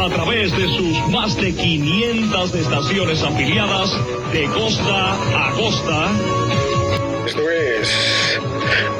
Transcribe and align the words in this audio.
a 0.00 0.08
través 0.08 0.50
de 0.56 0.66
sus 0.76 1.08
más 1.10 1.36
de 1.36 1.52
500 1.52 2.54
estaciones 2.54 3.22
afiliadas 3.22 3.94
de 4.32 4.44
costa 4.46 5.12
a 5.12 5.52
costa. 5.52 6.08
Esto 7.26 7.50
es 7.50 8.40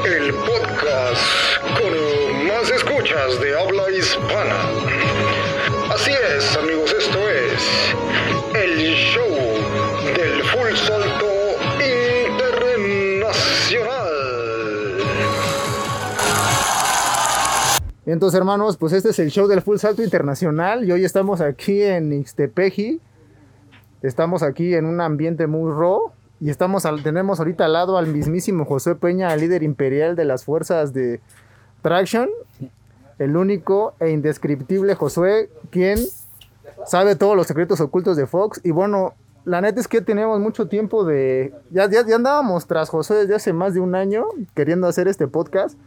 el 0.05 0.35
podcast 0.35 1.23
con 1.79 2.47
más 2.47 2.71
escuchas 2.71 3.41
de 3.41 3.59
habla 3.59 3.91
hispana. 3.91 4.59
Así 5.91 6.11
es, 6.37 6.57
amigos, 6.59 6.80
Entonces, 18.13 18.39
hermanos, 18.39 18.77
pues 18.77 18.93
este 18.93 19.11
es 19.11 19.19
el 19.19 19.31
show 19.31 19.47
del 19.47 19.63
Full 19.63 19.77
Salto 19.79 20.03
Internacional 20.03 20.85
y 20.85 20.93
hoy 20.93 21.05
estamos 21.05 21.41
aquí 21.41 21.83
en 21.83 22.13
Ixtepeji. 22.13 23.01
Estamos 24.03 24.43
aquí 24.43 24.75
en 24.75 24.87
un 24.87 25.01
ambiente 25.01 25.47
muy 25.47 25.71
raw 25.71 26.11
y 26.41 26.51
estamos 26.51 26.87
al- 26.87 27.03
tenemos 27.03 27.39
ahorita 27.39 27.67
al 27.67 27.75
lado 27.75 27.99
al 27.99 28.07
mismísimo 28.09 28.65
José 28.65 28.95
Peña, 28.95 29.33
el 29.35 29.41
líder 29.41 29.63
imperial 29.63 30.17
de 30.17 30.25
las 30.25 30.45
fuerzas 30.45 30.93
de 30.93 31.21
Traction, 31.83 32.29
el 33.19 33.37
único 33.37 33.95
e 34.01 34.11
indescriptible 34.11 34.95
Josué, 34.95 35.51
quien 35.71 35.99
sabe 36.87 37.15
todos 37.15 37.37
los 37.37 37.47
secretos 37.47 37.81
ocultos 37.81 38.17
de 38.17 38.27
Fox 38.27 38.61
y 38.65 38.71
bueno, 38.71 39.15
la 39.45 39.61
neta 39.61 39.81
es 39.81 39.89
que 39.89 40.01
teníamos 40.01 40.41
mucho 40.41 40.67
tiempo 40.67 41.05
de 41.05 41.55
ya, 41.71 41.89
ya, 41.89 42.01
andábamos 42.17 42.67
tras 42.67 42.89
Josué 42.89 43.19
desde 43.19 43.35
hace 43.37 43.53
más 43.53 43.75
de 43.75 43.81
un 43.81 43.95
año 43.95 44.25
queriendo 44.55 44.87
hacer 44.89 45.07
este 45.09 45.29
podcast. 45.29 45.79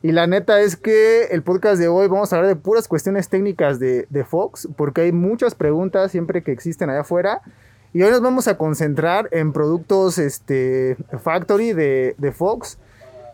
Y 0.00 0.12
la 0.12 0.28
neta 0.28 0.60
es 0.60 0.76
que 0.76 1.24
el 1.26 1.42
podcast 1.42 1.80
de 1.80 1.88
hoy 1.88 2.06
vamos 2.06 2.32
a 2.32 2.36
hablar 2.36 2.54
de 2.54 2.60
puras 2.60 2.86
cuestiones 2.86 3.28
técnicas 3.28 3.80
de, 3.80 4.06
de 4.10 4.24
Fox, 4.24 4.68
porque 4.76 5.00
hay 5.02 5.12
muchas 5.12 5.56
preguntas 5.56 6.12
siempre 6.12 6.44
que 6.44 6.52
existen 6.52 6.88
allá 6.88 7.00
afuera. 7.00 7.42
Y 7.92 8.02
hoy 8.02 8.10
nos 8.10 8.20
vamos 8.20 8.46
a 8.46 8.56
concentrar 8.56 9.28
en 9.32 9.52
productos 9.52 10.18
este, 10.18 10.96
Factory 11.20 11.72
de, 11.72 12.14
de 12.16 12.32
Fox 12.32 12.78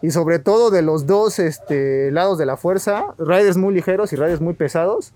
y 0.00 0.10
sobre 0.10 0.38
todo 0.38 0.70
de 0.70 0.80
los 0.80 1.06
dos 1.06 1.38
este, 1.38 2.10
lados 2.10 2.38
de 2.38 2.46
la 2.46 2.56
fuerza, 2.56 3.14
riders 3.18 3.58
muy 3.58 3.74
ligeros 3.74 4.12
y 4.12 4.16
riders 4.16 4.40
muy 4.40 4.54
pesados. 4.54 5.12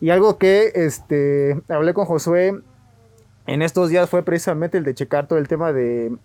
Y 0.00 0.10
algo 0.10 0.38
que 0.38 0.72
este, 0.74 1.60
hablé 1.68 1.94
con 1.94 2.06
Josué 2.06 2.58
en 3.46 3.62
estos 3.62 3.90
días 3.90 4.10
fue 4.10 4.24
precisamente 4.24 4.78
el 4.78 4.84
de 4.84 4.94
checar 4.94 5.28
todo 5.28 5.38
el 5.38 5.46
tema 5.46 5.72
de, 5.72 6.16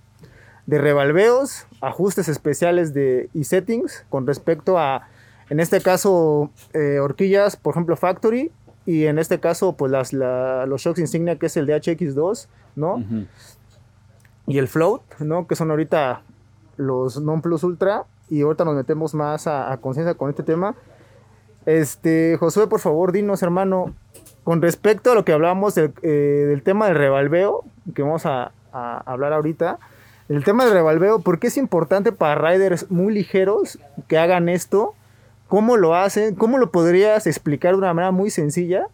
de 0.65 0.77
revalveos, 0.79 1.67
ajustes 1.81 2.27
especiales 2.27 2.93
de, 2.93 3.29
y 3.33 3.43
settings 3.43 4.05
con 4.09 4.25
respecto 4.25 4.77
a, 4.79 5.07
en 5.49 5.59
este 5.59 5.79
caso, 5.81 6.49
eh, 6.73 6.99
horquillas, 6.99 7.55
por 7.55 7.73
ejemplo, 7.73 7.95
Factory, 7.95 8.51
y 8.87 9.05
en 9.05 9.19
este 9.19 9.39
caso, 9.39 9.73
pues 9.73 9.91
las, 9.91 10.13
la- 10.13 10.65
los 10.65 10.81
shocks 10.81 10.99
insignia, 10.99 11.37
que 11.37 11.47
es 11.47 11.57
el 11.57 11.67
DHX2, 11.67 12.47
¿no? 12.75 13.03
Y 14.47 14.57
el 14.59 14.67
Float, 14.67 15.01
¿no? 15.19 15.47
Que 15.47 15.55
son 15.55 15.71
ahorita 15.71 16.21
los 16.77 17.19
Non 17.21 17.41
Plus 17.41 17.63
Ultra, 17.63 18.05
y 18.29 18.41
ahorita 18.41 18.65
nos 18.65 18.75
metemos 18.75 19.13
más 19.13 19.47
a, 19.47 19.71
a 19.71 19.77
conciencia 19.77 20.13
con 20.15 20.29
este 20.29 20.43
tema. 20.43 20.75
Este, 21.65 22.37
Josué, 22.39 22.67
por 22.67 22.79
favor, 22.79 23.11
dinos, 23.11 23.41
hermano, 23.41 23.95
con 24.43 24.61
respecto 24.61 25.11
a 25.11 25.15
lo 25.15 25.25
que 25.25 25.33
hablábamos 25.33 25.73
del, 25.75 25.93
eh, 26.03 26.45
del 26.47 26.61
tema 26.61 26.87
del 26.87 26.95
revalveo, 26.95 27.63
que 27.95 28.03
vamos 28.03 28.25
a, 28.27 28.51
a 28.71 28.97
hablar 29.05 29.33
ahorita, 29.33 29.79
el 30.27 30.43
tema 30.43 30.65
del 30.65 30.73
revalveo, 30.73 31.19
¿por 31.19 31.39
qué 31.39 31.47
es 31.47 31.57
importante 31.57 32.11
para 32.11 32.35
riders 32.35 32.89
muy 32.89 33.13
ligeros 33.13 33.79
que 34.07 34.17
hagan 34.17 34.49
esto? 34.49 34.95
¿Cómo 35.47 35.77
lo 35.77 35.95
hacen? 35.95 36.35
¿Cómo 36.35 36.57
lo 36.57 36.71
podrías 36.71 37.27
explicar 37.27 37.73
de 37.73 37.77
una 37.77 37.93
manera 37.93 38.11
muy 38.11 38.31
sencilla? 38.31 38.87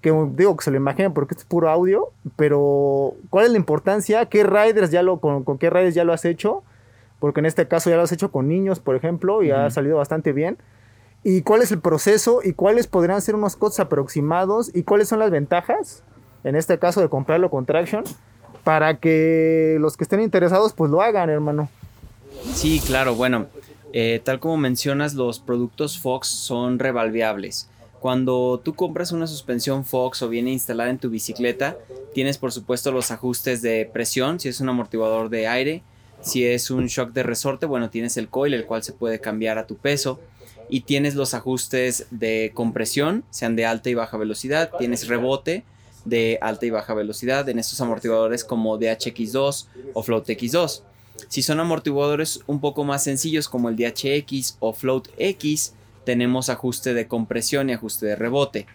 Que 0.00 0.10
digo 0.34 0.56
que 0.56 0.64
se 0.64 0.70
lo 0.70 0.76
imaginen 0.76 1.12
porque 1.12 1.34
esto 1.34 1.42
es 1.42 1.48
puro 1.48 1.68
audio, 1.68 2.10
pero 2.36 3.14
¿cuál 3.30 3.46
es 3.46 3.50
la 3.50 3.56
importancia? 3.56 4.26
¿Qué 4.26 4.44
riders 4.44 4.90
ya 4.90 5.02
lo, 5.02 5.18
con, 5.18 5.42
con 5.44 5.58
qué 5.58 5.70
riders 5.70 5.94
ya 5.94 6.04
lo 6.04 6.12
has 6.12 6.24
hecho? 6.24 6.62
Porque 7.18 7.40
en 7.40 7.46
este 7.46 7.66
caso 7.68 7.90
ya 7.90 7.96
lo 7.96 8.02
has 8.02 8.12
hecho 8.12 8.30
con 8.30 8.48
niños, 8.48 8.80
por 8.80 8.96
ejemplo, 8.96 9.42
y 9.42 9.50
ha 9.50 9.68
salido 9.70 9.96
bastante 9.96 10.32
bien. 10.32 10.58
¿Y 11.24 11.42
cuál 11.42 11.62
es 11.62 11.70
el 11.70 11.80
proceso? 11.80 12.40
¿Y 12.42 12.52
cuáles 12.52 12.88
podrían 12.88 13.20
ser 13.20 13.36
unos 13.36 13.56
costos 13.56 13.80
aproximados? 13.80 14.74
¿Y 14.74 14.82
cuáles 14.82 15.08
son 15.08 15.20
las 15.20 15.30
ventajas? 15.30 16.02
En 16.42 16.56
este 16.56 16.78
caso 16.80 17.00
de 17.00 17.08
comprarlo 17.08 17.48
con 17.48 17.64
Traction. 17.64 18.02
Para 18.64 18.98
que 18.98 19.76
los 19.80 19.96
que 19.96 20.04
estén 20.04 20.20
interesados 20.20 20.72
pues 20.72 20.90
lo 20.90 21.02
hagan, 21.02 21.30
hermano. 21.30 21.68
Sí, 22.54 22.80
claro, 22.84 23.14
bueno, 23.14 23.46
eh, 23.92 24.20
tal 24.24 24.40
como 24.40 24.56
mencionas, 24.56 25.14
los 25.14 25.38
productos 25.38 25.98
Fox 25.98 26.28
son 26.28 26.78
revalveables. 26.78 27.68
Cuando 28.00 28.60
tú 28.64 28.74
compras 28.74 29.12
una 29.12 29.26
suspensión 29.26 29.84
Fox 29.84 30.22
o 30.22 30.28
viene 30.28 30.50
instalada 30.50 30.90
en 30.90 30.98
tu 30.98 31.08
bicicleta, 31.08 31.76
tienes 32.14 32.36
por 32.36 32.50
supuesto 32.50 32.90
los 32.90 33.10
ajustes 33.10 33.62
de 33.62 33.88
presión, 33.92 34.40
si 34.40 34.48
es 34.48 34.60
un 34.60 34.68
amortiguador 34.68 35.28
de 35.28 35.46
aire, 35.46 35.82
si 36.20 36.44
es 36.44 36.70
un 36.70 36.86
shock 36.86 37.12
de 37.12 37.22
resorte, 37.22 37.66
bueno, 37.66 37.90
tienes 37.90 38.16
el 38.16 38.28
coil, 38.28 38.54
el 38.54 38.66
cual 38.66 38.82
se 38.82 38.92
puede 38.92 39.20
cambiar 39.20 39.58
a 39.58 39.66
tu 39.66 39.76
peso, 39.76 40.20
y 40.68 40.80
tienes 40.80 41.14
los 41.14 41.34
ajustes 41.34 42.06
de 42.10 42.50
compresión, 42.54 43.24
sean 43.30 43.56
de 43.56 43.66
alta 43.66 43.90
y 43.90 43.94
baja 43.94 44.16
velocidad, 44.16 44.70
tienes 44.78 45.06
rebote 45.06 45.64
de 46.04 46.38
alta 46.40 46.66
y 46.66 46.70
baja 46.70 46.94
velocidad 46.94 47.48
en 47.48 47.58
estos 47.58 47.80
amortiguadores 47.80 48.44
como 48.44 48.78
DHX2 48.78 49.66
o 49.94 50.02
Float 50.02 50.28
X2. 50.28 50.82
Si 51.28 51.42
son 51.42 51.60
amortiguadores 51.60 52.40
un 52.46 52.60
poco 52.60 52.84
más 52.84 53.04
sencillos 53.04 53.48
como 53.48 53.68
el 53.68 53.76
DHX 53.76 54.56
o 54.60 54.72
Float 54.72 55.08
X, 55.16 55.74
tenemos 56.04 56.48
ajuste 56.48 56.94
de 56.94 57.06
compresión 57.06 57.70
y 57.70 57.74
ajuste 57.74 58.06
de 58.06 58.16
rebote. 58.16 58.66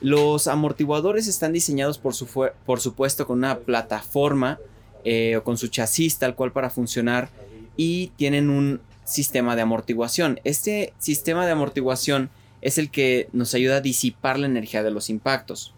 Los 0.00 0.48
amortiguadores 0.48 1.28
están 1.28 1.52
diseñados 1.52 1.98
por, 1.98 2.14
su 2.14 2.26
por 2.66 2.80
supuesto 2.80 3.26
con 3.26 3.38
una 3.38 3.58
plataforma 3.58 4.58
eh, 5.04 5.36
o 5.36 5.44
con 5.44 5.56
su 5.56 5.68
chasis 5.68 6.18
tal 6.18 6.34
cual 6.34 6.52
para 6.52 6.70
funcionar 6.70 7.28
y 7.76 8.08
tienen 8.16 8.50
un 8.50 8.80
sistema 9.04 9.56
de 9.56 9.62
amortiguación. 9.62 10.40
Este 10.44 10.92
sistema 10.98 11.46
de 11.46 11.52
amortiguación 11.52 12.30
es 12.60 12.78
el 12.78 12.90
que 12.90 13.28
nos 13.32 13.54
ayuda 13.54 13.76
a 13.76 13.80
disipar 13.80 14.38
la 14.38 14.46
energía 14.46 14.82
de 14.82 14.90
los 14.90 15.10
impactos. 15.10 15.74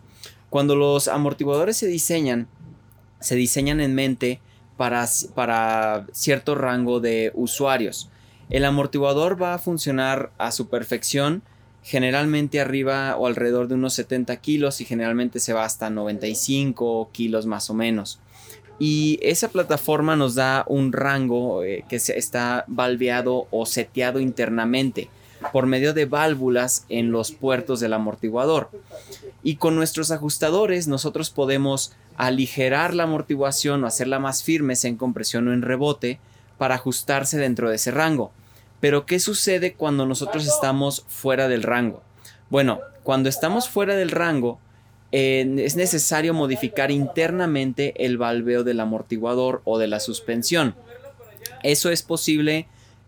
Cuando 0.57 0.75
los 0.75 1.07
amortiguadores 1.09 1.77
se 1.77 1.87
diseñan, 1.87 2.49
se 3.21 3.37
diseñan 3.37 3.79
en 3.79 3.95
mente 3.95 4.41
para, 4.79 5.07
para 5.35 6.07
cierto 6.13 6.55
rango 6.55 6.99
de 6.99 7.31
usuarios. 7.35 8.09
El 8.49 8.65
amortiguador 8.65 9.43
va 9.43 9.53
a 9.53 9.59
funcionar 9.59 10.33
a 10.39 10.53
su 10.53 10.71
perfección, 10.71 11.43
generalmente 11.83 12.59
arriba 12.59 13.17
o 13.19 13.27
alrededor 13.27 13.69
de 13.69 13.75
unos 13.75 13.93
70 13.93 14.35
kilos 14.39 14.81
y 14.81 14.87
generalmente 14.87 15.41
se 15.41 15.53
va 15.53 15.67
hasta 15.67 15.91
95 15.91 17.11
kilos 17.13 17.45
más 17.45 17.69
o 17.69 17.75
menos. 17.75 18.19
Y 18.79 19.19
esa 19.21 19.49
plataforma 19.49 20.17
nos 20.17 20.37
da 20.37 20.65
un 20.69 20.95
rango 20.95 21.65
eh, 21.65 21.85
que 21.87 21.97
está 21.97 22.65
valveado 22.67 23.47
o 23.51 23.67
seteado 23.67 24.21
internamente 24.21 25.11
por 25.53 25.67
medio 25.67 25.95
de 25.95 26.05
válvulas 26.07 26.85
en 26.89 27.11
los 27.11 27.33
puertos 27.33 27.81
del 27.81 27.93
amortiguador. 27.93 28.71
Y 29.43 29.57
con 29.57 29.77
nuestros 29.77 30.11
ajustadores 30.11 30.89
nosotros 30.89 31.31
podemos 31.31 31.93
aligerar 32.17 32.95
la 32.95 33.05
amortiguación 33.05 33.85
o 33.85 33.87
hacerla 33.87 34.19
más 34.19 34.43
firme, 34.43 34.77
sea 34.77 34.91
en 34.91 34.97
compresión 34.97 35.49
o 35.49 35.53
en 35.53 35.63
rebote, 35.63 36.19
para 36.59 36.77
ajustarse 36.77 37.39
dentro 37.39 37.69
de 37.69 37.77
ese 37.77 37.91
rango. 37.91 38.33
Pero 38.81 39.07
¿qué 39.07 39.21
sucede 39.21 39.75
cuando 39.75 40.07
nosotros 40.07 40.47
estamos 40.47 41.05
fuera 41.09 41.49
del 41.49 41.63
rango? 41.63 42.03
Bueno, 42.51 42.81
cuando 43.03 43.29
estamos 43.29 43.69
fuera 43.69 43.95
del 43.95 44.11
rango, 44.11 44.59
eh, 45.13 45.57
es 45.59 45.77
necesario 45.77 46.35
modificar 46.35 46.91
internamente 46.91 47.95
el 48.05 48.19
valveo 48.19 48.65
del 48.65 48.81
amortiguador 48.81 49.63
o 49.65 49.79
de 49.79 49.87
la 49.87 50.01
suspensión. 50.01 50.75
Eso 51.63 51.91
es 51.91 52.03
posible 52.03 52.67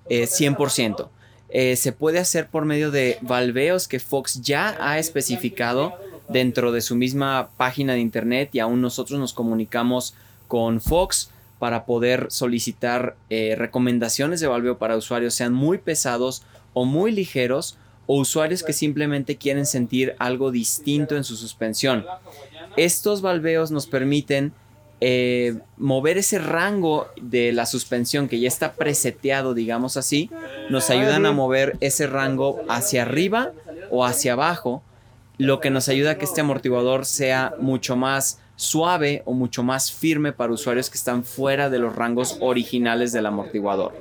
eh, 0.08 0.24
100%. 0.24 1.08
Eh, 1.50 1.76
se 1.76 1.92
puede 1.92 2.18
hacer 2.18 2.48
por 2.48 2.64
medio 2.64 2.90
de 2.90 3.18
valveos 3.22 3.88
que 3.88 4.00
Fox 4.00 4.42
ya 4.42 4.76
ha 4.80 4.98
especificado 4.98 5.94
dentro 6.28 6.72
de 6.72 6.82
su 6.82 6.94
misma 6.94 7.50
página 7.56 7.94
de 7.94 8.00
internet 8.00 8.50
y 8.52 8.58
aún 8.58 8.82
nosotros 8.82 9.18
nos 9.18 9.32
comunicamos 9.32 10.14
con 10.46 10.80
Fox 10.80 11.30
para 11.58 11.86
poder 11.86 12.26
solicitar 12.30 13.16
eh, 13.30 13.54
recomendaciones 13.56 14.40
de 14.40 14.46
valveo 14.46 14.78
para 14.78 14.96
usuarios 14.96 15.34
sean 15.34 15.52
muy 15.52 15.78
pesados 15.78 16.42
o 16.74 16.84
muy 16.84 17.12
ligeros 17.12 17.78
o 18.06 18.18
usuarios 18.18 18.62
que 18.62 18.72
simplemente 18.72 19.36
quieren 19.36 19.66
sentir 19.66 20.14
algo 20.18 20.50
distinto 20.50 21.16
en 21.16 21.24
su 21.24 21.36
suspensión. 21.36 22.06
Estos 22.76 23.22
valveos 23.22 23.70
nos 23.70 23.86
permiten 23.86 24.52
eh, 25.00 25.58
mover 25.76 26.18
ese 26.18 26.38
rango 26.38 27.08
de 27.20 27.52
la 27.52 27.66
suspensión 27.66 28.28
que 28.28 28.40
ya 28.40 28.48
está 28.48 28.72
preseteado, 28.72 29.54
digamos 29.54 29.96
así, 29.96 30.30
nos 30.70 30.90
ayudan 30.90 31.26
a 31.26 31.32
mover 31.32 31.76
ese 31.80 32.06
rango 32.06 32.60
hacia 32.68 33.02
arriba 33.02 33.52
o 33.90 34.04
hacia 34.04 34.32
abajo, 34.32 34.82
lo 35.36 35.60
que 35.60 35.70
nos 35.70 35.88
ayuda 35.88 36.12
a 36.12 36.18
que 36.18 36.24
este 36.24 36.40
amortiguador 36.40 37.04
sea 37.04 37.54
mucho 37.60 37.94
más 37.96 38.40
suave 38.56 39.22
o 39.24 39.34
mucho 39.34 39.62
más 39.62 39.92
firme 39.92 40.32
para 40.32 40.52
usuarios 40.52 40.90
que 40.90 40.98
están 40.98 41.22
fuera 41.22 41.70
de 41.70 41.78
los 41.78 41.94
rangos 41.94 42.38
originales 42.40 43.12
del 43.12 43.26
amortiguador. 43.26 43.92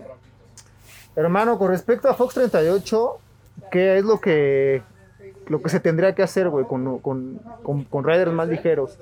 Hermano, 1.15 1.59
con 1.59 1.69
respecto 1.69 2.09
a 2.09 2.15
Fox 2.15 2.33
38, 2.35 3.19
¿qué 3.71 3.97
es 3.97 4.03
lo 4.03 4.19
que 4.19 4.81
lo 5.47 5.61
que 5.61 5.69
se 5.69 5.79
tendría 5.79 6.13
que 6.13 6.23
hacer, 6.23 6.49
güey, 6.49 6.65
con, 6.65 6.99
con, 6.99 7.39
con, 7.63 7.83
con 7.85 8.03
riders 8.03 8.31
más 8.31 8.47
ligeros. 8.47 8.97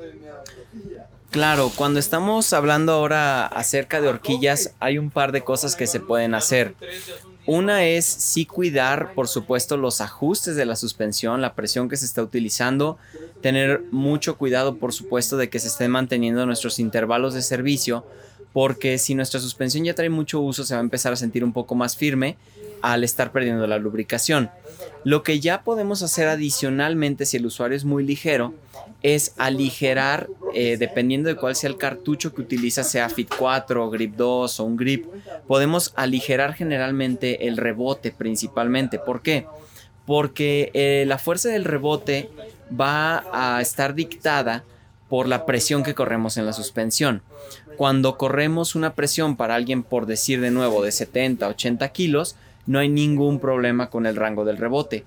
Claro, 1.36 1.70
cuando 1.76 2.00
estamos 2.00 2.54
hablando 2.54 2.94
ahora 2.94 3.46
acerca 3.46 4.00
de 4.00 4.08
horquillas, 4.08 4.74
hay 4.80 4.98
un 4.98 5.10
par 5.10 5.34
de 5.34 5.42
cosas 5.42 5.76
que 5.76 5.86
se 5.86 6.00
pueden 6.00 6.34
hacer. 6.34 6.76
Una 7.46 7.84
es 7.84 8.06
sí 8.06 8.46
cuidar, 8.46 9.14
por 9.16 9.28
supuesto, 9.28 9.76
los 9.76 10.00
ajustes 10.00 10.56
de 10.56 10.66
la 10.66 10.78
suspensión, 10.78 11.42
la 11.42 11.54
presión 11.54 11.90
que 11.90 11.98
se 11.98 12.06
está 12.06 12.24
utilizando, 12.24 12.98
tener 13.42 13.84
mucho 13.92 14.38
cuidado, 14.38 14.78
por 14.78 14.94
supuesto, 14.94 15.36
de 15.36 15.50
que 15.50 15.60
se 15.60 15.68
estén 15.68 15.92
manteniendo 15.92 16.46
nuestros 16.46 16.80
intervalos 16.80 17.34
de 17.34 17.42
servicio, 17.42 18.06
porque 18.54 18.98
si 18.98 19.14
nuestra 19.14 19.42
suspensión 19.42 19.84
ya 19.84 19.94
trae 19.94 20.10
mucho 20.10 20.40
uso, 20.40 20.64
se 20.64 20.74
va 20.74 20.80
a 20.80 20.84
empezar 20.84 21.12
a 21.12 21.18
sentir 21.18 21.44
un 21.44 21.52
poco 21.52 21.76
más 21.76 21.98
firme 21.98 22.38
al 22.82 23.04
estar 23.04 23.34
perdiendo 23.34 23.68
la 23.68 23.78
lubricación. 23.78 24.52
Lo 25.04 25.22
que 25.22 25.42
ya 25.42 25.64
podemos 25.64 26.02
hacer 26.02 26.30
adicionalmente 26.30 27.26
si 27.26 27.36
el 27.36 27.46
usuario 27.46 27.76
es 27.76 27.84
muy 27.84 28.06
ligero 28.06 28.54
es 29.02 29.34
aligerar, 29.38 30.28
eh, 30.54 30.78
dependiendo 30.78 31.30
de 31.30 31.36
cuál 31.36 31.56
sea 31.56 31.70
el 31.70 31.78
cartucho 31.78 32.34
que 32.34 32.42
utiliza, 32.42 32.84
sea 32.84 33.10
Fit 33.10 33.30
4, 33.38 33.90
Grip 33.90 34.16
2 34.16 34.60
o 34.60 34.64
un 34.64 34.78
Grip, 34.78 35.06
podemos 35.48 35.94
aligerar 35.96 36.54
generalmente 36.54 37.48
el 37.48 37.58
rebote 37.58 38.12
principalmente. 38.12 38.98
¿Por 39.00 39.22
qué? 39.22 39.46
Porque 40.06 40.72
eh, 40.74 41.06
la 41.08 41.18
fuerza 41.18 41.50
del 41.50 41.66
rebote 41.66 42.30
va 42.70 43.26
a 43.32 43.62
estar 43.62 43.94
dictada 43.94 44.64
por 45.10 45.28
la 45.28 45.46
presión 45.46 45.84
que 45.84 45.94
corremos 45.94 46.38
en 46.38 46.46
la 46.46 46.54
suspensión. 46.54 47.22
Cuando 47.78 48.18
corremos 48.18 48.76
una 48.76 48.94
presión 48.94 49.36
para 49.36 49.56
alguien, 49.56 49.84
por 49.84 50.06
decir 50.06 50.42
de 50.42 50.52
nuevo, 50.52 50.84
de 50.84 50.92
70, 50.92 51.48
80 51.48 51.88
kilos, 51.90 52.36
no 52.66 52.80
hay 52.80 52.90
ningún 52.90 53.40
problema 53.40 53.90
con 53.90 54.06
el 54.06 54.16
rango 54.16 54.46
del 54.46 54.58
rebote. 54.58 55.06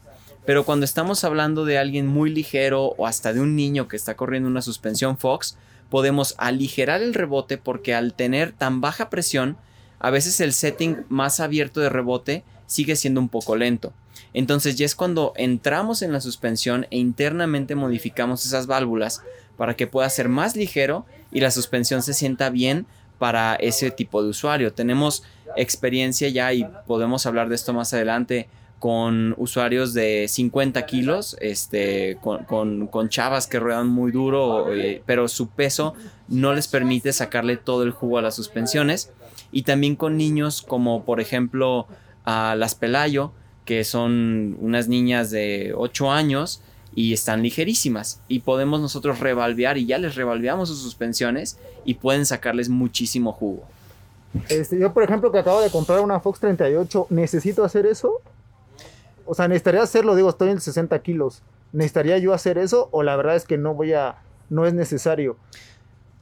Pero 0.49 0.65
cuando 0.65 0.87
estamos 0.87 1.25
hablando 1.25 1.67
de 1.67 1.77
alguien 1.77 2.07
muy 2.07 2.31
ligero 2.31 2.95
o 2.97 3.07
hasta 3.07 3.35
de 3.35 3.41
un 3.43 3.55
niño 3.55 3.87
que 3.87 3.97
está 3.97 4.17
corriendo 4.17 4.49
una 4.49 4.63
suspensión 4.63 5.19
Fox, 5.19 5.59
podemos 5.91 6.35
aligerar 6.39 7.03
el 7.03 7.13
rebote 7.13 7.59
porque 7.59 7.95
al 7.95 8.15
tener 8.15 8.53
tan 8.53 8.81
baja 8.81 9.11
presión, 9.11 9.59
a 9.99 10.09
veces 10.09 10.41
el 10.41 10.55
setting 10.55 11.05
más 11.11 11.41
abierto 11.41 11.83
de 11.83 11.91
rebote 11.91 12.45
sigue 12.65 12.97
siendo 12.97 13.21
un 13.21 13.29
poco 13.29 13.57
lento. 13.57 13.93
Entonces 14.33 14.77
ya 14.77 14.87
es 14.87 14.95
cuando 14.95 15.35
entramos 15.37 16.01
en 16.01 16.15
la 16.15 16.23
suspensión 16.23 16.87
e 16.91 16.97
internamente 16.97 17.75
modificamos 17.75 18.47
esas 18.47 18.67
válvulas 18.67 19.21
para 19.59 19.77
que 19.77 19.87
pueda 19.87 20.09
ser 20.09 20.31
más 20.31 20.57
ligero 20.57 21.05
y 21.31 21.41
la 21.41 21.51
suspensión 21.51 22.03
se 22.03 22.15
sienta 22.15 22.49
bien 22.49 22.87
para 23.19 23.55
ese 23.57 23.91
tipo 23.91 24.23
de 24.23 24.31
usuario. 24.31 24.73
Tenemos 24.73 25.25
experiencia 25.57 26.31
ya 26.31 26.55
y 26.55 26.67
podemos 26.87 27.27
hablar 27.27 27.51
de 27.51 27.55
esto 27.55 27.75
más 27.75 27.93
adelante 27.93 28.49
con 28.79 29.35
usuarios 29.39 29.93
de 29.93 30.27
50 30.29 30.87
kilos, 30.87 31.37
este, 31.41 32.19
con, 32.21 33.09
chavas 33.09 33.47
que 33.47 33.59
ruedan 33.59 33.89
muy 33.89 34.13
duro, 34.13 34.73
eh, 34.73 35.03
pero 35.05 35.27
su 35.29 35.49
peso 35.49 35.95
no 36.29 36.55
les 36.55 36.69
permite 36.69 37.13
sacarle 37.13 37.57
todo 37.57 37.83
el 37.83 37.91
jugo 37.91 38.19
a 38.19 38.23
las 38.23 38.37
suspensiones. 38.37 39.11
Y 39.51 39.63
también 39.63 39.97
con 39.97 40.17
niños 40.17 40.63
como 40.63 41.05
por 41.05 41.21
ejemplo 41.21 41.87
a 42.25 42.55
las 42.57 42.75
Pelayo, 42.75 43.33
que 43.65 43.85
son 43.85 44.57
unas 44.61 44.89
niñas 44.89 45.31
de 45.31 45.73
8 45.77 46.13
años 46.13 46.63
y 46.95 47.13
están 47.13 47.43
ligerísimas. 47.43 48.21
Y 48.29 48.41
podemos 48.41 48.81
nosotros 48.81 49.21
revalvear 49.21 49.79
y 49.79 49.87
ya 49.87 49.99
les 49.99 50.15
revalveamos 50.15 50.69
sus 50.69 50.81
suspensiones 50.83 51.59
y 51.85 51.95
pueden 51.95 52.27
sacarles 52.27 52.69
muchísimo 52.69 53.33
jugo. 53.33 53.65
Este, 54.49 54.79
yo, 54.79 54.93
por 54.93 55.03
ejemplo, 55.03 55.33
que 55.33 55.39
acabo 55.39 55.61
de 55.61 55.71
comprar 55.71 56.01
una 56.01 56.21
Fox 56.21 56.41
38, 56.41 57.07
¿necesito 57.11 57.65
hacer 57.65 57.87
eso? 57.87 58.21
O 59.31 59.35
sea, 59.35 59.47
necesitaría 59.47 59.83
hacerlo, 59.83 60.17
digo, 60.17 60.31
estoy 60.31 60.49
en 60.49 60.59
60 60.59 60.99
kilos. 61.03 61.43
¿Necesitaría 61.73 62.17
yo 62.17 62.33
hacer 62.33 62.57
eso 62.57 62.89
o 62.93 63.03
la 63.03 63.15
verdad 63.15 63.37
es 63.37 63.45
que 63.45 63.59
no 63.59 63.75
voy 63.75 63.93
a, 63.93 64.17
no 64.49 64.67
es 64.67 64.73
necesario? 64.73 65.37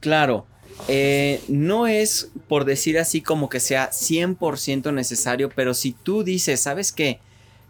Claro, 0.01 0.45
eh, 0.89 1.41
no 1.47 1.87
es 1.87 2.31
por 2.49 2.65
decir 2.65 2.99
así 2.99 3.21
como 3.21 3.47
que 3.47 3.61
sea 3.61 3.91
100% 3.91 4.93
necesario, 4.93 5.49
pero 5.55 5.73
si 5.73 5.93
tú 5.93 6.23
dices, 6.23 6.59
¿sabes 6.59 6.91
qué? 6.91 7.21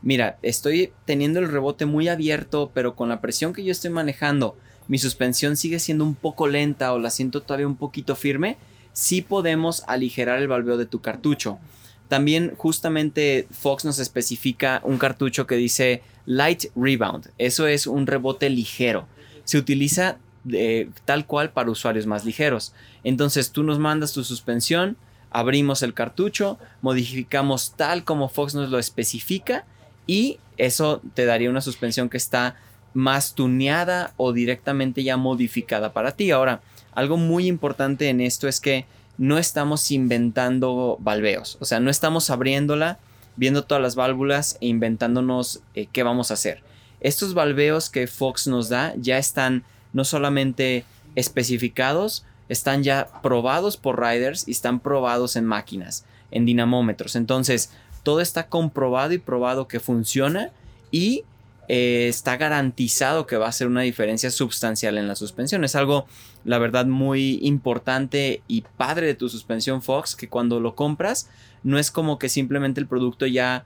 Mira, 0.02 0.40
estoy 0.42 0.92
teniendo 1.06 1.40
el 1.40 1.50
rebote 1.52 1.86
muy 1.86 2.08
abierto, 2.08 2.72
pero 2.74 2.96
con 2.96 3.08
la 3.08 3.22
presión 3.22 3.54
que 3.54 3.64
yo 3.64 3.72
estoy 3.72 3.92
manejando, 3.92 4.58
mi 4.88 4.98
suspensión 4.98 5.56
sigue 5.56 5.78
siendo 5.78 6.04
un 6.04 6.16
poco 6.16 6.48
lenta 6.48 6.94
o 6.94 6.98
la 6.98 7.12
siento 7.12 7.44
todavía 7.44 7.68
un 7.68 7.78
poquito 7.78 8.16
firme, 8.16 8.58
sí 8.92 9.22
podemos 9.22 9.84
aligerar 9.86 10.40
el 10.40 10.48
valveo 10.48 10.78
de 10.78 10.88
tu 10.88 11.00
cartucho. 11.00 11.60
También 12.08 12.54
justamente 12.58 13.48
Fox 13.52 13.86
nos 13.86 14.00
especifica 14.00 14.82
un 14.84 14.98
cartucho 14.98 15.46
que 15.46 15.56
dice 15.56 16.02
Light 16.26 16.66
Rebound. 16.76 17.32
Eso 17.38 17.68
es 17.68 17.88
un 17.88 18.08
rebote 18.08 18.50
ligero. 18.50 19.08
Se 19.44 19.58
utiliza 19.58 20.18
eh, 20.52 20.90
tal 21.06 21.26
cual 21.26 21.52
para 21.52 21.72
usuarios 21.72 22.06
más 22.06 22.24
ligeros. 22.26 22.74
Entonces 23.04 23.52
tú 23.52 23.64
nos 23.64 23.80
mandas 23.80 24.14
tu 24.14 24.24
suspensión, 24.24 24.98
abrimos 25.32 25.84
el 25.84 25.94
cartucho, 25.94 26.58
modificamos 26.82 27.74
tal 27.76 28.04
como 28.04 28.30
Fox 28.30 28.56
nos 28.56 28.70
lo 28.70 28.80
especifica 28.80 29.66
y 30.06 30.40
eso 30.58 31.02
te 31.14 31.26
daría 31.26 31.50
una 31.50 31.62
suspensión 31.62 32.10
que 32.10 32.18
está 32.18 32.56
más 32.94 33.36
tuneada 33.36 34.14
o 34.18 34.34
directamente 34.34 35.04
ya 35.04 35.18
modificada 35.18 35.94
para 35.94 36.14
ti. 36.14 36.32
Ahora, 36.32 36.62
algo 36.94 37.18
muy 37.18 37.48
importante 37.48 38.10
en 38.10 38.22
esto 38.22 38.48
es 38.48 38.60
que 38.60 38.86
no 39.18 39.38
estamos 39.38 39.92
inventando 39.92 40.98
valveos, 41.00 41.58
o 41.60 41.66
sea, 41.66 41.80
no 41.80 41.90
estamos 41.90 42.30
abriéndola, 42.30 43.00
viendo 43.36 43.64
todas 43.64 43.82
las 43.82 43.96
válvulas 43.96 44.58
e 44.62 44.68
inventándonos 44.68 45.62
eh, 45.76 45.88
qué 45.92 46.04
vamos 46.04 46.32
a 46.32 46.36
hacer. 46.36 46.62
Estos 47.00 47.34
valveos 47.34 47.90
que 47.90 48.08
Fox 48.08 48.48
nos 48.48 48.70
da 48.70 48.94
ya 48.98 49.18
están 49.18 49.64
no 49.94 50.04
solamente 50.04 50.86
especificados, 51.16 52.26
están 52.50 52.84
ya 52.84 53.08
probados 53.22 53.78
por 53.78 54.02
riders 54.02 54.48
y 54.48 54.52
están 54.52 54.80
probados 54.80 55.36
en 55.36 55.46
máquinas, 55.46 56.06
en 56.32 56.46
dinamómetros. 56.46 57.16
Entonces, 57.16 57.72
todo 58.04 58.22
está 58.22 58.48
comprobado 58.48 59.14
y 59.14 59.18
probado 59.18 59.68
que 59.68 59.80
funciona 59.80 60.52
y 60.92 61.24
eh, 61.68 62.08
está 62.08 62.38
garantizado 62.38 63.28
que 63.28 63.36
va 63.36 63.48
a 63.48 63.52
ser 63.52 63.68
una 63.68 63.82
diferencia 63.82 64.32
sustancial 64.32 64.98
en 64.98 65.08
la 65.08 65.16
suspensión. 65.16 65.64
Es 65.64 65.76
algo, 65.76 66.08
la 66.46 66.60
verdad, 66.60 66.86
muy 66.86 67.40
importante 67.42 68.42
y 68.48 68.62
padre 68.62 69.08
de 69.08 69.16
tu 69.16 69.28
suspensión 69.28 69.82
Fox, 69.82 70.16
que 70.16 70.30
cuando 70.30 70.60
lo 70.60 70.76
compras, 70.76 71.30
no 71.64 71.78
es 71.78 71.92
como 71.92 72.20
que 72.20 72.30
simplemente 72.30 72.80
el 72.80 72.88
producto 72.88 73.26
ya 73.26 73.66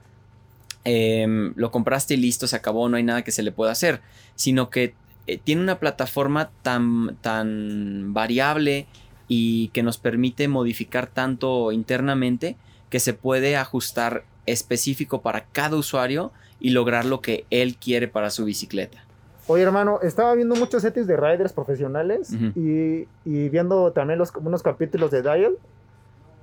em, 0.84 1.52
lo 1.54 1.70
compraste 1.70 2.14
y 2.14 2.16
listo, 2.16 2.48
se 2.48 2.56
acabó, 2.56 2.88
no 2.88 2.96
hay 2.96 3.04
nada 3.04 3.22
que 3.22 3.30
se 3.30 3.44
le 3.44 3.52
pueda 3.52 3.70
hacer, 3.70 4.00
sino 4.34 4.68
que 4.68 4.94
eh, 5.28 5.38
tiene 5.38 5.62
una 5.62 5.78
plataforma 5.78 6.50
tan, 6.62 7.16
tan 7.20 8.12
variable 8.12 8.86
y 9.28 9.68
que 9.68 9.84
nos 9.84 9.98
permite 9.98 10.48
modificar 10.48 11.06
tanto 11.06 11.70
internamente 11.70 12.56
que 12.90 12.98
se 12.98 13.14
puede 13.14 13.56
ajustar 13.56 14.24
específico 14.46 15.22
para 15.22 15.44
cada 15.44 15.76
usuario 15.76 16.32
y 16.62 16.70
lograr 16.70 17.04
lo 17.04 17.20
que 17.20 17.44
él 17.50 17.76
quiere 17.76 18.06
para 18.06 18.30
su 18.30 18.44
bicicleta. 18.44 19.04
Oye, 19.48 19.64
hermano, 19.64 19.98
estaba 20.00 20.32
viendo 20.34 20.54
muchos 20.54 20.82
settings 20.82 21.08
de 21.08 21.16
riders 21.16 21.52
profesionales 21.52 22.32
y, 22.54 23.06
viendo 23.24 23.90
también 23.90 24.18
los, 24.18 24.32
unos 24.36 24.62
capítulos 24.62 25.10
de 25.10 25.22
Dial. 25.22 25.56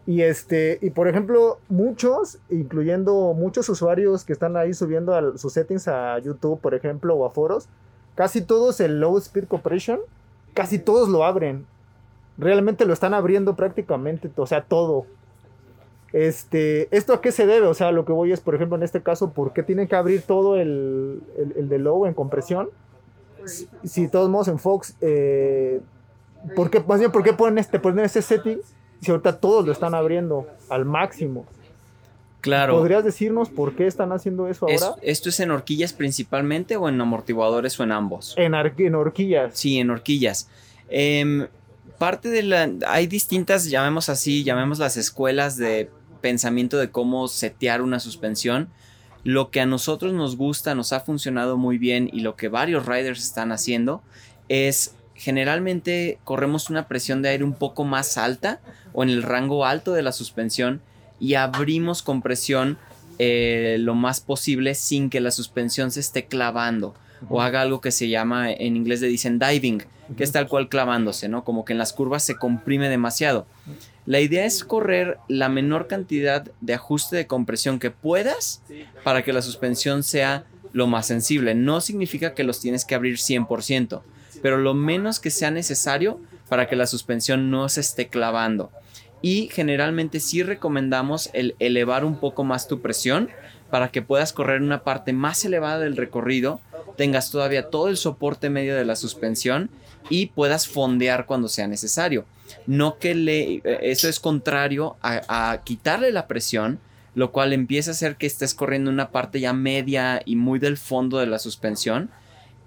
Y 0.05 0.21
este, 0.21 0.77
y 0.81 0.89
por 0.89 1.07
ejemplo, 1.07 1.59
muchos, 1.69 2.39
incluyendo 2.49 3.33
muchos 3.33 3.69
usuarios 3.69 4.25
que 4.25 4.33
están 4.33 4.57
ahí 4.57 4.73
subiendo 4.73 5.37
sus 5.37 5.53
settings 5.53 5.87
a 5.87 6.19
YouTube, 6.19 6.59
por 6.59 6.73
ejemplo, 6.73 7.15
o 7.15 7.25
a 7.25 7.29
foros, 7.29 7.69
casi 8.15 8.41
todos 8.41 8.81
el 8.81 8.99
low 8.99 9.17
speed 9.17 9.45
compression, 9.45 9.99
casi 10.53 10.79
todos 10.79 11.07
lo 11.07 11.23
abren. 11.23 11.65
Realmente 12.37 12.85
lo 12.85 12.91
están 12.91 13.13
abriendo 13.13 13.55
prácticamente, 13.55 14.29
o 14.35 14.45
sea, 14.45 14.63
todo. 14.63 15.05
Este, 16.13 16.87
¿Esto 16.95 17.13
a 17.13 17.21
qué 17.21 17.31
se 17.31 17.45
debe? 17.45 17.67
O 17.67 17.73
sea, 17.73 17.91
lo 17.91 18.05
que 18.05 18.11
voy 18.11 18.31
es, 18.31 18.39
por 18.39 18.55
ejemplo, 18.55 18.77
en 18.77 18.83
este 18.83 19.01
caso, 19.01 19.31
¿por 19.31 19.53
qué 19.53 19.63
tienen 19.63 19.87
que 19.87 19.95
abrir 19.95 20.21
todo 20.23 20.55
el, 20.55 21.21
el, 21.55 21.69
de 21.69 21.79
low 21.79 22.05
en 22.05 22.13
compresión? 22.13 22.69
Si, 23.83 24.03
de 24.03 24.07
todos 24.09 24.29
modos 24.29 24.47
en 24.47 24.59
Fox, 24.59 24.95
eh, 25.01 25.81
¿por 26.55 26.69
qué, 26.69 26.81
más 26.81 26.99
bien, 26.99 27.11
¿por 27.11 27.23
qué 27.23 27.33
ponen, 27.33 27.57
este, 27.57 27.79
ponen 27.79 28.05
ese 28.05 28.21
setting 28.21 28.59
si 29.01 29.11
ahorita 29.11 29.39
todos 29.39 29.65
lo 29.65 29.71
están 29.71 29.93
abriendo 29.93 30.47
al 30.69 30.85
máximo? 30.85 31.45
Claro. 32.41 32.77
¿Podrías 32.77 33.03
decirnos 33.03 33.49
por 33.49 33.75
qué 33.75 33.85
están 33.85 34.11
haciendo 34.11 34.47
eso 34.47 34.65
ahora? 34.65 34.95
¿Esto 35.01 35.29
es 35.29 35.39
en 35.39 35.51
horquillas 35.51 35.93
principalmente 35.93 36.77
o 36.77 36.87
en 36.87 36.99
amortiguadores 36.99 37.79
o 37.79 37.83
en 37.83 37.91
ambos? 37.91 38.33
En, 38.37 38.53
en 38.55 38.95
horquillas. 38.95 39.57
Sí, 39.57 39.77
en 39.77 39.89
horquillas. 39.89 40.49
Em, 40.89 41.47
parte 41.97 42.29
de 42.29 42.43
la... 42.43 42.69
Hay 42.87 43.07
distintas, 43.07 43.65
llamemos 43.65 44.07
así, 44.07 44.43
llamemos 44.43 44.79
las 44.79 44.95
escuelas 44.95 45.57
de 45.57 45.89
pensamiento 46.21 46.77
de 46.77 46.91
cómo 46.91 47.27
setear 47.27 47.81
una 47.81 47.99
suspensión. 47.99 48.69
Lo 49.23 49.51
que 49.51 49.61
a 49.61 49.65
nosotros 49.65 50.13
nos 50.13 50.37
gusta, 50.37 50.75
nos 50.75 50.93
ha 50.93 51.01
funcionado 51.01 51.57
muy 51.57 51.77
bien 51.77 52.09
y 52.11 52.21
lo 52.21 52.35
que 52.35 52.47
varios 52.47 52.85
riders 52.85 53.23
están 53.23 53.51
haciendo 53.51 54.01
es 54.47 54.95
generalmente 55.15 56.17
corremos 56.23 56.69
una 56.69 56.87
presión 56.87 57.21
de 57.21 57.29
aire 57.29 57.43
un 57.43 57.53
poco 57.53 57.83
más 57.83 58.17
alta 58.17 58.61
o 58.93 59.03
en 59.03 59.09
el 59.09 59.21
rango 59.21 59.65
alto 59.65 59.91
de 59.91 60.01
la 60.01 60.13
suspensión 60.13 60.81
y 61.19 61.33
abrimos 61.33 62.01
compresión 62.01 62.77
eh, 63.19 63.75
lo 63.79 63.95
más 63.95 64.21
posible 64.21 64.75
sin 64.75 65.09
que 65.09 65.19
la 65.19 65.31
suspensión 65.31 65.91
se 65.91 65.99
esté 65.99 66.25
clavando. 66.25 66.95
o 67.27 67.41
haga 67.41 67.59
algo 67.59 67.81
que 67.81 67.91
se 67.91 68.07
llama, 68.07 68.49
en 68.49 68.77
inglés 68.77 69.01
le 69.01 69.09
dicen 69.09 69.39
diving, 69.39 69.83
que 70.15 70.23
es 70.23 70.31
tal 70.31 70.47
cual 70.47 70.69
clavándose, 70.69 71.27
¿no? 71.27 71.43
Como 71.43 71.65
que 71.65 71.73
en 71.73 71.79
las 71.79 71.91
curvas 71.91 72.23
se 72.23 72.37
comprime 72.37 72.87
demasiado. 72.87 73.45
La 74.09 74.19
idea 74.19 74.43
es 74.43 74.63
correr 74.63 75.19
la 75.27 75.49
menor 75.49 75.85
cantidad 75.85 76.49
de 76.61 76.73
ajuste 76.73 77.15
de 77.15 77.27
compresión 77.27 77.77
que 77.77 77.91
puedas 77.91 78.63
para 79.03 79.21
que 79.21 79.33
la 79.33 79.43
suspensión 79.43 80.01
sea 80.01 80.45
lo 80.73 80.87
más 80.87 81.05
sensible. 81.05 81.53
No 81.53 81.79
significa 81.79 82.33
que 82.33 82.43
los 82.43 82.59
tienes 82.59 82.85
que 82.85 82.95
abrir 82.95 83.17
100%, 83.17 84.01
pero 84.41 84.57
lo 84.57 84.73
menos 84.73 85.19
que 85.19 85.29
sea 85.29 85.51
necesario 85.51 86.19
para 86.47 86.67
que 86.67 86.75
la 86.75 86.87
suspensión 86.87 87.51
no 87.51 87.69
se 87.69 87.81
esté 87.81 88.07
clavando. 88.07 88.71
Y 89.21 89.47
generalmente 89.51 90.19
sí 90.19 90.41
recomendamos 90.41 91.29
el 91.33 91.55
elevar 91.59 92.03
un 92.03 92.19
poco 92.19 92.43
más 92.43 92.67
tu 92.67 92.81
presión 92.81 93.29
para 93.69 93.91
que 93.91 94.01
puedas 94.01 94.33
correr 94.33 94.63
una 94.63 94.83
parte 94.83 95.13
más 95.13 95.45
elevada 95.45 95.77
del 95.77 95.95
recorrido, 95.95 96.61
tengas 96.97 97.29
todavía 97.29 97.69
todo 97.69 97.89
el 97.89 97.97
soporte 97.97 98.49
medio 98.49 98.75
de 98.75 98.85
la 98.85 98.95
suspensión 98.95 99.69
y 100.09 100.27
puedas 100.27 100.67
fondear 100.67 101.25
cuando 101.25 101.47
sea 101.47 101.67
necesario. 101.67 102.25
No 102.65 102.97
que 102.97 103.15
le, 103.15 103.55
eh, 103.55 103.79
eso 103.81 104.07
es 104.07 104.19
contrario 104.19 104.95
a, 105.01 105.21
a 105.51 105.63
quitarle 105.63 106.11
la 106.11 106.27
presión, 106.27 106.79
lo 107.15 107.31
cual 107.31 107.53
empieza 107.53 107.91
a 107.91 107.93
hacer 107.93 108.15
que 108.15 108.27
estés 108.27 108.53
corriendo 108.53 108.91
una 108.91 109.09
parte 109.09 109.39
ya 109.39 109.53
media 109.53 110.21
y 110.25 110.35
muy 110.35 110.59
del 110.59 110.77
fondo 110.77 111.17
de 111.17 111.27
la 111.27 111.39
suspensión 111.39 112.09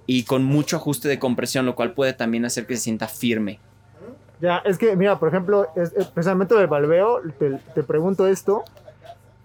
y 0.06 0.24
con 0.24 0.44
mucho 0.44 0.76
ajuste 0.76 1.08
de 1.08 1.18
compresión, 1.18 1.66
lo 1.66 1.74
cual 1.74 1.92
puede 1.92 2.12
también 2.12 2.44
hacer 2.44 2.66
que 2.66 2.76
se 2.76 2.82
sienta 2.82 3.08
firme. 3.08 3.60
Ya, 4.40 4.58
es 4.64 4.76
que, 4.76 4.96
mira, 4.96 5.18
por 5.20 5.28
ejemplo, 5.28 5.68
es, 5.76 5.94
del 5.94 6.66
valveo, 6.66 7.20
te, 7.38 7.60
te 7.74 7.82
pregunto 7.84 8.26
esto, 8.26 8.64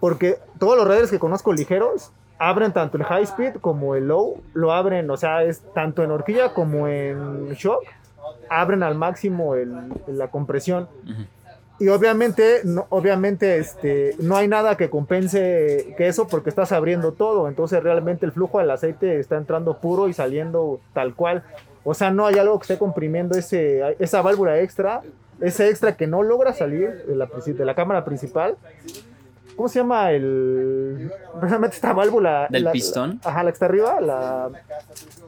porque 0.00 0.38
todos 0.58 0.76
los 0.76 0.88
riders 0.88 1.10
que 1.10 1.20
conozco 1.20 1.52
ligeros 1.52 2.10
abren 2.38 2.72
tanto 2.72 2.96
el 2.96 3.04
high 3.04 3.24
speed 3.24 3.56
como 3.60 3.94
el 3.94 4.08
low, 4.08 4.40
lo 4.54 4.72
abren, 4.72 5.10
o 5.10 5.16
sea, 5.16 5.42
es 5.42 5.60
tanto 5.74 6.02
en 6.04 6.10
horquilla 6.10 6.54
como 6.54 6.86
en 6.88 7.48
shock, 7.54 7.82
abren 8.48 8.82
al 8.82 8.94
máximo 8.94 9.54
el, 9.54 9.72
la 10.06 10.28
compresión. 10.28 10.88
Y 11.80 11.88
obviamente, 11.88 12.62
no, 12.64 12.86
obviamente 12.88 13.58
este, 13.58 14.16
no 14.18 14.36
hay 14.36 14.48
nada 14.48 14.76
que 14.76 14.90
compense 14.90 15.94
que 15.96 16.08
eso 16.08 16.26
porque 16.26 16.48
estás 16.50 16.72
abriendo 16.72 17.12
todo. 17.12 17.46
Entonces 17.48 17.80
realmente 17.82 18.26
el 18.26 18.32
flujo 18.32 18.58
del 18.58 18.70
aceite 18.72 19.20
está 19.20 19.36
entrando 19.36 19.76
puro 19.78 20.08
y 20.08 20.12
saliendo 20.12 20.80
tal 20.92 21.14
cual. 21.14 21.44
O 21.84 21.94
sea, 21.94 22.10
no 22.10 22.26
hay 22.26 22.36
algo 22.36 22.58
que 22.58 22.64
esté 22.64 22.78
comprimiendo 22.78 23.38
ese, 23.38 23.94
esa 24.00 24.22
válvula 24.22 24.58
extra, 24.58 25.02
ese 25.40 25.68
extra 25.70 25.96
que 25.96 26.08
no 26.08 26.24
logra 26.24 26.52
salir 26.52 27.04
de 27.06 27.14
la, 27.14 27.28
princi- 27.28 27.54
de 27.54 27.64
la 27.64 27.76
cámara 27.76 28.04
principal. 28.04 28.56
¿Cómo 29.58 29.68
se 29.68 29.80
llama 29.80 30.12
el. 30.12 31.10
Precisamente 31.40 31.74
esta 31.74 31.92
válvula. 31.92 32.46
¿Del 32.48 32.62
la- 32.64 32.70
pistón? 32.72 33.20
la- 33.24 33.30
ajá, 33.30 33.42
la 33.42 33.50
que 33.50 33.54
está 33.54 33.66
arriba. 33.66 34.00
La, 34.00 34.48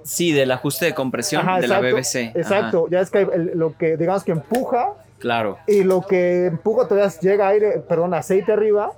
Sí, 0.05 0.33
del 0.33 0.51
ajuste 0.53 0.85
de 0.87 0.95
compresión 0.95 1.43
ajá, 1.43 1.61
de 1.61 1.67
la 1.69 1.79
exacto, 1.81 1.97
BBC. 1.97 2.29
Ajá, 2.29 2.39
Exacto, 2.39 2.89
ya 2.89 3.01
es 3.01 3.11
que 3.11 3.23
el- 3.23 3.53
lo 3.59 3.77
que 3.77 3.97
digamos 3.97 4.23
que 4.25 4.31
empuja 4.33 4.93
claro. 5.19 5.59
y 5.67 5.83
lo 5.83 6.01
que 6.03 6.47
empuja 6.47 6.87
todavía 6.87 7.13
llega 7.21 7.49
aire, 7.49 7.83
perdón, 7.89 8.15
aceite 8.15 8.53
arriba. 8.53 8.93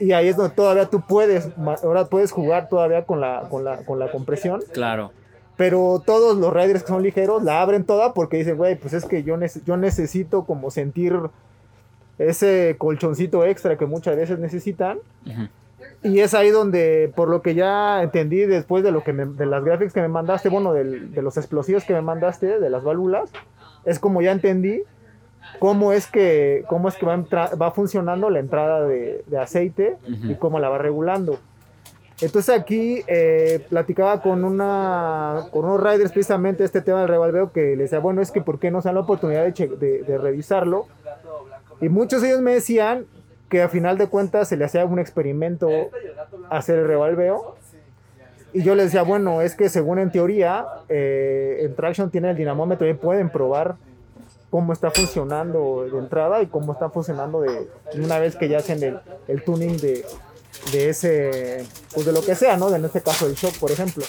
Y 0.00 0.12
ahí 0.12 0.28
es 0.28 0.36
donde 0.36 0.54
todavía 0.54 0.86
tú 0.86 1.00
puedes, 1.06 1.48
ahora 1.84 2.06
puedes 2.06 2.32
jugar 2.32 2.68
todavía 2.68 3.04
con 3.04 3.20
la, 3.20 3.46
con 3.50 3.62
la, 3.64 3.78
con 3.84 3.98
la 4.00 4.10
compresión. 4.10 4.62
Claro. 4.72 5.12
Pero 5.56 6.02
todos 6.04 6.36
los 6.38 6.52
riders 6.52 6.82
que 6.82 6.88
son 6.88 7.02
ligeros 7.04 7.42
la 7.44 7.60
abren 7.62 7.84
toda 7.84 8.14
porque 8.14 8.38
dicen, 8.38 8.56
güey, 8.56 8.74
pues 8.76 8.94
es 8.94 9.04
que 9.04 9.22
yo, 9.22 9.36
nece- 9.36 9.62
yo 9.64 9.76
necesito 9.76 10.44
como 10.44 10.70
sentir 10.72 11.14
ese 12.28 12.76
colchoncito 12.78 13.44
extra 13.44 13.76
que 13.76 13.86
muchas 13.86 14.16
veces 14.16 14.38
necesitan. 14.38 14.98
Ujú. 15.26 15.48
Y 16.02 16.20
es 16.20 16.32
ahí 16.34 16.50
donde, 16.50 17.12
por 17.14 17.28
lo 17.28 17.42
que 17.42 17.54
ya 17.54 18.02
entendí 18.02 18.40
después 18.46 18.82
de 18.84 18.90
lo 18.90 19.02
que 19.04 19.12
me- 19.12 19.26
de 19.26 19.46
las 19.46 19.62
gráficas 19.64 19.92
que 19.92 20.00
me 20.00 20.08
mandaste, 20.08 20.48
bueno, 20.48 20.72
del- 20.72 21.12
de 21.12 21.22
los 21.22 21.36
explosivos 21.36 21.84
que 21.84 21.92
me 21.94 22.00
mandaste, 22.02 22.58
de 22.58 22.70
las 22.70 22.82
válvulas, 22.82 23.30
es 23.84 23.98
como 23.98 24.22
ya 24.22 24.32
entendí 24.32 24.82
cómo 25.58 25.92
es 25.92 26.06
que, 26.06 26.64
cómo 26.68 26.88
es 26.88 26.96
que 26.96 27.04
va, 27.06 27.16
va 27.60 27.70
funcionando 27.72 28.30
la 28.30 28.38
entrada 28.38 28.86
de, 28.86 29.24
de 29.26 29.38
aceite 29.38 29.96
y 30.06 30.34
cómo 30.36 30.58
la 30.58 30.68
va 30.68 30.78
regulando. 30.78 31.38
Entonces 32.22 32.54
aquí 32.54 33.02
eh, 33.06 33.64
platicaba 33.70 34.20
con 34.20 34.44
una 34.44 35.46
con 35.50 35.64
unos 35.64 35.82
riders 35.82 36.12
precisamente 36.12 36.64
este 36.64 36.82
tema 36.82 37.00
del 37.00 37.08
revalveo 37.08 37.50
que 37.50 37.70
les 37.70 37.78
decía, 37.90 37.98
bueno, 37.98 38.20
es 38.20 38.30
que 38.30 38.42
¿por 38.42 38.58
qué 38.58 38.70
no 38.70 38.82
se 38.82 38.88
dan 38.88 38.96
la 38.96 39.00
oportunidad 39.02 39.44
de, 39.46 39.68
de- 39.68 40.02
de 40.02 40.18
revisarlo? 40.18 40.86
Y 41.80 41.88
muchos 41.88 42.22
de 42.22 42.28
ellos 42.28 42.40
me 42.40 42.52
decían 42.52 43.06
que 43.48 43.62
a 43.62 43.68
final 43.68 43.98
de 43.98 44.06
cuentas 44.06 44.48
se 44.48 44.56
le 44.56 44.64
hacía 44.64 44.84
un 44.84 44.98
experimento 44.98 45.68
hacer 46.50 46.78
el 46.78 46.86
revalveo. 46.86 47.56
Y 48.52 48.62
yo 48.62 48.74
les 48.74 48.86
decía, 48.86 49.02
bueno, 49.02 49.42
es 49.42 49.54
que 49.54 49.68
según 49.68 49.98
en 49.98 50.10
teoría, 50.10 50.66
eh, 50.88 51.60
en 51.62 51.74
Traction 51.74 52.10
tiene 52.10 52.30
el 52.30 52.36
dinamómetro 52.36 52.88
y 52.88 52.94
pueden 52.94 53.30
probar 53.30 53.76
cómo 54.50 54.72
está 54.72 54.90
funcionando 54.90 55.88
de 55.90 55.96
entrada 55.96 56.42
y 56.42 56.46
cómo 56.46 56.72
está 56.72 56.90
funcionando 56.90 57.40
de 57.40 57.68
una 57.94 58.18
vez 58.18 58.34
que 58.34 58.48
ya 58.48 58.58
hacen 58.58 58.82
el, 58.82 58.98
el 59.28 59.44
tuning 59.44 59.76
de, 59.78 60.04
de 60.72 60.88
ese, 60.88 61.64
pues 61.94 62.06
de 62.06 62.12
lo 62.12 62.22
que 62.22 62.34
sea, 62.34 62.56
¿no? 62.56 62.74
En 62.74 62.84
este 62.84 63.00
caso 63.00 63.26
el 63.26 63.34
shock, 63.34 63.56
por 63.58 63.70
ejemplo. 63.70 64.04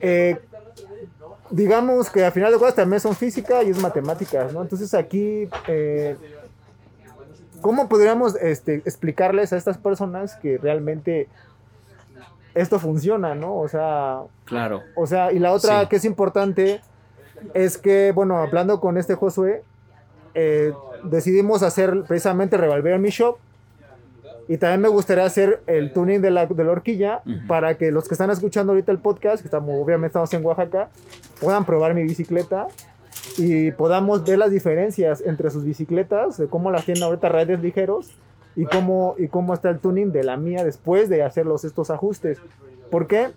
Eh, 0.00 0.38
digamos 1.50 2.10
que 2.10 2.24
al 2.24 2.32
final 2.32 2.52
de 2.52 2.58
cuentas 2.58 2.76
también 2.76 3.00
son 3.00 3.14
física 3.14 3.62
y 3.62 3.70
es 3.70 3.80
matemáticas, 3.80 4.52
¿no? 4.52 4.62
Entonces 4.62 4.94
aquí, 4.94 5.48
eh, 5.66 6.16
¿cómo 7.60 7.88
podríamos 7.88 8.36
este, 8.36 8.76
explicarles 8.76 9.52
a 9.52 9.56
estas 9.56 9.78
personas 9.78 10.36
que 10.36 10.58
realmente 10.58 11.28
esto 12.54 12.78
funciona, 12.78 13.34
¿no? 13.34 13.56
O 13.56 13.68
sea, 13.68 14.20
Claro. 14.44 14.82
o 14.96 15.06
sea, 15.06 15.32
y 15.32 15.38
la 15.38 15.52
otra 15.52 15.82
Sí. 15.82 15.86
que 15.88 15.96
es 15.96 16.04
importante 16.04 16.80
es 17.54 17.78
que, 17.78 18.12
bueno, 18.12 18.38
hablando 18.38 18.80
con 18.80 18.96
este 18.98 19.14
Josué, 19.14 19.62
eh, 20.34 20.72
decidimos 21.04 21.62
hacer 21.62 22.02
precisamente 22.06 22.56
revolver 22.56 22.98
mi 22.98 23.10
shop. 23.10 23.36
Y 24.50 24.56
también 24.56 24.80
me 24.80 24.88
gustaría 24.88 25.24
hacer 25.26 25.62
el 25.66 25.92
tuning 25.92 26.22
de 26.22 26.30
la, 26.30 26.46
de 26.46 26.64
la 26.64 26.72
horquilla 26.72 27.20
para 27.46 27.76
que 27.76 27.90
los 27.92 28.08
que 28.08 28.14
están 28.14 28.30
escuchando 28.30 28.72
ahorita 28.72 28.90
el 28.92 28.98
podcast, 28.98 29.42
que 29.42 29.46
estamos, 29.48 29.74
obviamente 29.78 30.06
estamos 30.08 30.32
en 30.32 30.44
Oaxaca, 30.44 30.88
puedan 31.38 31.66
probar 31.66 31.92
mi 31.92 32.02
bicicleta 32.04 32.66
y 33.36 33.70
podamos 33.72 34.24
ver 34.24 34.38
las 34.38 34.50
diferencias 34.50 35.20
entre 35.24 35.50
sus 35.50 35.64
bicicletas, 35.64 36.38
de 36.38 36.46
cómo 36.48 36.70
las 36.70 36.84
tienen 36.84 37.02
ahorita 37.04 37.28
riders 37.28 37.62
ligeros 37.62 38.10
y 38.56 38.64
cómo, 38.64 39.14
y 39.18 39.28
cómo 39.28 39.54
está 39.54 39.70
el 39.70 39.78
tuning 39.78 40.10
de 40.12 40.24
la 40.24 40.36
mía 40.36 40.64
después 40.64 41.08
de 41.08 41.22
hacer 41.22 41.46
los, 41.46 41.64
estos 41.64 41.90
ajustes. 41.90 42.38
¿Por 42.90 43.06
qué? 43.06 43.28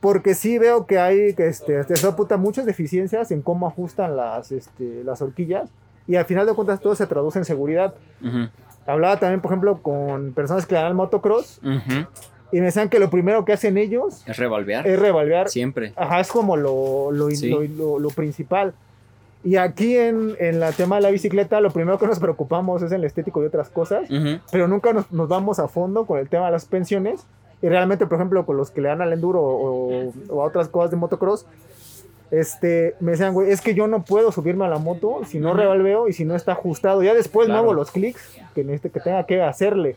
Porque 0.00 0.34
sí 0.34 0.58
veo 0.58 0.86
que 0.86 0.98
hay 0.98 1.34
que 1.34 1.46
este, 1.46 1.80
este, 1.80 1.94
puta, 2.12 2.36
muchas 2.36 2.66
deficiencias 2.66 3.30
en 3.30 3.40
cómo 3.42 3.66
ajustan 3.66 4.16
las, 4.16 4.52
este, 4.52 5.02
las 5.02 5.22
horquillas 5.22 5.70
y 6.06 6.16
al 6.16 6.26
final 6.26 6.46
de 6.46 6.52
cuentas 6.52 6.80
todo 6.80 6.94
se 6.94 7.06
traduce 7.06 7.38
en 7.38 7.44
seguridad. 7.46 7.94
Ujú. 8.22 8.48
Hablaba 8.86 9.18
también, 9.18 9.40
por 9.40 9.50
ejemplo, 9.52 9.78
con 9.80 10.32
personas 10.34 10.66
que 10.66 10.74
dan 10.74 10.88
el 10.88 10.94
motocross 10.94 11.58
Ujú. 11.64 12.06
y 12.52 12.58
me 12.58 12.66
decían 12.66 12.90
que 12.90 12.98
lo 12.98 13.08
primero 13.08 13.46
que 13.46 13.54
hacen 13.54 13.78
ellos 13.78 14.22
Es 14.26 14.36
revolvear. 14.36 14.86
es 14.86 14.98
revalvear. 14.98 15.48
Siempre. 15.48 15.94
Ajá, 15.96 16.20
es 16.20 16.28
como 16.30 16.56
lo, 16.58 17.10
lo, 17.10 17.30
Sí. 17.30 17.48
lo, 17.48 17.62
lo- 17.62 17.98
lo 17.98 18.08
principal. 18.10 18.74
Y 19.44 19.56
aquí 19.56 19.96
en, 19.98 20.34
en 20.40 20.58
la 20.58 20.72
tema 20.72 20.96
de 20.96 21.02
la 21.02 21.10
bicicleta, 21.10 21.60
lo 21.60 21.70
primero 21.70 21.98
que 21.98 22.06
nos 22.06 22.18
preocupamos 22.18 22.82
es 22.82 22.90
el 22.92 23.04
estético 23.04 23.42
y 23.42 23.46
otras 23.46 23.68
cosas, 23.68 24.10
Ujú. 24.10 24.38
pero 24.50 24.66
nunca 24.68 24.92
nos, 24.94 25.12
nos 25.12 25.28
vamos 25.28 25.58
a 25.58 25.68
fondo 25.68 26.06
con 26.06 26.18
el 26.18 26.28
tema 26.30 26.46
de 26.46 26.52
las 26.52 26.64
pensiones. 26.64 27.20
Y 27.62 27.68
realmente, 27.68 28.06
por 28.06 28.16
ejemplo, 28.16 28.44
con 28.46 28.56
los 28.56 28.70
que 28.70 28.80
le 28.80 28.88
dan 28.88 29.02
al 29.02 29.12
enduro 29.12 29.40
o, 29.42 30.12
o 30.28 30.42
a 30.42 30.46
otras 30.46 30.68
cosas 30.68 30.90
de 30.90 30.96
motocross, 30.96 31.46
este, 32.30 32.94
me 33.00 33.12
decían, 33.12 33.32
güey, 33.34 33.50
es 33.50 33.60
que 33.60 33.74
yo 33.74 33.86
no 33.86 34.02
puedo 34.02 34.32
subirme 34.32 34.64
a 34.64 34.68
la 34.68 34.78
moto 34.78 35.20
si 35.26 35.38
no 35.38 35.54
revalveo 35.54 36.08
y 36.08 36.12
si 36.12 36.24
no 36.24 36.34
está 36.34 36.52
ajustado. 36.52 37.02
Ya 37.02 37.14
después 37.14 37.46
Claro. 37.46 37.62
muevo 37.62 37.74
los 37.74 37.90
clics 37.90 38.20
que, 38.54 38.64
necesite- 38.64 38.90
que 38.90 39.00
tenga 39.00 39.24
que 39.26 39.42
hacerle. 39.42 39.96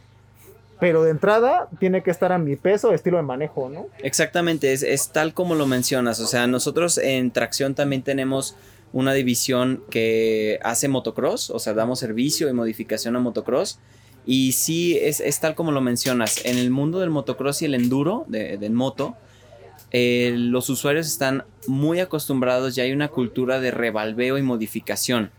Pero 0.79 1.03
de 1.03 1.09
entrada 1.09 1.67
tiene 1.79 2.03
que 2.03 2.11
estar 2.11 2.31
a 2.31 2.37
mi 2.37 2.55
peso, 2.55 2.93
estilo 2.93 3.17
de 3.17 3.23
manejo, 3.23 3.67
¿no? 3.69 3.87
Exactamente, 4.03 4.73
es, 4.73 4.83
es 4.83 5.09
tal 5.09 5.33
como 5.33 5.55
lo 5.55 5.65
mencionas. 5.65 6.19
O 6.19 6.27
sea, 6.27 6.45
nosotros 6.45 6.99
en 6.99 7.31
Tracción 7.31 7.73
también 7.73 8.03
tenemos 8.03 8.55
una 8.97 9.13
división 9.13 9.83
que 9.91 10.59
hace 10.63 10.87
motocross, 10.87 11.51
o 11.51 11.59
sea, 11.59 11.75
damos 11.75 11.99
servicio 11.99 12.49
y 12.49 12.53
modificación 12.53 13.15
a 13.15 13.19
motocross. 13.19 13.77
Y 14.25 14.53
sí, 14.53 14.97
es, 14.99 15.39
tal 15.39 15.53
como 15.53 15.71
lo 15.71 15.81
mencionas. 15.81 16.43
En 16.45 16.57
el 16.57 16.71
mundo 16.71 16.99
del 16.99 17.11
motocross 17.11 17.61
y 17.61 17.65
el 17.65 17.75
enduro, 17.75 18.25
de, 18.27 18.57
de 18.57 18.69
moto, 18.71 19.15
eh, 19.91 20.33
los 20.35 20.71
usuarios 20.71 21.05
están 21.05 21.43
muy 21.67 21.99
acostumbrados, 21.99 22.73
ya 22.73 22.85
hay 22.85 22.91
una 22.91 23.09
cultura 23.09 23.59
de 23.59 23.69
revalveo 23.69 24.39
y 24.39 24.41
modificación. 24.41 25.29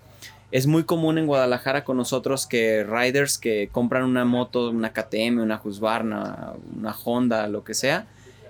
Es 0.53 0.69
muy 0.69 0.85
común 0.85 1.19
en 1.19 1.27
Guadalajara 1.27 1.83
con 1.83 1.97
nosotros 1.97 2.47
que 2.47 2.85
riders 2.85 3.39
que 3.39 3.71
compran 3.73 4.05
una 4.05 4.25
moto, 4.25 4.71
una 4.71 4.93
KTM, 4.93 5.41
una 5.41 5.61
Husqvarna, 5.63 6.53
una 6.79 6.97
Honda, 7.05 7.49
lo 7.49 7.65
que 7.65 7.75
sea, 7.75 8.07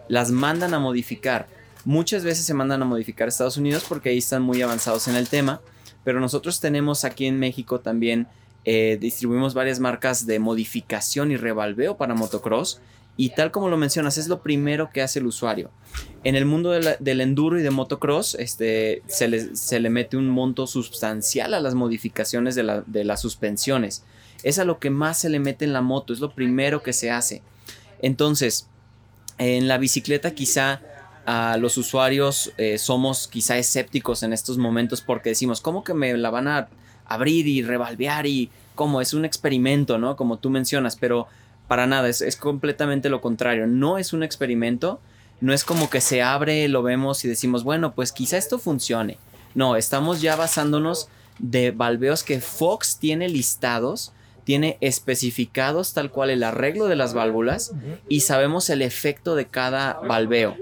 las 0.07 0.31
mandan 0.31 0.75
a 0.75 0.79
modificar. 0.79 1.49
Muchas 1.85 2.25
veces 2.25 2.45
se 2.45 2.55
mandan 2.55 2.83
a 2.83 2.85
modificar 2.85 3.27
a 3.27 3.31
Estados 3.31 3.57
Unidos 3.57 3.85
porque 3.89 4.11
ahí 4.11 4.19
están 4.19 4.43
muy 4.43 4.61
avanzados 4.63 5.09
en 5.09 5.17
el 5.17 5.29
tema, 5.29 5.61
pero 6.05 6.21
nosotros 6.21 6.61
tenemos 6.61 7.05
aquí 7.05 7.27
en 7.27 7.39
México 7.39 7.81
también, 7.81 8.27
eh, 8.65 8.99
distribuimos 9.01 9.55
varias 9.55 9.81
marcas 9.81 10.27
de 10.27 10.39
modificación 10.39 11.31
y 11.31 11.37
revalveo 11.37 11.97
para 11.97 12.15
motocross 12.15 12.81
Y 13.21 13.31
tal 13.31 13.51
como 13.51 13.69
lo 13.69 13.77
mencionas, 13.77 14.17
es 14.17 14.29
lo 14.29 14.43
primero 14.43 14.91
que 14.91 15.03
hace 15.03 15.19
el 15.19 15.27
usuario. 15.27 15.71
En 16.23 16.37
el 16.37 16.45
mundo 16.45 16.71
del 16.71 17.21
enduro 17.21 17.59
y 17.59 17.63
de 17.63 17.71
motocross, 17.71 18.37
este, 18.37 19.03
se, 19.09 19.27
le, 19.27 19.57
se 19.57 19.81
le 19.81 19.91
mete 19.91 20.17
un 20.17 20.29
monto 20.29 20.69
sustancial 20.69 21.53
a 21.55 21.59
las 21.61 21.75
modificaciones 21.75 22.55
de, 22.55 22.63
la- 22.63 22.85
de 22.87 23.03
las 23.05 23.21
suspensiones. 23.21 24.05
Es 24.45 24.61
a 24.61 24.65
lo 24.65 24.79
que 24.79 24.91
más 24.91 25.19
se 25.19 25.31
le 25.31 25.41
mete 25.41 25.65
en 25.65 25.73
la 25.73 25.83
moto, 25.83 26.13
es 26.13 26.21
lo 26.21 26.33
primero 26.33 26.81
que 26.85 26.93
se 26.93 27.11
hace. 27.11 27.43
Entonces, 28.01 28.69
en 29.39 29.67
la 29.67 29.79
bicicleta 29.79 30.33
quizá 30.33 30.81
los 31.59 31.77
usuarios 31.77 32.53
eh, 32.57 32.79
somos 32.79 33.29
quizá 33.29 33.59
escépticos 33.59 34.23
en 34.23 34.33
estos 34.33 34.57
momentos 34.57 35.03
porque 35.03 35.31
decimos, 35.31 35.61
¿cómo 35.61 35.85
que 35.85 35.93
me 35.93 36.17
la 36.17 36.31
van 36.31 36.49
a 36.49 36.69
abrir 37.07 37.47
y 37.47 37.63
revalvear 37.63 38.27
y 38.27 38.51
cómo 38.75 39.01
es 39.01 39.13
un 39.13 39.25
experimento, 39.25 39.99
¿no? 39.99 40.17
Como 40.17 40.39
tú 40.39 40.51
mencionas, 40.51 40.97
pero 40.97 41.27
para 41.67 41.87
nada, 41.87 42.09
es, 42.09 42.23
es 42.23 42.37
completamente 42.37 43.09
lo 43.11 43.21
contrario, 43.21 43.67
no 43.67 43.99
es 43.99 44.13
un 44.13 44.23
experimento, 44.23 45.01
no 45.41 45.53
es 45.53 45.65
como 45.65 45.91
que 45.91 46.01
se 46.01 46.23
abre, 46.23 46.67
lo 46.69 46.83
vemos 46.83 47.25
y 47.25 47.29
decimos, 47.29 47.63
bueno, 47.63 47.95
pues 47.95 48.13
quizá 48.13 48.37
esto 48.39 48.59
funcione. 48.59 49.19
No, 49.55 49.77
estamos 49.77 50.21
ya 50.21 50.37
basándonos 50.37 51.09
de 51.39 51.71
valveos 51.71 52.23
que 52.23 52.41
Fox 52.41 52.99
tiene 52.99 53.29
listados, 53.29 54.13
tiene 54.49 54.79
especificados 54.81 55.93
tal 55.93 56.11
cual 56.11 56.31
el 56.31 56.43
arreglo 56.43 56.87
de 56.87 56.97
las 56.97 57.13
válvulas 57.13 57.73
y 58.09 58.21
sabemos 58.21 58.71
el 58.71 58.81
efecto 58.81 59.35
de 59.35 59.45
cada 59.45 60.01
valveo. 60.01 60.57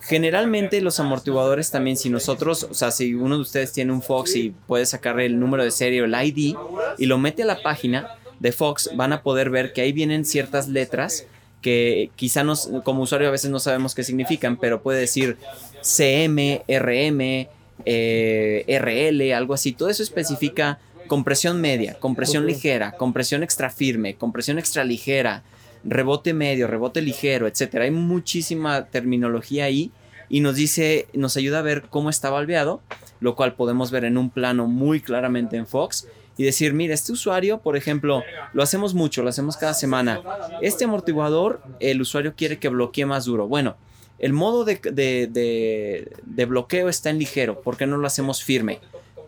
Generalmente 0.00 0.80
los 0.80 0.98
amortiguadores 0.98 1.70
también, 1.70 1.96
si 1.96 2.10
nosotros, 2.10 2.66
o 2.68 2.74
sea, 2.74 2.90
si 2.90 3.14
uno 3.14 3.36
de 3.36 3.42
ustedes 3.42 3.70
tiene 3.70 3.92
un 3.92 4.02
Fox 4.02 4.34
y 4.34 4.52
puede 4.66 4.84
sacar 4.84 5.20
el 5.20 5.38
número 5.38 5.62
de 5.62 5.70
serie 5.70 6.02
o 6.02 6.06
el 6.06 6.14
ID 6.20 6.56
y 6.98 7.06
lo 7.06 7.18
mete 7.18 7.44
a 7.44 7.46
la 7.46 7.62
página 7.62 8.16
de 8.40 8.50
Fox, 8.50 8.90
van 8.96 9.12
a 9.12 9.22
poder 9.22 9.48
ver 9.48 9.72
que 9.72 9.82
ahí 9.82 9.92
vienen 9.92 10.24
ciertas 10.24 10.66
letras 10.66 11.24
que 11.62 12.10
quizá 12.16 12.42
nos, 12.42 12.68
como 12.82 13.04
usuario 13.04 13.28
a 13.28 13.30
veces 13.30 13.52
no 13.52 13.60
sabemos 13.60 13.94
qué 13.94 14.02
significan, 14.02 14.56
pero 14.56 14.82
puede 14.82 14.98
decir 14.98 15.36
CM, 15.82 16.64
RM, 16.66 17.46
eh, 17.84 18.64
RL, 18.66 19.32
algo 19.34 19.54
así. 19.54 19.70
Todo 19.70 19.88
eso 19.88 20.02
especifica 20.02 20.80
compresión 21.10 21.60
media, 21.60 21.94
compresión 21.98 22.44
ligera, 22.46 22.92
compresión 22.92 23.42
extra 23.42 23.68
firme, 23.68 24.14
compresión 24.14 24.60
extra 24.60 24.84
ligera, 24.84 25.42
rebote 25.82 26.32
medio, 26.34 26.68
rebote 26.68 27.02
ligero, 27.02 27.48
etcétera. 27.48 27.82
Hay 27.86 27.90
muchísima 27.90 28.86
terminología 28.86 29.64
ahí 29.64 29.90
y 30.28 30.38
nos 30.38 30.54
dice, 30.54 31.08
nos 31.12 31.36
ayuda 31.36 31.58
a 31.58 31.62
ver 31.62 31.82
cómo 31.90 32.10
está 32.10 32.30
valveado, 32.30 32.80
lo 33.18 33.34
cual 33.34 33.54
podemos 33.56 33.90
ver 33.90 34.04
en 34.04 34.16
un 34.18 34.30
plano 34.30 34.68
muy 34.68 35.00
claramente 35.00 35.56
en 35.56 35.66
Fox 35.66 36.06
y 36.36 36.44
decir, 36.44 36.74
mira, 36.74 36.94
este 36.94 37.10
usuario, 37.10 37.58
por 37.58 37.76
ejemplo, 37.76 38.22
lo 38.52 38.62
hacemos 38.62 38.94
mucho, 38.94 39.24
lo 39.24 39.30
hacemos 39.30 39.56
cada 39.56 39.74
semana. 39.74 40.20
Este 40.62 40.84
amortiguador, 40.84 41.60
el 41.80 42.00
usuario 42.00 42.34
quiere 42.36 42.60
que 42.60 42.68
bloquee 42.68 43.04
más 43.04 43.24
duro. 43.24 43.48
Bueno, 43.48 43.76
el 44.20 44.32
modo 44.32 44.64
de, 44.64 44.76
de- 44.92 45.26
de- 45.26 46.12
de 46.24 46.44
bloqueo 46.44 46.88
está 46.88 47.10
en 47.10 47.18
ligero, 47.18 47.62
¿por 47.62 47.76
qué 47.76 47.88
no 47.88 47.96
lo 47.96 48.06
hacemos 48.06 48.44
firme? 48.44 48.78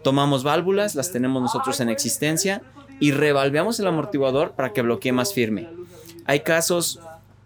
Tomamos 0.03 0.43
válvulas, 0.45 0.95
las 0.95 1.13
tenemos 1.13 1.43
nosotros 1.43 1.81
en 1.81 1.89
existencia 1.89 2.63
y 3.01 3.13
revalveamos 3.13 3.79
el 3.81 3.87
amortiguador 3.87 4.53
para 4.53 4.73
que 4.73 4.83
bloquee 4.83 5.13
más 5.13 5.33
firme. 5.33 5.69
Hay 6.25 6.41
casos 6.41 7.01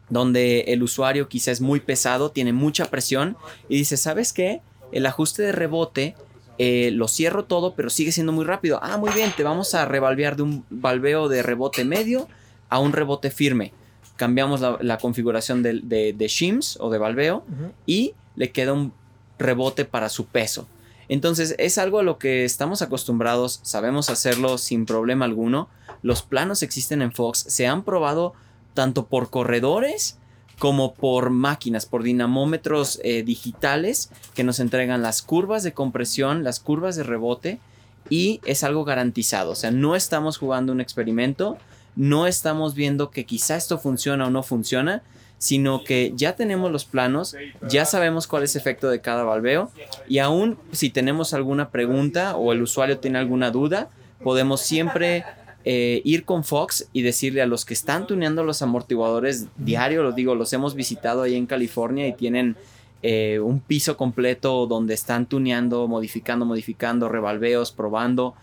donde 0.09 0.61
el 0.69 0.83
usuario 0.83 1.29
quizá 1.29 1.51
es 1.51 1.61
muy 1.61 1.81
pesado, 1.81 2.31
tiene 2.31 2.53
mucha 2.53 2.87
presión 2.87 3.37
y 3.69 3.77
dice, 3.77 3.97
¿sabes 3.97 4.33
qué? 4.33 4.61
El 4.93 5.07
ajuste 5.07 5.43
de 5.43 5.53
rebote 5.53 6.15
eh, 6.59 6.91
lo 6.93 7.09
cierro 7.09 7.45
todo, 7.45 7.75
pero 7.75 7.91
sigue 7.91 8.13
siendo 8.13 8.33
muy 8.33 8.45
rápido. 8.45 8.79
Ah, 8.83 8.97
muy 8.97 9.11
bien, 9.13 9.33
te 9.37 9.43
vamos 9.43 9.75
a 9.75 9.85
revalvear 9.85 10.37
de 10.37 10.43
un 10.43 10.65
valveo 10.71 11.29
de 11.29 11.43
rebote 11.43 11.85
medio 11.85 12.29
a 12.69 12.79
un 12.79 12.93
rebote 12.93 13.31
firme. 13.31 13.73
Cambiamos 14.17 14.61
la, 14.61 14.79
la 14.81 14.97
configuración 14.97 15.63
de, 15.63 15.81
de, 15.83 16.15
de 16.15 16.29
shims 16.29 16.79
o 16.81 16.89
de 16.89 16.99
valveo 16.99 17.45
y 17.85 18.15
le 18.37 18.51
queda 18.51 18.73
un 18.73 18.93
rebote 19.39 19.85
para 19.85 20.09
su 20.09 20.27
peso. 20.27 20.67
Entonces 21.09 21.55
es 21.59 21.79
algo 21.79 22.01
a 22.01 22.03
lo 22.03 22.19
que 22.19 22.45
estamos 22.45 22.83
acostumbrados, 22.83 23.61
sabemos 23.63 24.11
hacerlo 24.11 24.59
sin 24.59 24.87
problema 24.87 25.25
alguno. 25.25 25.69
Los 26.03 26.23
planos 26.23 26.63
existen 26.63 27.03
en 27.03 27.13
Fox, 27.13 27.45
se 27.49 27.67
han 27.67 27.85
probado 27.85 28.35
tanto 28.75 29.07
por 29.07 29.31
corredores 29.31 30.19
como 30.59 30.95
por 30.95 31.31
máquinas, 31.31 31.87
por 31.87 32.03
dinamómetros 32.03 33.01
eh, 33.05 33.23
digitales 33.23 34.11
que 34.35 34.45
nos 34.45 34.59
entregan 34.59 35.03
las 35.03 35.23
curvas 35.23 35.63
de 35.63 35.75
compresión, 35.75 36.45
las 36.45 36.61
curvas 36.61 36.97
de 36.97 37.03
rebote 37.03 37.61
y 38.09 38.41
es 38.45 38.65
algo 38.65 38.85
garantizado. 38.85 39.51
O 39.51 39.55
sea, 39.55 39.71
no 39.71 39.97
estamos 39.97 40.39
jugando 40.39 40.73
un 40.73 40.81
experimento, 40.81 41.59
no 41.95 42.27
estamos 42.27 42.75
viendo 42.75 43.11
que 43.11 43.27
quizá 43.27 43.57
esto 43.57 43.79
funciona 43.79 44.27
o 44.27 44.31
no 44.31 44.43
funciona, 44.43 45.03
sino 45.39 45.85
que 45.85 46.13
ya 46.15 46.35
tenemos 46.35 46.73
los 46.73 46.85
planos, 46.85 47.37
ya 47.69 47.85
sabemos 47.85 48.27
cuál 48.27 48.43
es 48.43 48.55
el 48.55 48.61
efecto 48.61 48.89
de 48.89 49.01
cada 49.01 49.25
valveo 49.25 49.71
y 50.09 50.19
aún 50.19 50.59
si 50.73 50.91
tenemos 50.91 51.35
alguna 51.35 51.71
pregunta 51.71 52.37
o 52.37 52.53
el 52.53 52.63
usuario 52.63 52.99
tiene 52.99 53.19
alguna 53.19 53.51
duda, 53.51 53.91
podemos 54.23 54.63
siempre 54.63 55.25
eh, 55.65 56.01
ir 56.05 56.25
con 56.25 56.45
Fox 56.45 56.89
y 56.93 57.03
decirle 57.03 57.43
a 57.43 57.47
los 57.47 57.65
que 57.65 57.75
están 57.75 58.07
tuneando 58.07 58.45
los 58.45 58.63
amortiguadores 58.63 59.47
diario, 59.57 60.03
los 60.03 60.15
digo, 60.15 60.35
los 60.35 60.53
hemos 60.53 60.75
visitado 60.75 61.23
ahí 61.23 61.35
en 61.35 61.47
California 61.47 62.07
y 62.07 62.13
tienen 62.13 62.57
eh, 63.03 63.41
un 63.41 63.61
piso 63.61 63.97
completo 63.97 64.67
donde 64.67 64.95
están 64.95 65.27
tuneando, 65.27 65.87
modificando, 65.87 66.47
modificando, 66.47 67.09
revalveos, 67.09 67.73
probando. 67.73 68.35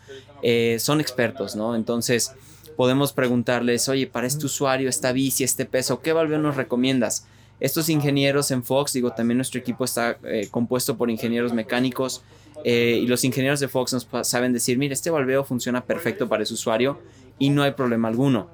Eh, 0.42 0.78
son 0.80 1.02
expertos, 1.02 1.56
¿no? 1.56 1.76
Entonces 1.76 2.34
podemos 2.76 3.14
preguntarles, 3.14 3.88
oye, 3.90 4.08
para 4.08 4.28
este 4.28 4.46
usuario, 4.46 4.90
esta 4.90 5.12
bici, 5.12 5.44
este 5.44 5.66
peso, 5.66 6.02
¿qué 6.02 6.14
valveo 6.14 6.40
nos 6.40 6.56
recomiendas? 6.56 7.26
Estos 7.60 7.90
ingenieros 7.90 8.52
en 8.52 8.64
Fox, 8.64 8.94
digo, 8.94 9.12
también 9.12 9.38
nuestro 9.38 9.60
equipo 9.60 9.86
está 9.86 10.18
eh, 10.24 10.48
compuesto 10.52 10.98
por 10.98 11.10
ingenieros 11.10 11.54
mecánicos 11.54 12.24
eh, 12.64 13.00
y 13.02 13.08
los 13.08 13.24
ingenieros 13.24 13.60
de 13.60 13.68
Fox 13.68 13.94
nos 13.94 14.08
saben 14.28 14.54
decir, 14.54 14.78
mire, 14.78 14.94
este 14.94 15.10
valveo 15.10 15.44
funciona 15.44 15.86
perfecto 15.86 16.28
para 16.28 16.44
ese 16.44 16.54
usuario 16.54 17.00
y 17.40 17.50
no 17.50 17.64
hay 17.64 17.72
problema 17.72 18.08
alguno. 18.08 18.50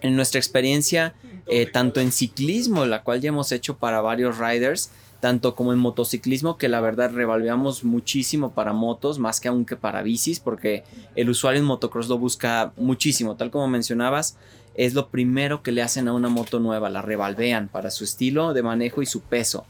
En 0.00 0.14
nuestra 0.14 0.38
experiencia, 0.38 1.14
eh, 1.46 1.66
tanto 1.66 2.00
en 2.00 2.12
ciclismo, 2.12 2.84
la 2.86 3.02
cual 3.02 3.20
ya 3.20 3.28
hemos 3.28 3.52
hecho 3.52 3.76
para 3.76 4.00
varios 4.00 4.38
riders, 4.38 4.90
tanto 5.20 5.54
como 5.54 5.72
en 5.72 5.78
motociclismo, 5.78 6.56
que 6.58 6.68
la 6.68 6.80
verdad 6.80 7.10
revalveamos 7.12 7.84
muchísimo 7.84 8.52
para 8.52 8.72
motos, 8.72 9.18
más 9.18 9.40
que 9.40 9.48
aún 9.48 9.64
que 9.64 9.76
para 9.76 10.02
bicis, 10.02 10.38
porque 10.40 10.84
el 11.16 11.28
usuario 11.30 11.60
en 11.60 11.66
motocross 11.66 12.08
lo 12.08 12.18
busca 12.18 12.72
muchísimo, 12.76 13.36
tal 13.36 13.50
como 13.50 13.66
mencionabas, 13.68 14.36
es 14.74 14.94
lo 14.94 15.08
primero 15.08 15.62
que 15.62 15.72
le 15.72 15.82
hacen 15.82 16.06
a 16.06 16.12
una 16.12 16.28
moto 16.28 16.60
nueva, 16.60 16.88
la 16.88 17.02
revalvean 17.02 17.68
para 17.68 17.90
su 17.90 18.04
estilo 18.04 18.54
de 18.54 18.62
manejo 18.62 19.02
y 19.02 19.06
su 19.06 19.22
peso. 19.22 19.66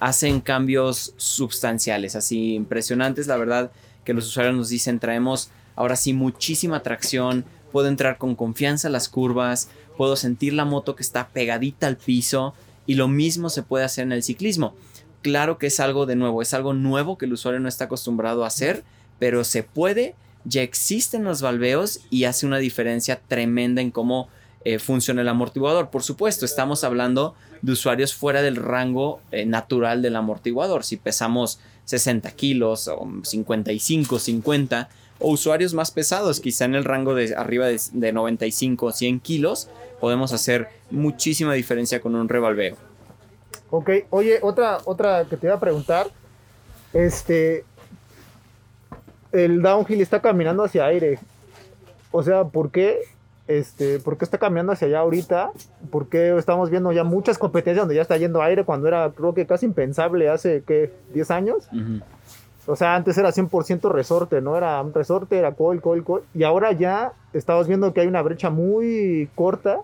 Hacen 0.00 0.40
cambios 0.40 1.14
sustanciales, 1.16 2.14
así 2.14 2.54
impresionantes, 2.54 3.26
la 3.26 3.38
verdad 3.38 3.70
que 4.04 4.12
los 4.12 4.26
usuarios 4.26 4.54
nos 4.54 4.68
dicen, 4.68 4.98
traemos 4.98 5.50
ahora 5.76 5.96
sí 5.96 6.12
muchísima 6.12 6.82
tracción, 6.82 7.46
puedo 7.72 7.88
entrar 7.88 8.18
con 8.18 8.34
confianza 8.34 8.88
a 8.88 8.90
las 8.90 9.08
curvas, 9.08 9.70
puedo 9.96 10.16
sentir 10.16 10.52
la 10.52 10.66
moto 10.66 10.94
que 10.94 11.02
está 11.02 11.28
pegadita 11.28 11.86
al 11.86 11.96
piso 11.96 12.54
y 12.86 12.94
lo 12.96 13.08
mismo 13.08 13.48
se 13.50 13.62
puede 13.62 13.84
hacer 13.84 14.04
en 14.04 14.12
el 14.12 14.22
ciclismo. 14.22 14.74
Claro 15.22 15.58
que 15.58 15.66
es 15.66 15.80
algo 15.80 16.06
de 16.06 16.16
nuevo, 16.16 16.40
es 16.42 16.54
algo 16.54 16.72
nuevo 16.72 17.18
que 17.18 17.26
el 17.26 17.32
usuario 17.32 17.60
no 17.60 17.68
está 17.68 17.84
acostumbrado 17.84 18.44
a 18.44 18.46
hacer, 18.46 18.84
pero 19.18 19.44
se 19.44 19.62
puede, 19.62 20.14
ya 20.44 20.62
existen 20.62 21.24
los 21.24 21.42
valveos 21.42 22.00
y 22.08 22.24
hace 22.24 22.46
una 22.46 22.58
diferencia 22.58 23.20
tremenda 23.28 23.82
en 23.82 23.90
cómo 23.90 24.28
eh, 24.64 24.78
funciona 24.78 25.20
el 25.20 25.28
amortiguador. 25.28 25.90
Por 25.90 26.02
supuesto, 26.02 26.44
estamos 26.44 26.84
hablando 26.84 27.34
de 27.60 27.72
usuarios 27.72 28.14
fuera 28.14 28.40
del 28.40 28.56
rango 28.56 29.20
eh, 29.30 29.44
natural 29.44 30.00
del 30.00 30.16
amortiguador. 30.16 30.84
Si 30.84 30.96
pesamos 30.96 31.60
60 31.84 32.30
kilos 32.32 32.88
o 32.88 33.06
55, 33.22 34.18
50, 34.18 34.88
o 35.18 35.30
usuarios 35.32 35.74
más 35.74 35.90
pesados, 35.90 36.40
quizá 36.40 36.64
en 36.64 36.74
el 36.74 36.84
rango 36.84 37.14
de 37.14 37.34
arriba 37.34 37.66
de, 37.66 37.78
de 37.92 38.12
95 38.12 38.86
o 38.86 38.92
100 38.92 39.20
kilos, 39.20 39.68
podemos 40.00 40.32
hacer 40.32 40.68
muchísima 40.90 41.52
diferencia 41.52 42.00
con 42.00 42.14
un 42.14 42.28
revalveo. 42.28 42.89
Ok, 43.70 43.90
oye, 44.10 44.38
otra, 44.42 44.78
otra 44.84 45.24
que 45.24 45.36
te 45.36 45.46
iba 45.46 45.54
a 45.54 45.60
preguntar. 45.60 46.08
Este. 46.92 47.64
El 49.32 49.62
downhill 49.62 50.00
está 50.00 50.20
caminando 50.20 50.64
hacia 50.64 50.86
aire. 50.86 51.20
O 52.10 52.22
sea, 52.22 52.44
¿por 52.44 52.70
qué? 52.70 52.98
Este, 53.46 53.98
¿por 54.00 54.16
qué 54.16 54.24
está 54.24 54.38
caminando 54.38 54.72
hacia 54.72 54.88
allá 54.88 55.00
ahorita? 55.00 55.52
¿Por 55.90 56.08
qué 56.08 56.36
estamos 56.36 56.70
viendo 56.70 56.92
ya 56.92 57.04
muchas 57.04 57.38
competencias 57.38 57.82
donde 57.82 57.94
ya 57.94 58.02
está 58.02 58.16
yendo 58.16 58.42
aire 58.42 58.64
cuando 58.64 58.88
era, 58.88 59.10
creo 59.10 59.34
que 59.34 59.46
casi 59.46 59.66
impensable 59.66 60.28
hace, 60.28 60.62
¿qué? 60.66 60.92
¿10 61.14 61.30
años? 61.30 61.68
O 62.66 62.76
sea, 62.76 62.94
antes 62.94 63.18
era 63.18 63.30
100% 63.30 63.90
resorte, 63.90 64.40
¿no? 64.40 64.56
Era 64.56 64.80
un 64.80 64.94
resorte, 64.94 65.36
era 65.36 65.52
coil, 65.52 65.80
coil, 65.80 66.04
coil. 66.04 66.22
Y 66.34 66.44
ahora 66.44 66.72
ya 66.72 67.12
estamos 67.32 67.66
viendo 67.66 67.92
que 67.92 68.00
hay 68.00 68.06
una 68.06 68.22
brecha 68.22 68.50
muy 68.50 69.28
corta 69.34 69.80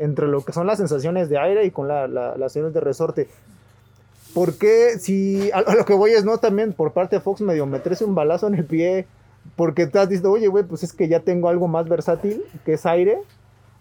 entre 0.00 0.26
lo 0.26 0.44
que 0.44 0.52
son 0.52 0.66
las 0.66 0.78
sensaciones 0.78 1.28
de 1.28 1.38
aire 1.38 1.64
y 1.64 1.70
con 1.70 1.86
la- 1.86 2.08
la- 2.08 2.30
las 2.36 2.52
sensaciones 2.52 2.74
de 2.74 2.80
resorte. 2.80 3.28
¿Por 4.34 4.58
qué? 4.58 4.98
Si 4.98 5.50
a, 5.52 5.62
lo 5.74 5.84
que 5.84 5.94
voy 5.94 6.10
es, 6.12 6.24
¿no? 6.24 6.38
También 6.38 6.72
por 6.72 6.92
parte 6.92 7.16
de 7.16 7.20
Fox 7.22 7.40
medio 7.40 7.66
meterse 7.66 8.04
un 8.04 8.14
balazo 8.14 8.48
en 8.48 8.54
el 8.56 8.64
pie. 8.64 9.06
Porque 9.56 9.88
has 9.94 10.08
dicho, 10.08 10.30
oye, 10.30 10.48
güey, 10.48 10.64
pues 10.64 10.82
es 10.82 10.92
que 10.92 11.08
ya 11.08 11.20
tengo 11.20 11.48
algo 11.48 11.66
más 11.66 11.88
versátil, 11.88 12.42
que 12.64 12.74
es 12.74 12.84
aire. 12.86 13.18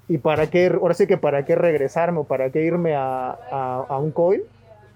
¿Y 0.07 0.17
para 0.17 0.49
qué, 0.49 0.67
ahora 0.67 0.93
sí 0.93 1.05
que 1.05 1.17
para 1.17 1.45
qué 1.45 1.55
regresarme 1.55 2.19
o 2.19 2.23
para 2.23 2.49
qué 2.49 2.63
irme 2.63 2.95
a, 2.95 3.31
a, 3.31 3.85
a 3.87 3.97
un 3.99 4.11
coil 4.11 4.43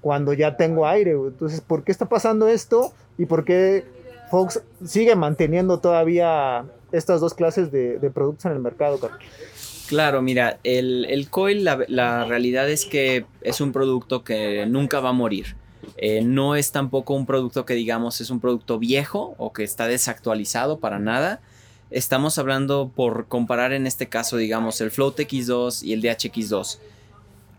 cuando 0.02 0.34
ya 0.34 0.58
tengo 0.58 0.88
aire? 0.88 1.12
Entonces, 1.12 1.62
¿por 1.62 1.84
qué 1.84 1.92
está 1.92 2.06
pasando 2.08 2.48
esto? 2.48 2.94
¿Y 3.18 3.26
por 3.26 3.44
qué 3.46 3.84
Fox 4.32 4.64
sigue 4.84 5.16
manteniendo 5.16 5.80
todavía 5.80 6.66
estas 6.94 7.20
dos 7.20 7.34
clases 7.34 7.72
de, 7.72 8.00
de 8.00 8.10
productos 8.10 8.46
en 8.46 8.54
el 8.54 8.60
mercado, 8.60 9.00
Carlos? 9.00 9.20
Claro, 9.88 10.22
mira, 10.22 10.60
el, 10.64 11.06
el 11.10 11.30
coil, 11.30 11.64
la, 11.66 11.84
la 11.88 12.24
realidad 12.24 12.70
es 12.70 12.86
que 12.86 13.26
es 13.42 13.60
un 13.60 13.74
producto 13.74 14.24
que 14.24 14.66
nunca 14.66 15.02
va 15.02 15.10
a 15.10 15.14
morir. 15.14 15.56
Eh, 15.98 16.22
no 16.24 16.56
es 16.56 16.72
tampoco 16.72 17.14
un 17.14 17.26
producto 17.26 17.66
que 17.66 17.74
digamos 17.74 18.22
es 18.22 18.30
un 18.30 18.40
producto 18.40 18.80
viejo 18.80 19.36
o 19.38 19.52
que 19.52 19.64
está 19.64 19.88
desactualizado 19.88 20.80
para 20.80 21.00
nada. 21.00 21.42
Estamos 21.92 22.38
hablando 22.38 22.92
por 22.96 23.28
comparar 23.28 23.74
en 23.74 23.86
este 23.86 24.08
caso, 24.08 24.38
digamos, 24.38 24.82
el 24.82 24.90
Float 24.90 25.20
X2 25.20 25.84
y 25.84 25.94
el 25.94 26.02
DHX2. 26.02 26.80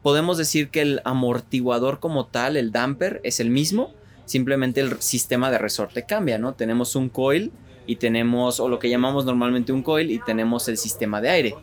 Podemos 0.02 0.38
decir 0.38 0.70
que 0.70 0.82
el 0.82 1.00
amortiguador 1.04 2.00
como 2.00 2.26
tal, 2.26 2.56
el 2.56 2.72
damper, 2.72 3.20
es 3.22 3.40
el 3.40 3.50
mismo, 3.50 3.92
simplemente 4.24 4.80
el 4.80 5.00
sistema 5.00 5.50
de 5.50 5.58
resorte 5.58 6.04
cambia, 6.04 6.38
¿no? 6.38 6.54
Tenemos 6.54 6.96
un 6.96 7.08
coil 7.08 7.52
y 7.86 7.96
tenemos, 7.96 8.60
o 8.60 8.68
lo 8.68 8.78
que 8.78 8.88
llamamos 8.88 9.24
normalmente 9.24 9.72
un 9.72 9.82
coil, 9.82 10.10
y 10.10 10.18
tenemos 10.18 10.68
el 10.68 10.76
sistema 10.76 11.20
de 11.20 11.30
aire. 11.30 11.54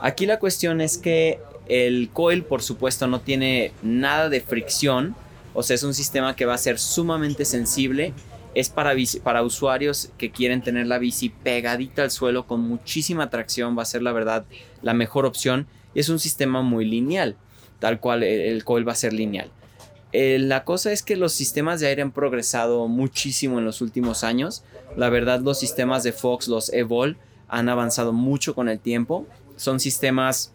Aquí 0.00 0.26
la 0.26 0.38
cuestión 0.38 0.80
es 0.80 0.98
que 0.98 1.40
el 1.68 2.10
coil, 2.12 2.44
por 2.44 2.62
supuesto, 2.62 3.06
no 3.06 3.20
tiene 3.20 3.72
nada 3.82 4.28
de 4.28 4.40
fricción, 4.40 5.16
o 5.58 5.62
sea, 5.62 5.74
es 5.74 5.82
un 5.82 5.94
sistema 5.94 6.36
que 6.36 6.44
va 6.44 6.52
a 6.52 6.58
ser 6.58 6.78
sumamente 6.78 7.46
sensible. 7.46 8.12
Es 8.54 8.68
para, 8.68 8.92
para 9.22 9.42
usuarios 9.42 10.10
que 10.18 10.30
quieren 10.30 10.60
tener 10.60 10.86
la 10.86 10.98
bici 10.98 11.30
pegadita 11.30 12.02
al 12.02 12.10
suelo 12.10 12.46
con 12.46 12.60
muchísima 12.60 13.30
tracción. 13.30 13.76
Va 13.76 13.80
a 13.80 13.86
ser 13.86 14.02
la 14.02 14.12
verdad 14.12 14.44
la 14.82 14.92
mejor 14.92 15.24
opción. 15.24 15.66
Y 15.94 16.00
es 16.00 16.10
un 16.10 16.18
sistema 16.18 16.60
muy 16.60 16.84
lineal. 16.84 17.36
Tal 17.78 18.00
cual 18.00 18.22
el 18.22 18.64
coil 18.64 18.86
va 18.86 18.92
a 18.92 18.96
ser 18.96 19.14
lineal. 19.14 19.50
Eh, 20.18 20.38
la 20.38 20.64
cosa 20.64 20.92
es 20.92 21.02
que 21.02 21.14
los 21.14 21.34
sistemas 21.34 21.78
de 21.78 21.88
aire 21.88 22.00
han 22.00 22.10
progresado 22.10 22.88
muchísimo 22.88 23.58
en 23.58 23.66
los 23.66 23.82
últimos 23.82 24.24
años. 24.24 24.64
La 24.96 25.10
verdad, 25.10 25.40
los 25.40 25.58
sistemas 25.58 26.04
de 26.04 26.12
Fox, 26.12 26.48
los 26.48 26.72
Evol, 26.72 27.18
han 27.48 27.68
avanzado 27.68 28.14
mucho 28.14 28.54
con 28.54 28.70
el 28.70 28.80
tiempo. 28.80 29.26
Son 29.56 29.78
sistemas 29.78 30.54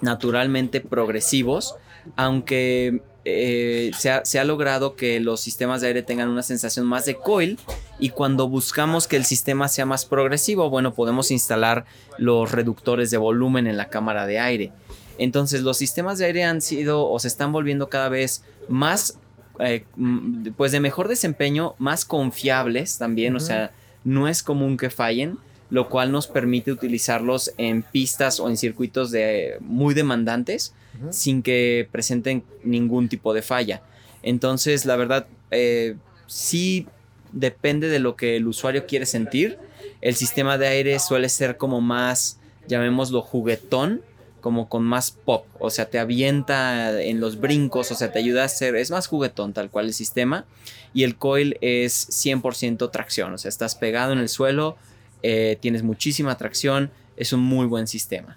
naturalmente 0.00 0.80
progresivos, 0.80 1.74
aunque 2.16 3.02
eh, 3.26 3.90
se, 3.98 4.10
ha, 4.10 4.24
se 4.24 4.38
ha 4.38 4.44
logrado 4.44 4.96
que 4.96 5.20
los 5.20 5.42
sistemas 5.42 5.82
de 5.82 5.88
aire 5.88 6.02
tengan 6.02 6.30
una 6.30 6.42
sensación 6.42 6.86
más 6.86 7.04
de 7.04 7.16
coil 7.16 7.58
y 7.98 8.08
cuando 8.08 8.48
buscamos 8.48 9.08
que 9.08 9.16
el 9.16 9.26
sistema 9.26 9.68
sea 9.68 9.84
más 9.84 10.06
progresivo, 10.06 10.70
bueno, 10.70 10.94
podemos 10.94 11.30
instalar 11.30 11.84
los 12.16 12.50
reductores 12.50 13.10
de 13.10 13.18
volumen 13.18 13.66
en 13.66 13.76
la 13.76 13.90
cámara 13.90 14.26
de 14.26 14.38
aire. 14.38 14.72
Entonces 15.18 15.62
los 15.62 15.76
sistemas 15.76 16.18
de 16.18 16.26
aire 16.26 16.44
han 16.44 16.60
sido 16.60 17.08
o 17.08 17.18
se 17.18 17.28
están 17.28 17.52
volviendo 17.52 17.88
cada 17.88 18.08
vez 18.08 18.42
más, 18.68 19.18
eh, 19.60 19.84
mm, 19.96 20.48
pues 20.56 20.72
de 20.72 20.80
mejor 20.80 21.08
desempeño, 21.08 21.74
más 21.78 22.04
confiables 22.04 22.98
también, 22.98 23.34
o 23.34 23.38
Ujú. 23.38 23.46
sea, 23.46 23.72
no 24.04 24.28
es 24.28 24.42
común 24.42 24.76
que 24.76 24.90
fallen, 24.90 25.38
lo 25.70 25.88
cual 25.88 26.12
nos 26.12 26.26
permite 26.26 26.72
utilizarlos 26.72 27.52
en 27.56 27.82
pistas 27.82 28.40
o 28.40 28.48
en 28.48 28.56
circuitos 28.56 29.10
de, 29.10 29.56
muy 29.60 29.94
demandantes 29.94 30.74
sin 31.10 31.42
que 31.42 31.88
presenten 31.90 32.44
ningún 32.62 33.08
tipo 33.08 33.32
de 33.32 33.40
falla. 33.42 33.82
Entonces, 34.22 34.84
la 34.84 34.96
verdad, 34.96 35.26
eh, 35.50 35.96
sí 36.26 36.86
depende 37.32 37.88
de 37.88 37.98
lo 37.98 38.14
que 38.14 38.36
el 38.36 38.46
usuario 38.46 38.86
quiere 38.86 39.06
sentir. 39.06 39.58
El 40.00 40.14
sistema 40.14 40.58
de 40.58 40.66
aire 40.68 40.98
suele 40.98 41.28
ser 41.28 41.56
como 41.56 41.80
más, 41.80 42.38
llamémoslo 42.68 43.22
juguetón, 43.22 44.02
como 44.42 44.68
con 44.68 44.82
más 44.82 45.12
pop, 45.12 45.46
o 45.58 45.70
sea, 45.70 45.88
te 45.88 45.98
avienta 45.98 47.00
en 47.00 47.20
los 47.20 47.40
brincos, 47.40 47.90
o 47.90 47.94
sea, 47.94 48.12
te 48.12 48.18
ayuda 48.18 48.42
a 48.42 48.46
hacer, 48.46 48.76
es 48.76 48.90
más 48.90 49.06
juguetón 49.06 49.54
tal 49.54 49.70
cual 49.70 49.86
el 49.86 49.94
sistema. 49.94 50.44
Y 50.92 51.04
el 51.04 51.16
coil 51.16 51.56
es 51.62 52.08
100% 52.10 52.90
tracción, 52.90 53.32
o 53.32 53.38
sea, 53.38 53.48
estás 53.48 53.74
pegado 53.74 54.12
en 54.12 54.18
el 54.18 54.28
suelo, 54.28 54.76
eh, 55.22 55.56
tienes 55.60 55.82
muchísima 55.82 56.36
tracción, 56.36 56.90
es 57.16 57.32
un 57.32 57.40
muy 57.40 57.64
buen 57.64 57.86
sistema. 57.86 58.36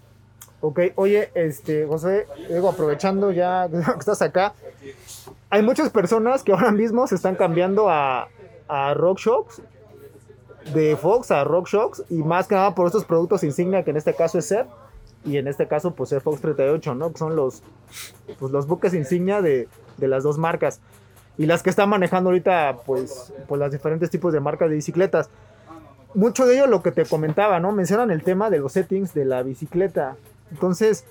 Ok, 0.62 0.80
oye, 0.96 1.32
este, 1.36 1.86
José, 1.86 2.28
digo, 2.50 2.70
aprovechando 2.70 3.32
ya 3.32 3.68
que 3.70 4.00
estás 4.00 4.22
acá, 4.22 4.54
hay 5.50 5.62
muchas 5.64 5.90
personas 5.90 6.44
que 6.44 6.54
ahora 6.54 6.72
mismo 6.72 7.08
se 7.08 7.16
están 7.16 7.36
cambiando 7.36 7.90
a, 7.90 8.30
a 8.68 8.94
RockShox, 8.94 9.62
de 10.74 10.96
Fox 10.96 11.32
a 11.32 11.44
RockShox, 11.44 12.04
y 12.10 12.16
más 12.24 12.48
que 12.48 12.56
nada 12.56 12.74
por 12.74 12.88
estos 12.88 13.06
productos 13.06 13.44
insignia, 13.44 13.84
que 13.84 13.92
en 13.92 13.98
este 13.98 14.14
caso 14.14 14.40
es 14.40 14.46
SEP, 14.46 14.68
y 15.26 15.38
en 15.38 15.48
este 15.48 15.68
caso, 15.68 15.94
pues 15.96 16.12
es 16.12 16.22
Fox 16.24 16.40
38, 16.42 16.96
¿no? 16.96 17.12
Que 17.12 17.18
son 17.18 17.36
los, 17.36 17.64
pues, 18.40 18.52
los 18.52 18.68
buques 18.68 18.94
insignia 18.94 19.42
de, 19.42 19.68
de 19.98 20.08
las 20.08 20.24
dos 20.24 20.38
marcas. 20.38 20.80
Y 21.38 21.48
las 21.48 21.64
que 21.64 21.70
están 21.70 21.90
manejando 21.90 22.30
ahorita, 22.30 22.78
pues, 22.86 23.34
pues 23.48 23.60
los 23.60 23.72
diferentes 23.72 24.10
tipos 24.10 24.32
de 24.32 24.40
marcas 24.40 24.70
de 24.70 24.76
bicicletas. 24.76 25.30
Mucho 26.14 26.46
de 26.46 26.56
ello 26.56 26.68
lo 26.68 26.82
que 26.82 26.92
te 26.92 27.06
comentaba, 27.06 27.60
¿no? 27.60 27.72
Mencionan 27.74 28.10
el 28.12 28.24
tema 28.24 28.50
de 28.50 28.60
los 28.60 28.72
settings 28.72 29.14
de 29.14 29.26
la 29.26 29.44
bicicleta. 29.44 30.16
Entonces, 30.52 31.04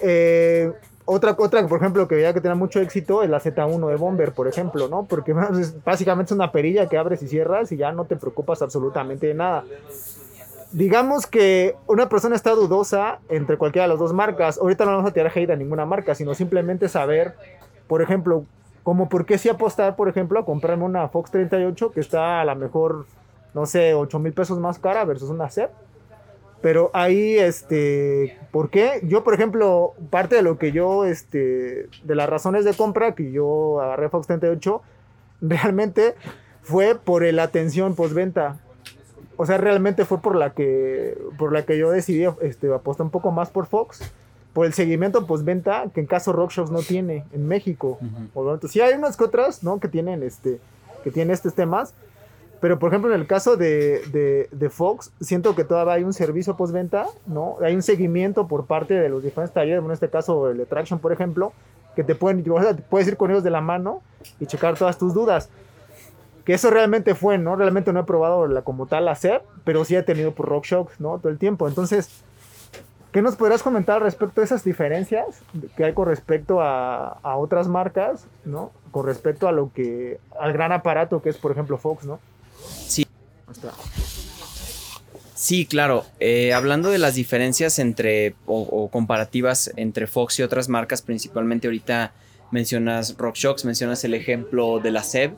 eh, 0.00 0.72
otra, 1.04 1.36
otra, 1.38 1.66
por 1.68 1.78
ejemplo, 1.78 2.08
que 2.08 2.14
veía 2.16 2.32
que 2.32 2.40
tenía 2.40 2.54
mucho 2.56 2.80
éxito 2.80 3.22
es 3.22 3.30
la 3.30 3.40
Z1 3.40 3.88
de 3.88 3.96
Bomber, 3.96 4.32
por 4.32 4.48
ejemplo, 4.48 4.88
¿no? 4.88 5.04
Porque 5.04 5.32
bueno, 5.32 5.56
es- 5.60 5.82
básicamente 5.84 6.32
es 6.32 6.36
una 6.36 6.50
perilla 6.50 6.88
que 6.88 6.98
abres 6.98 7.22
y 7.22 7.28
cierras 7.28 7.70
y 7.70 7.76
ya 7.76 7.92
no 7.92 8.04
te 8.04 8.16
preocupas 8.16 8.62
absolutamente 8.62 9.28
de 9.28 9.34
nada. 9.34 9.64
Digamos 10.72 11.26
que 11.26 11.76
una 11.86 12.08
persona 12.08 12.34
está 12.34 12.52
dudosa 12.52 13.20
entre 13.28 13.58
cualquiera 13.58 13.84
de 13.84 13.90
las 13.90 13.98
dos 13.98 14.12
marcas. 14.12 14.58
Ahorita 14.58 14.84
no 14.84 14.92
vamos 14.92 15.10
a 15.10 15.12
tirar 15.12 15.30
hate 15.34 15.50
a 15.50 15.56
ninguna 15.56 15.84
marca, 15.84 16.14
sino 16.14 16.34
simplemente 16.34 16.88
saber, 16.88 17.34
por 17.86 18.00
ejemplo, 18.00 18.46
como 18.82 19.08
por 19.08 19.26
qué 19.26 19.38
sí 19.38 19.48
apostar, 19.48 19.96
por 19.96 20.08
ejemplo, 20.08 20.38
a 20.38 20.44
comprarme 20.44 20.84
una 20.84 21.08
Fox 21.08 21.30
38 21.30 21.92
que 21.92 22.00
está 22.00 22.40
a 22.40 22.44
lo 22.44 22.56
mejor, 22.56 23.06
no 23.54 23.66
sé, 23.66 23.94
8 23.94 24.18
mil 24.18 24.32
pesos 24.32 24.58
más 24.58 24.78
cara 24.78 25.04
versus 25.04 25.30
una 25.30 25.50
CEP. 25.50 25.70
Pero 26.62 26.90
ahí, 26.94 27.36
este, 27.38 28.38
¿por 28.52 28.70
qué? 28.70 29.00
Yo, 29.02 29.24
por 29.24 29.34
ejemplo, 29.34 29.94
parte 30.10 30.36
de 30.36 30.42
lo 30.42 30.58
que 30.58 30.70
yo, 30.70 31.04
este, 31.04 31.88
de 32.04 32.14
las 32.14 32.28
razones 32.28 32.64
de 32.64 32.72
compra 32.72 33.14
que 33.14 33.32
yo 33.32 33.80
agarré 33.80 34.08
Fox 34.08 34.28
38, 34.28 34.80
realmente 35.42 36.14
fue 36.62 36.94
por 36.94 37.24
la 37.24 37.42
atención 37.42 37.94
postventa. 37.96 38.58
O 39.36 39.46
sea, 39.46 39.58
realmente 39.58 40.04
fue 40.04 40.20
por 40.20 40.36
la 40.36 40.50
que, 40.50 41.18
por 41.38 41.52
la 41.52 41.64
que 41.64 41.78
yo 41.78 41.90
decidí 41.90 42.26
este, 42.40 42.72
apostar 42.72 43.04
un 43.04 43.10
poco 43.10 43.30
más 43.30 43.50
por 43.50 43.66
Fox, 43.66 44.12
por 44.52 44.66
el 44.66 44.74
seguimiento 44.74 45.26
postventa 45.26 45.86
que 45.94 46.00
en 46.00 46.06
caso 46.06 46.32
RockShox 46.32 46.70
no 46.70 46.80
tiene 46.80 47.24
en 47.32 47.48
México. 47.48 47.98
O 48.34 48.44
bueno, 48.44 48.60
sí 48.68 48.80
hay 48.80 48.94
unas 48.94 49.16
que 49.16 49.24
otras, 49.24 49.62
¿no? 49.62 49.80
Que 49.80 49.88
tienen, 49.88 50.22
este, 50.22 50.60
que 51.02 51.10
tienen 51.10 51.32
estos 51.32 51.54
temas. 51.54 51.94
Pero, 52.60 52.78
por 52.78 52.90
ejemplo, 52.90 53.12
en 53.12 53.20
el 53.20 53.26
caso 53.26 53.56
de, 53.56 54.02
de, 54.12 54.48
de 54.52 54.70
Fox, 54.70 55.10
siento 55.20 55.56
que 55.56 55.64
todavía 55.64 55.94
hay 55.94 56.04
un 56.04 56.12
servicio 56.12 56.56
postventa, 56.56 57.06
¿no? 57.26 57.56
Hay 57.60 57.74
un 57.74 57.82
seguimiento 57.82 58.46
por 58.46 58.66
parte 58.66 58.94
de 58.94 59.08
los 59.08 59.22
diferentes 59.22 59.52
talleres, 59.52 59.84
en 59.84 59.90
este 59.90 60.08
caso 60.08 60.48
el 60.48 60.58
de 60.58 60.66
Traction, 60.66 61.00
por 61.00 61.12
ejemplo, 61.12 61.52
que 61.96 62.04
te 62.04 62.14
pueden, 62.14 62.48
o 62.48 62.62
sea, 62.62 62.76
te 62.76 62.82
puedes 62.82 63.08
ir 63.08 63.16
con 63.16 63.30
ellos 63.30 63.42
de 63.42 63.50
la 63.50 63.60
mano 63.60 64.00
y 64.38 64.46
checar 64.46 64.76
todas 64.78 64.96
tus 64.96 65.12
dudas. 65.12 65.48
Que 66.44 66.54
eso 66.54 66.70
realmente 66.70 67.14
fue, 67.14 67.38
¿no? 67.38 67.56
Realmente 67.56 67.92
no 67.92 68.00
he 68.00 68.04
probado 68.04 68.46
la, 68.46 68.62
como 68.62 68.86
tal 68.86 69.04
la 69.04 69.14
CEP, 69.14 69.42
pero 69.64 69.84
sí 69.84 69.94
he 69.94 70.02
tenido 70.02 70.32
por 70.32 70.48
RockShox, 70.48 71.00
¿no? 71.00 71.18
Todo 71.18 71.30
el 71.30 71.38
tiempo. 71.38 71.68
Entonces, 71.68 72.10
¿qué 73.12 73.22
nos 73.22 73.36
podrás 73.36 73.62
comentar 73.62 74.02
respecto 74.02 74.40
a 74.40 74.44
esas 74.44 74.64
diferencias 74.64 75.42
que 75.76 75.84
hay 75.84 75.92
con 75.92 76.08
respecto 76.08 76.60
a, 76.60 77.18
otras 77.36 77.68
marcas, 77.68 78.26
¿no? 78.44 78.72
Con 78.90 79.06
respecto 79.06 79.46
a 79.46 79.52
lo 79.52 79.72
que, 79.72 80.18
al 80.38 80.52
gran 80.52 80.72
aparato 80.72 81.22
que 81.22 81.28
es, 81.28 81.36
por 81.36 81.52
ejemplo, 81.52 81.78
Fox, 81.78 82.04
¿no? 82.04 82.18
Sí. 82.64 83.06
Sí, 85.34 85.66
claro. 85.66 86.04
Eh, 86.20 86.54
hablando 86.54 86.90
de 86.90 86.98
las 86.98 87.14
diferencias 87.14 87.78
entre 87.78 88.34
o, 88.46 88.60
o 88.60 88.88
comparativas 88.88 89.72
entre 89.76 90.06
Fox 90.06 90.38
y 90.38 90.42
otras 90.42 90.68
marcas, 90.68 91.02
principalmente 91.02 91.66
ahorita 91.66 92.12
mencionas 92.52 93.16
RockShox, 93.16 93.64
mencionas 93.64 94.04
el 94.04 94.14
ejemplo 94.14 94.78
de 94.78 94.92
la 94.92 95.02
SEB. 95.02 95.32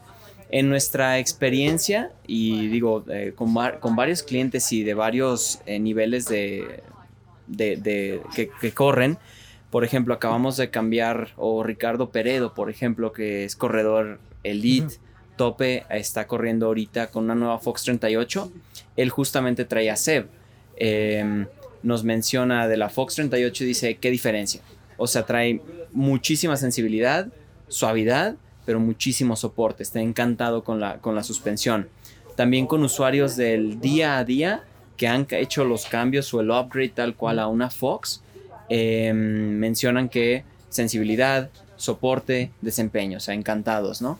En 0.59 0.69
nuestra 0.69 1.19
experiencia, 1.19 2.13
y 2.29 2.69
digo, 2.69 3.05
eh, 3.11 3.33
con, 3.35 3.53
con 3.81 3.97
varios 3.97 4.23
clientes 4.23 4.71
y 4.73 4.85
de 4.85 4.95
varios 4.95 5.59
eh, 5.67 5.81
niveles 5.81 6.27
de, 6.27 6.81
de- 7.49 7.77
de- 7.77 8.21
que, 8.37 8.51
que 8.61 8.71
corren, 8.73 9.19
por 9.71 9.83
ejemplo, 9.85 10.15
acabamos 10.15 10.57
de 10.57 10.71
cambiar, 10.71 11.31
o 11.37 11.65
Ricardo 11.65 12.11
Peredo, 12.11 12.55
por 12.55 12.71
ejemplo, 12.71 13.13
que 13.13 13.45
es 13.45 13.57
corredor 13.57 14.21
elite, 14.45 14.95
tope, 15.37 15.85
está 15.91 16.29
corriendo 16.29 16.67
ahorita 16.67 17.09
con 17.11 17.25
una 17.25 17.35
nueva 17.35 17.59
Fox 17.59 17.83
38 17.83 18.53
él 18.97 19.11
justamente 19.11 19.65
traía 19.65 19.97
Seb. 19.97 20.29
Eh, 20.77 21.47
nos 21.83 22.05
menciona 22.05 22.69
de 22.69 22.77
la 22.77 22.89
Fox 22.91 23.17
38 23.17 23.65
y 23.65 23.67
dice, 23.67 23.95
¿qué 23.97 24.11
diferencia? 24.13 24.61
O 24.97 25.09
sea, 25.09 25.27
trae 25.27 25.61
muchísima 25.93 26.57
sensibilidad, 26.57 27.27
suavidad, 27.67 28.37
pero 28.65 28.81
muchísimo 28.81 29.37
soporte. 29.37 29.83
Está 29.83 30.01
encantado 30.01 30.65
con 30.65 30.81
la, 30.81 30.99
con 30.99 31.15
la 31.15 31.23
suspensión. 31.23 31.89
También 32.37 32.67
con 32.67 32.83
usuarios 32.83 33.37
del 33.37 33.81
día 33.81 34.19
a 34.19 34.25
día 34.25 34.65
que 34.97 35.09
han 35.09 35.27
hecho 35.31 35.65
los 35.65 35.87
cambios 35.87 36.33
o 36.35 36.41
el 36.41 36.51
upgrade 36.51 36.91
tal 36.91 37.15
cual 37.15 37.39
a 37.39 37.47
una 37.47 37.71
Fox. 37.71 38.23
em, 38.69 39.59
mencionan 39.59 40.09
que 40.09 40.43
sensibilidad, 40.71 41.51
soporte, 41.77 42.51
desempeño, 42.63 43.19
o 43.19 43.21
sea, 43.21 43.35
encantados, 43.35 44.01
¿no? 44.03 44.19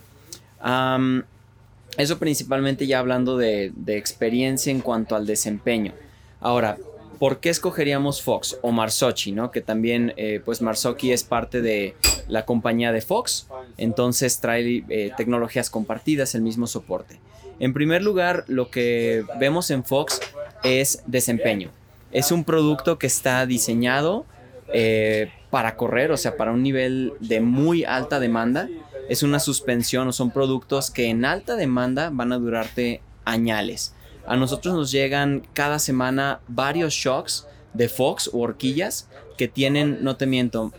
eso 1.99 2.19
principalmente 2.19 2.87
ya 2.87 2.99
hablando 2.99 3.37
de, 3.37 3.73
experiencia 3.87 4.71
en 4.71 4.81
cuanto 4.81 5.17
al 5.17 5.27
desempeño. 5.27 5.93
Ahora, 6.41 6.79
¿por 7.19 7.41
qué 7.41 7.51
escogeríamos 7.51 8.23
Fox 8.23 8.59
o 8.63 8.73
Marsochi, 8.73 9.33
¿no? 9.33 9.51
Que 9.51 9.61
también, 9.61 10.13
eh, 10.17 10.41
pues 10.45 10.63
Marsoki 10.63 11.13
es 11.13 11.25
parte 11.25 11.61
de 11.61 11.95
la 12.29 12.45
compañía 12.45 12.93
de 12.93 13.01
Fox, 13.01 13.49
entonces 13.77 14.41
trae 14.41 14.85
eh, 14.89 15.13
tecnologías 15.17 15.71
compartidas, 15.71 16.35
el 16.35 16.43
mismo 16.43 16.67
soporte. 16.67 17.21
En 17.59 17.73
primer 17.73 18.03
lugar, 18.03 18.45
lo 18.49 18.71
que 18.71 19.25
vemos 19.39 19.71
en 19.71 19.85
Fox 19.85 20.21
es 20.63 21.03
desempeño. 21.07 21.71
Es 22.11 22.33
un 22.33 22.45
producto 22.45 22.99
que 22.99 23.07
está 23.07 23.45
diseñado 23.47 24.25
eh, 24.73 25.31
para 25.51 25.77
correr, 25.77 26.11
o 26.11 26.17
sea, 26.17 26.37
para 26.37 26.53
un 26.53 26.63
nivel 26.63 27.13
de 27.21 27.41
muy 27.41 27.85
alta 27.85 28.19
demanda. 28.19 28.69
Es 29.09 29.23
una 29.23 29.39
suspensión 29.39 30.09
o 30.09 30.13
son 30.13 30.31
productos 30.31 30.91
que 30.91 31.07
en 31.07 31.25
alta 31.25 31.57
demanda 31.57 32.11
van 32.13 32.33
a 32.33 32.39
durarte 32.39 33.01
añales. 33.25 33.95
A 34.27 34.37
nosotros 34.37 34.75
nos 34.75 34.91
llegan 34.91 35.47
cada 35.53 35.79
semana 35.79 36.41
varios 36.49 36.95
shocks 36.95 37.47
de 37.75 37.89
Fox 37.89 38.31
o 38.33 38.39
horquillas 38.39 39.09
que 39.37 39.49
tienen, 39.49 39.99
no 40.03 40.17
te 40.17 40.27
miento, 40.27 40.73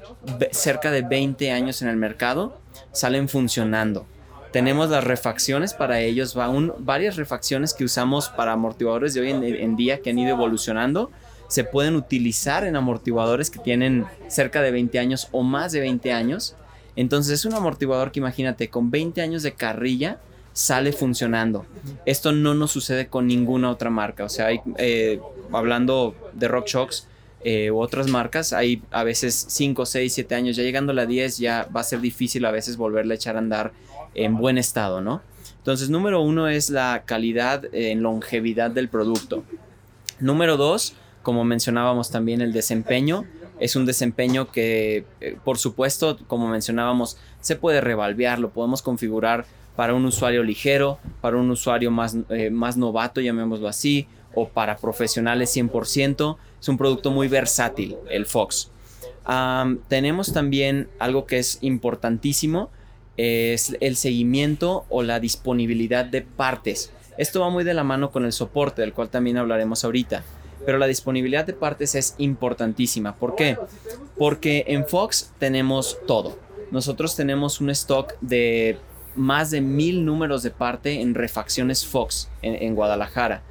cerca 0.51 0.91
de 0.91 1.01
20 1.01 1.51
años 1.51 1.81
en 1.81 1.89
el 1.89 1.97
mercado, 1.97 2.57
salen 2.91 3.29
funcionando. 3.29 4.07
Tenemos 4.51 4.89
las 4.89 5.03
refacciones 5.03 5.73
para 5.73 5.99
ellos, 5.99 6.37
va 6.37 6.49
varias 6.79 7.17
refacciones 7.17 7.73
que 7.73 7.83
usamos 7.83 8.29
para 8.29 8.53
amortiguadores 8.53 9.13
de 9.13 9.19
hoy 9.19 9.29
en, 9.31 9.75
día 9.75 9.99
que 9.99 10.11
han 10.11 10.17
ido 10.17 10.29
evolucionando. 10.29 11.11
Se 11.49 11.65
pueden 11.65 11.95
utilizar 11.97 12.63
en 12.63 12.77
amortiguadores 12.77 13.49
que 13.49 13.59
tienen 13.59 14.05
cerca 14.29 14.61
de 14.61 14.71
20 14.71 14.97
años 14.97 15.27
o 15.33 15.43
más 15.43 15.73
de 15.73 15.81
20 15.81 16.13
años. 16.13 16.55
Entonces 16.95 17.33
es 17.33 17.45
un 17.45 17.53
amortiguador 17.53 18.13
que 18.13 18.19
imagínate, 18.19 18.69
con 18.69 18.91
20 18.91 19.21
años 19.21 19.43
de 19.43 19.53
carrilla, 19.53 20.19
sale 20.55 20.93
funcionando. 20.93 21.65
Esto 22.05 22.31
no 22.31 22.53
nos 22.53 22.71
sucede 22.71 23.07
con 23.07 23.27
ninguna 23.27 23.69
otra 23.69 23.89
marca. 23.89 24.23
O 24.23 24.29
sea, 24.29 24.47
eh, 24.77 25.19
hablando 25.51 26.15
de 26.31 26.47
RockShox 26.47 27.07
eh, 27.43 27.71
u 27.71 27.79
otras 27.79 28.07
marcas, 28.07 28.53
hay 28.53 28.81
a 28.89 29.03
veces 29.03 29.47
5, 29.49 29.85
6, 29.85 30.13
7 30.13 30.33
años. 30.33 30.55
Ya 30.55 30.63
llegando 30.63 30.93
a 30.93 30.95
la 30.95 31.05
10 31.05 31.39
ya 31.39 31.67
va 31.75 31.81
a 31.81 31.83
ser 31.83 31.99
difícil 31.99 32.45
a 32.45 32.51
veces 32.51 32.77
volverle 32.77 33.13
a 33.13 33.17
echar 33.17 33.35
a 33.35 33.39
andar 33.39 33.73
en 34.15 34.37
buen 34.37 34.57
estado, 34.57 35.01
¿no? 35.01 35.21
Entonces, 35.57 35.89
número 35.89 36.21
uno 36.21 36.47
es 36.47 36.69
la 36.69 37.03
calidad 37.05 37.65
en 37.73 38.01
longevidad 38.01 38.71
del 38.71 38.87
producto. 38.87 39.43
Número 40.21 40.55
dos, 40.55 40.93
como 41.21 41.43
mencionábamos 41.43 42.11
también, 42.11 42.39
el 42.39 42.53
desempeño. 42.53 43.25
Es 43.59 43.75
un 43.75 43.85
desempeño 43.85 44.51
que, 44.51 45.05
eh, 45.19 45.37
por 45.43 45.57
supuesto, 45.57 46.17
como 46.27 46.47
mencionábamos, 46.47 47.17
se 47.41 47.57
puede 47.57 47.81
revalvear, 47.81 48.39
lo 48.39 48.51
podemos 48.51 48.81
configurar 48.81 49.45
para 49.75 49.93
un 49.93 50.05
usuario 50.05 50.43
ligero, 50.43 50.99
para 51.21 51.37
un 51.37 51.49
usuario 51.49 51.91
más, 51.91 52.17
eh, 52.29 52.49
más 52.49 52.77
novato, 52.77 53.21
llamémoslo 53.21 53.67
así, 53.67 54.07
o 54.33 54.47
para 54.47 54.77
profesionales 54.77 55.55
100%. 55.55 56.37
Es 56.59 56.67
un 56.67 56.77
producto 56.77 57.11
muy 57.11 57.27
versátil, 57.27 57.97
el 58.09 58.25
Fox. 58.25 58.71
tenemos 59.87 60.33
también 60.33 60.87
algo 60.99 61.25
que 61.25 61.39
es 61.39 61.57
importantísimo, 61.61 62.69
es 63.17 63.75
el 63.79 63.95
seguimiento 63.95 64.85
o 64.89 65.03
la 65.03 65.19
disponibilidad 65.19 66.05
de 66.05 66.21
partes. 66.21 66.91
Esto 67.17 67.39
va 67.39 67.49
muy 67.49 67.63
de 67.63 67.73
la 67.73 67.83
mano 67.83 68.11
con 68.11 68.25
el 68.25 68.33
soporte, 68.33 68.81
del 68.81 68.93
cual 68.93 69.09
también 69.09 69.37
hablaremos 69.37 69.83
ahorita. 69.83 70.23
Pero 70.65 70.77
la 70.77 70.87
disponibilidad 70.87 71.45
de 71.45 71.53
partes 71.53 71.95
es 71.95 72.15
importantísima. 72.17 73.15
¿Por 73.15 73.35
qué? 73.35 73.57
Porque 74.17 74.65
en 74.67 74.85
Fox 74.85 75.31
tenemos 75.39 75.97
todo. 76.07 76.37
Nosotros 76.71 77.15
tenemos 77.15 77.61
un 77.61 77.69
stock 77.69 78.13
de 78.21 78.77
más 79.15 79.51
de 79.51 79.61
mil 79.61 80.05
números 80.05 80.43
de 80.43 80.51
parte 80.51 81.01
en 81.01 81.15
refacciones 81.15 81.85
Fox 81.85 82.29
en, 82.41 82.75
Guadalajara 82.75 83.43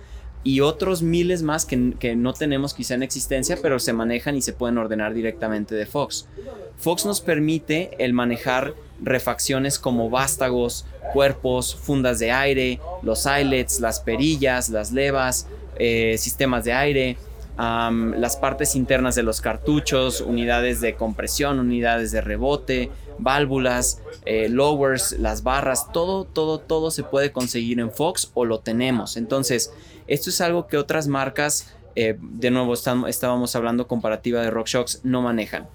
y 0.42 0.60
otros 0.60 1.02
miles 1.02 1.42
más 1.42 1.64
que, 1.64 1.94
que, 1.98 2.16
no 2.16 2.34
tenemos 2.34 2.74
quizá 2.74 2.94
en 2.94 3.02
existencia, 3.02 3.58
pero 3.62 3.78
se 3.78 3.92
manejan 3.92 4.36
y 4.36 4.42
se 4.42 4.52
pueden 4.52 4.76
ordenar 4.76 5.14
directamente 5.14 5.74
de 5.74 5.86
Fox. 5.86 6.28
Fox 6.76 7.06
nos 7.06 7.20
permite 7.22 7.92
el 7.98 8.12
manejar 8.12 8.74
refacciones 9.02 9.78
como 9.78 10.10
vástagos, 10.10 10.84
cuerpos, 11.12 11.74
fundas 11.74 12.18
de 12.18 12.30
aire, 12.30 12.80
los 13.02 13.26
eyelets, 13.26 13.80
las 13.80 14.00
perillas, 14.00 14.68
las 14.68 14.92
levas, 14.92 15.46
eh, 15.76 16.16
sistemas 16.18 16.64
de 16.64 16.72
aire, 16.72 17.16
las 17.56 18.36
partes 18.36 18.74
internas 18.74 19.14
de 19.14 19.22
los 19.22 19.40
cartuchos, 19.40 20.20
unidades 20.20 20.80
de 20.80 20.94
compresión, 20.94 21.60
unidades 21.60 22.10
de 22.10 22.20
rebote, 22.20 22.90
válvulas, 23.18 24.00
eh, 24.24 24.48
lowers, 24.48 25.12
las 25.18 25.42
barras, 25.42 25.92
todo, 25.92 26.24
todo, 26.24 26.58
todo 26.58 26.90
se 26.90 27.02
puede 27.02 27.32
conseguir 27.32 27.80
en 27.80 27.90
Fox 27.90 28.30
o 28.34 28.44
lo 28.44 28.60
tenemos. 28.60 29.16
Entonces, 29.16 29.72
esto 30.06 30.30
es 30.30 30.40
algo 30.40 30.66
que 30.66 30.76
otras 30.76 31.08
marcas, 31.08 31.74
eh, 31.96 32.18
de 32.20 32.50
nuevo 32.50 32.74
estábamos 32.74 33.54
hablando 33.56 33.86
comparativa 33.86 34.42
de 34.42 34.50
RockShox, 34.50 35.00
no 35.04 35.22
manejan. 35.22 35.68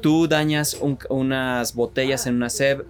Tú 0.00 0.26
dañas 0.26 0.78
unas 1.08 1.74
botellas 1.74 2.26
en 2.26 2.36
una 2.36 2.50
SEB, 2.50 2.84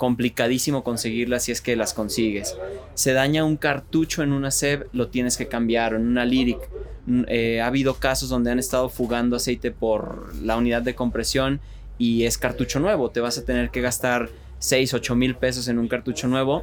complicadísimo 0.00 0.82
conseguirlas 0.82 1.44
si 1.44 1.52
es 1.52 1.60
que 1.60 1.76
las 1.76 1.92
consigues. 1.92 2.56
Se 2.94 3.12
daña 3.12 3.44
un 3.44 3.58
cartucho 3.58 4.22
en 4.22 4.32
una 4.32 4.50
SEB, 4.50 4.86
lo 4.92 5.08
tienes 5.08 5.36
que 5.36 5.46
cambiar, 5.46 5.92
en 5.92 6.06
una 6.06 6.24
Lyric. 6.24 6.58
Mm, 7.04 7.24
eh, 7.28 7.60
ha 7.60 7.66
habido 7.66 7.94
casos 7.94 8.30
donde 8.30 8.50
han 8.50 8.58
estado 8.58 8.88
fugando 8.88 9.36
aceite 9.36 9.70
por 9.70 10.34
la 10.36 10.56
unidad 10.56 10.80
de 10.80 10.94
compresión 10.94 11.60
y 12.00 12.24
es 12.24 12.38
cartucho 12.38 12.80
nuevo. 12.80 13.10
Te 13.10 13.20
vas 13.20 13.36
a 13.36 13.44
tener 13.44 13.70
que 13.70 13.82
gastar 13.82 14.30
6, 14.58 14.94
8 14.94 15.14
mil 15.14 15.36
pesos 15.36 15.68
en 15.68 15.78
un 15.78 15.86
cartucho 15.86 16.26
nuevo. 16.28 16.62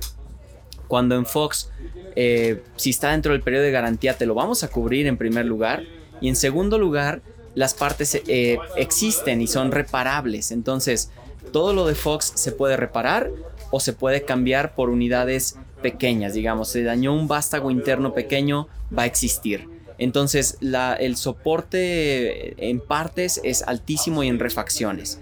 Cuando 0.87 1.15
en 1.15 1.27
Fox, 1.27 1.69
eh, 2.15 2.63
si 2.75 2.89
está 2.89 3.11
dentro 3.11 3.33
del 3.33 3.43
periodo 3.43 3.63
de 3.63 3.71
garantía, 3.71 4.17
te 4.17 4.25
lo 4.25 4.33
vamos 4.33 4.63
a 4.63 4.69
cubrir 4.69 5.05
en 5.05 5.15
primer 5.15 5.45
lugar. 5.45 5.83
Y 6.21 6.27
en 6.27 6.35
segundo 6.35 6.79
lugar, 6.79 7.21
las 7.53 7.75
partes 7.75 8.19
eh, 8.27 8.57
existen 8.77 9.39
y 9.39 9.45
son 9.45 9.71
reparables. 9.71 10.49
Entonces, 10.49 11.11
todo 11.53 11.71
lo 11.71 11.85
de 11.85 11.93
Fox 11.93 12.31
se 12.33 12.51
puede 12.51 12.75
reparar 12.75 13.29
o 13.69 13.79
se 13.79 13.93
puede 13.93 14.23
cambiar 14.23 14.73
por 14.73 14.89
unidades 14.89 15.59
pequeñas. 15.83 16.33
Digamos, 16.33 16.69
se 16.69 16.81
dañó 16.81 17.13
un 17.13 17.27
vástago 17.27 17.69
interno 17.69 18.15
pequeño, 18.15 18.69
va 18.97 19.03
a 19.03 19.05
existir. 19.05 19.76
Entonces, 19.97 20.57
el 20.61 21.17
soporte 21.17 22.69
en 22.69 22.79
partes 22.79 23.41
es 23.43 23.63
altísimo 23.63 24.23
y 24.23 24.27
en 24.27 24.39
refacciones. 24.39 25.19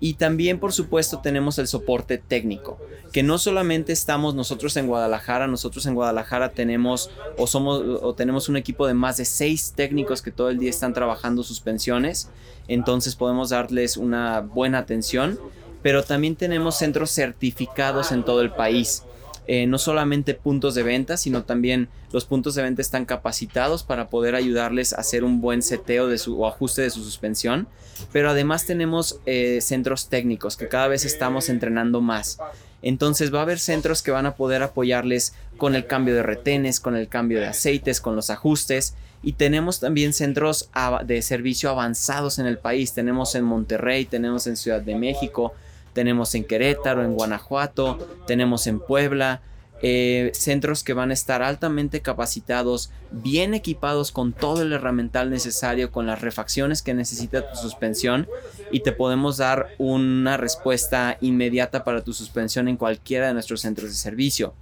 Y 0.00 0.14
también, 0.14 0.58
por 0.58 0.72
supuesto, 0.72 1.20
tenemos 1.20 1.60
el 1.60 1.68
soporte 1.68 2.18
técnico, 2.18 2.76
que 3.12 3.22
no 3.22 3.38
solamente 3.38 3.92
estamos 3.92 4.34
nosotros 4.34 4.76
en 4.76 4.88
Guadalajara, 4.88 5.46
nosotros 5.46 5.86
en 5.86 5.94
Guadalajara 5.94 6.50
tenemos 6.50 7.10
o 7.38 7.46
somos 7.46 7.80
o 8.02 8.12
tenemos 8.12 8.48
un 8.48 8.56
equipo 8.56 8.88
de 8.88 8.94
más 8.94 9.18
de 9.18 9.24
seis 9.24 9.74
técnicos 9.76 10.20
que 10.20 10.32
todo 10.32 10.50
el 10.50 10.58
día 10.58 10.70
están 10.70 10.92
trabajando 10.92 11.44
suspensiones, 11.44 12.30
entonces 12.66 13.14
podemos 13.14 13.50
darles 13.50 13.96
una 13.96 14.40
buena 14.40 14.78
atención, 14.78 15.38
pero 15.82 16.02
también 16.02 16.34
tenemos 16.34 16.78
centros 16.78 17.12
certificados 17.12 18.10
en 18.10 18.24
todo 18.24 18.40
el 18.40 18.50
país. 18.50 19.04
Eh, 19.48 19.66
no 19.66 19.78
solamente 19.78 20.34
puntos 20.34 20.74
de 20.76 20.84
venta, 20.84 21.16
sino 21.16 21.42
también 21.42 21.88
los 22.12 22.24
puntos 22.24 22.54
de 22.54 22.62
venta 22.62 22.80
están 22.80 23.04
capacitados 23.04 23.82
para 23.82 24.08
poder 24.08 24.36
ayudarles 24.36 24.92
a 24.92 25.00
hacer 25.00 25.24
un 25.24 25.40
buen 25.40 25.62
seteo 25.62 26.06
de 26.06 26.18
su, 26.18 26.40
o 26.40 26.46
ajuste 26.46 26.82
de 26.82 26.90
su 26.90 27.02
suspensión. 27.02 27.66
Pero 28.12 28.30
además 28.30 28.66
tenemos 28.66 29.18
eh, 29.26 29.60
centros 29.60 30.08
técnicos 30.08 30.56
que 30.56 30.68
cada 30.68 30.88
vez 30.88 31.04
estamos 31.04 31.48
entrenando 31.48 32.00
más. 32.00 32.38
Entonces 32.82 33.32
va 33.32 33.40
a 33.40 33.42
haber 33.42 33.58
centros 33.58 34.02
que 34.02 34.10
van 34.10 34.26
a 34.26 34.34
poder 34.34 34.62
apoyarles 34.62 35.34
con 35.56 35.74
el 35.74 35.86
cambio 35.86 36.14
de 36.14 36.22
retenes, 36.22 36.80
con 36.80 36.96
el 36.96 37.08
cambio 37.08 37.40
de 37.40 37.46
aceites, 37.46 38.00
con 38.00 38.16
los 38.16 38.30
ajustes. 38.30 38.94
Y 39.24 39.34
tenemos 39.34 39.78
también 39.78 40.12
centros 40.12 40.68
de 41.04 41.22
servicio 41.22 41.70
avanzados 41.70 42.38
en 42.40 42.46
el 42.46 42.58
país. 42.58 42.92
Tenemos 42.92 43.34
en 43.36 43.44
Monterrey, 43.44 44.04
tenemos 44.04 44.48
en 44.48 44.56
Ciudad 44.56 44.80
de 44.80 44.96
México, 44.96 45.54
tenemos 45.92 46.34
en 46.34 46.44
Querétaro, 46.44 47.04
en 47.04 47.14
Guanajuato, 47.14 47.98
tenemos 48.26 48.66
en 48.66 48.80
Puebla, 48.80 49.42
eh, 49.84 50.30
centros 50.32 50.84
que 50.84 50.92
van 50.92 51.10
a 51.10 51.14
estar 51.14 51.42
altamente 51.42 52.02
capacitados, 52.02 52.92
bien 53.10 53.52
equipados 53.52 54.12
con 54.12 54.32
todo 54.32 54.62
el 54.62 54.72
herramental 54.72 55.28
necesario, 55.28 55.90
con 55.90 56.06
las 56.06 56.20
refacciones 56.20 56.82
que 56.82 56.94
necesita 56.94 57.50
tu 57.50 57.58
suspensión 57.58 58.28
y 58.70 58.80
te 58.80 58.92
podemos 58.92 59.38
dar 59.38 59.70
una 59.78 60.36
respuesta 60.36 61.18
inmediata 61.20 61.82
para 61.82 62.04
tu 62.04 62.12
suspensión 62.12 62.68
en 62.68 62.76
cualquiera 62.76 63.26
de 63.26 63.34
nuestros 63.34 63.62
centros 63.62 63.90
de 63.90 63.96
servicio. 63.96 64.54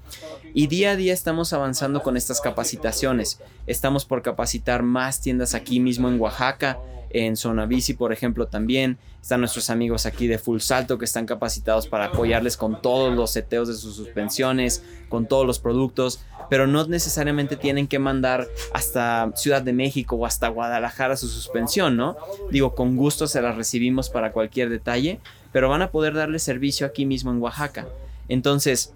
Y 0.55 0.69
día 0.69 0.93
a 0.93 0.97
día 0.97 1.13
estamos 1.13 1.53
avanzando 1.53 2.03
con 2.03 2.17
estas 2.17 2.41
capacitaciones. 2.41 3.41
Estamos 3.67 4.07
por 4.07 4.23
capacitar 4.23 4.83
más 4.83 5.21
tiendas 5.21 5.55
aquí 5.55 5.81
mismo 5.81 6.09
en 6.09 6.19
Oaxaca, 6.19 6.79
en 7.11 7.37
Zona 7.37 7.67
Bici, 7.67 7.95
por 7.95 8.13
ejemplo, 8.13 8.47
también. 8.47 8.99
Están 9.21 9.41
nuestros 9.41 9.69
amigos 9.69 10.07
aquí 10.07 10.27
de 10.27 10.39
Full 10.39 10.61
Salto 10.61 10.99
que 10.99 11.05
están 11.05 11.27
capacitados 11.27 11.87
para 11.87 12.07
apoyarles 12.07 12.57
con 12.57 12.81
todos 12.81 13.15
los 13.15 13.31
seteos 13.31 13.69
de 13.69 13.75
sus 13.75 13.95
suspensiones, 13.95 14.83
con 15.09 15.27
todos 15.27 15.47
los 15.47 15.59
productos, 15.59 16.21
pero 16.49 16.67
no 16.67 16.87
necesariamente 16.87 17.57
tienen 17.57 17.87
que 17.87 17.99
mandar 17.99 18.49
hasta 18.73 19.31
Ciudad 19.35 19.63
de 19.63 19.73
México 19.73 20.17
o 20.17 20.27
hasta 20.27 20.49
Guadalajara 20.49 21.17
su 21.17 21.29
suspensión, 21.29 21.97
¿no? 21.97 22.17
Digo, 22.51 22.75
con 22.75 22.97
gusto 22.97 23.27
se 23.27 23.43
las 23.43 23.57
recibimos 23.57 24.09
para 24.09 24.33
cualquier 24.33 24.71
detalle, 24.71 25.21
pero 25.53 25.69
van 25.69 25.83
a 25.83 25.91
poder 25.91 26.15
darle 26.15 26.39
servicio 26.39 26.87
aquí 26.87 27.05
mismo 27.05 27.31
en 27.31 27.43
Oaxaca. 27.43 27.87
Entonces, 28.29 28.95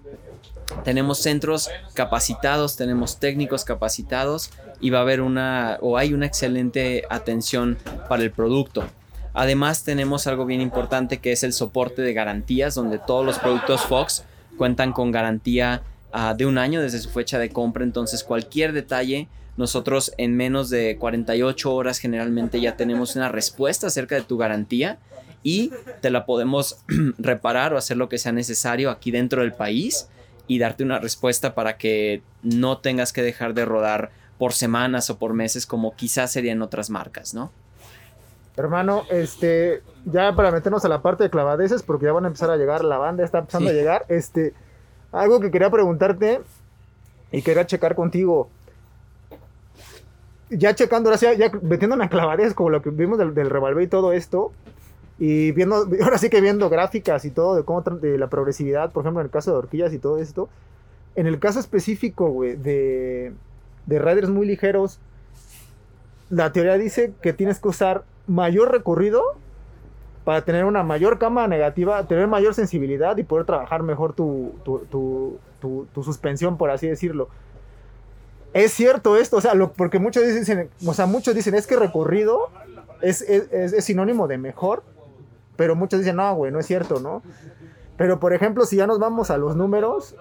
tenemos 0.83 1.19
centros 1.19 1.69
capacitados, 1.93 2.75
tenemos 2.75 3.19
técnicos 3.19 3.63
capacitados 3.63 4.49
y 4.79 4.89
va 4.89 4.99
a 4.99 5.01
haber 5.01 5.21
una 5.21 5.77
o 5.81 5.97
hay 5.97 6.13
una 6.13 6.25
excelente 6.25 7.03
atención 7.09 7.77
para 8.09 8.23
el 8.23 8.31
producto. 8.31 8.83
Además 9.33 9.83
tenemos 9.83 10.27
algo 10.27 10.45
bien 10.45 10.61
importante 10.61 11.17
que 11.17 11.31
es 11.31 11.43
el 11.43 11.53
soporte 11.53 12.01
de 12.01 12.13
garantías 12.13 12.75
donde 12.75 12.99
todos 12.99 13.25
los 13.25 13.39
productos 13.39 13.81
Fox 13.81 14.23
cuentan 14.57 14.93
con 14.93 15.11
garantía 15.11 15.83
ah, 16.13 16.33
de 16.37 16.45
un 16.45 16.57
año 16.57 16.81
desde 16.81 16.99
su 16.99 17.09
fecha 17.09 17.37
de 17.37 17.49
compra. 17.49 17.83
Entonces 17.83 18.23
cualquier 18.23 18.71
detalle 18.71 19.27
nosotros 19.57 20.11
en 20.17 20.35
menos 20.35 20.69
de 20.69 20.97
48 20.97 21.73
horas 21.73 21.99
generalmente 21.99 22.59
ya 22.59 22.75
tenemos 22.75 23.15
una 23.15 23.29
respuesta 23.29 23.87
acerca 23.87 24.15
de 24.15 24.21
tu 24.21 24.37
garantía 24.37 24.99
y 25.43 25.71
te 26.01 26.09
la 26.09 26.25
podemos 26.25 26.77
reparar 27.17 27.73
o 27.73 27.77
hacer 27.77 27.97
lo 27.97 28.09
que 28.09 28.17
sea 28.17 28.31
necesario 28.31 28.89
aquí 28.89 29.11
dentro 29.11 29.41
del 29.41 29.53
país 29.53 30.09
y 30.47 30.59
darte 30.59 30.83
una 30.83 30.99
respuesta 30.99 31.55
para 31.55 31.77
que 31.77 32.21
no 32.43 32.79
tengas 32.79 33.13
que 33.13 33.21
dejar 33.21 33.53
de 33.53 33.65
rodar 33.65 34.11
por 34.37 34.53
semanas 34.53 35.09
o 35.09 35.17
por 35.17 35.33
meses 35.33 35.65
como 35.65 35.95
quizás 35.95 36.31
serían 36.31 36.61
otras 36.61 36.89
marcas, 36.89 37.33
¿no? 37.33 37.51
Hermano, 38.57 39.03
este, 39.09 39.81
ya 40.05 40.33
para 40.33 40.51
meternos 40.51 40.85
a 40.85 40.87
la 40.87 41.01
parte 41.01 41.23
de 41.23 41.29
clavadeces, 41.29 41.83
porque 41.83 42.05
ya 42.05 42.13
van 42.13 42.23
a 42.23 42.27
empezar 42.27 42.49
a 42.49 42.57
llegar, 42.57 42.85
la 42.85 42.97
banda 42.97 43.23
está 43.23 43.39
empezando 43.39 43.69
a 43.69 43.73
llegar, 43.73 44.05
este, 44.07 44.53
algo 45.11 45.39
que 45.39 45.51
quería 45.51 45.69
preguntarte 45.69 46.41
y 47.31 47.41
quería 47.41 47.65
checar 47.65 47.95
contigo. 47.95 48.49
Ya 50.49 50.73
checando, 50.73 51.09
ahora 51.09 51.17
sí, 51.17 51.25
ya 51.37 51.51
metiéndome 51.61 52.05
a 52.05 52.09
clavadeces, 52.09 52.53
como 52.53 52.69
lo 52.69 52.81
que 52.81 52.91
vimos 52.91 53.17
del, 53.17 53.33
del 53.33 53.49
revolver 53.49 53.83
y 53.83 53.87
todo 53.87 54.13
esto, 54.13 54.53
y 55.17 55.51
viendo, 55.51 55.87
ahora 56.03 56.17
sí 56.17 56.29
que 56.29 56.39
viendo 56.39 56.69
gráficas 56.69 57.25
y 57.25 57.31
todo 57.31 57.55
de 57.55 57.63
cómo 57.63 57.81
de 57.81 58.17
la 58.17 58.27
progresividad, 58.27 58.91
por 58.91 59.03
ejemplo, 59.03 59.21
en 59.21 59.25
el 59.25 59.31
caso 59.31 59.51
de 59.51 59.57
horquillas 59.57 59.93
y 59.93 59.99
todo 59.99 60.19
esto. 60.19 60.49
En 61.15 61.27
el 61.27 61.39
caso 61.39 61.59
específico, 61.59 62.29
güey, 62.29 62.55
de, 62.55 63.33
de 63.85 63.99
riders 63.99 64.29
muy 64.29 64.45
ligeros, 64.45 64.99
la 66.29 66.51
teoría 66.51 66.77
dice 66.77 67.13
que 67.21 67.33
tienes 67.33 67.59
que 67.59 67.67
usar 67.67 68.03
mayor 68.27 68.71
recorrido 68.71 69.35
para 70.23 70.43
tener 70.43 70.65
una 70.65 70.83
mayor 70.83 71.19
cama 71.19 71.47
negativa, 71.47 72.07
tener 72.07 72.27
mayor 72.27 72.55
sensibilidad 72.55 73.15
y 73.17 73.23
poder 73.23 73.45
trabajar 73.45 73.83
mejor 73.83 74.13
tu, 74.13 74.55
tu, 74.63 75.37
tu, 75.59 76.03
suspensión, 76.03 76.57
por 76.57 76.71
así 76.71 76.87
decirlo. 76.87 77.29
Es 78.53 78.71
cierto 78.71 79.17
esto, 79.17 79.37
o 79.37 79.41
sea, 79.41 79.53
lo, 79.53 79.73
porque 79.73 79.99
muchos 79.99 80.23
dicen, 80.25 80.69
o 80.85 80.93
sea, 80.93 81.05
muchos 81.05 81.35
dicen, 81.35 81.53
es 81.53 81.67
que 81.67 81.75
recorrido 81.75 82.49
es, 83.01 83.21
es, 83.21 83.51
es 83.51 83.85
sinónimo 83.85 84.27
de 84.27 84.37
mejor, 84.37 84.81
pero 85.57 85.75
muchos 85.75 85.99
dicen, 85.99 86.15
no, 86.15 86.35
güey, 86.35 86.51
no 86.51 86.59
es 86.59 86.65
cierto, 86.65 86.99
¿no? 86.99 87.21
Pero, 87.97 88.19
por 88.19 88.33
ejemplo, 88.33 88.65
si 88.65 88.77
ya 88.77 88.87
nos 88.87 88.99
vamos 88.99 89.29
a 89.29 89.37
los 89.37 89.55
números, 89.55 90.15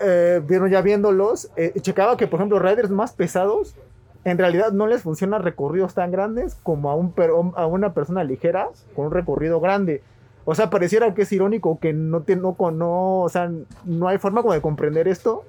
eh, 0.00 0.42
vieron 0.46 0.70
ya 0.70 0.82
viéndolos, 0.82 1.50
eh, 1.56 1.72
checaba 1.80 2.16
que, 2.16 2.26
por 2.26 2.40
ejemplo, 2.40 2.58
riders 2.58 2.90
más 2.90 3.12
pesados, 3.12 3.74
en 4.24 4.38
realidad 4.38 4.72
no 4.72 4.86
les 4.86 5.02
funcionan 5.02 5.42
recorridos 5.42 5.94
tan 5.94 6.10
grandes 6.10 6.56
como 6.62 6.90
a, 6.90 6.96
un, 6.96 7.14
a 7.54 7.66
una 7.66 7.92
persona 7.94 8.24
ligera 8.24 8.68
con 8.94 9.06
un 9.06 9.12
recorrido 9.12 9.60
grande. 9.60 10.02
O 10.44 10.54
sea, 10.54 10.70
pareciera 10.70 11.14
que 11.14 11.22
es 11.22 11.32
irónico 11.32 11.78
que 11.78 11.92
no, 11.92 12.22
te, 12.22 12.36
no, 12.36 12.56
no, 12.72 13.20
o 13.20 13.28
sea, 13.28 13.50
no 13.84 14.08
hay 14.08 14.18
forma 14.18 14.42
como 14.42 14.54
de 14.54 14.60
comprender 14.60 15.08
esto. 15.08 15.44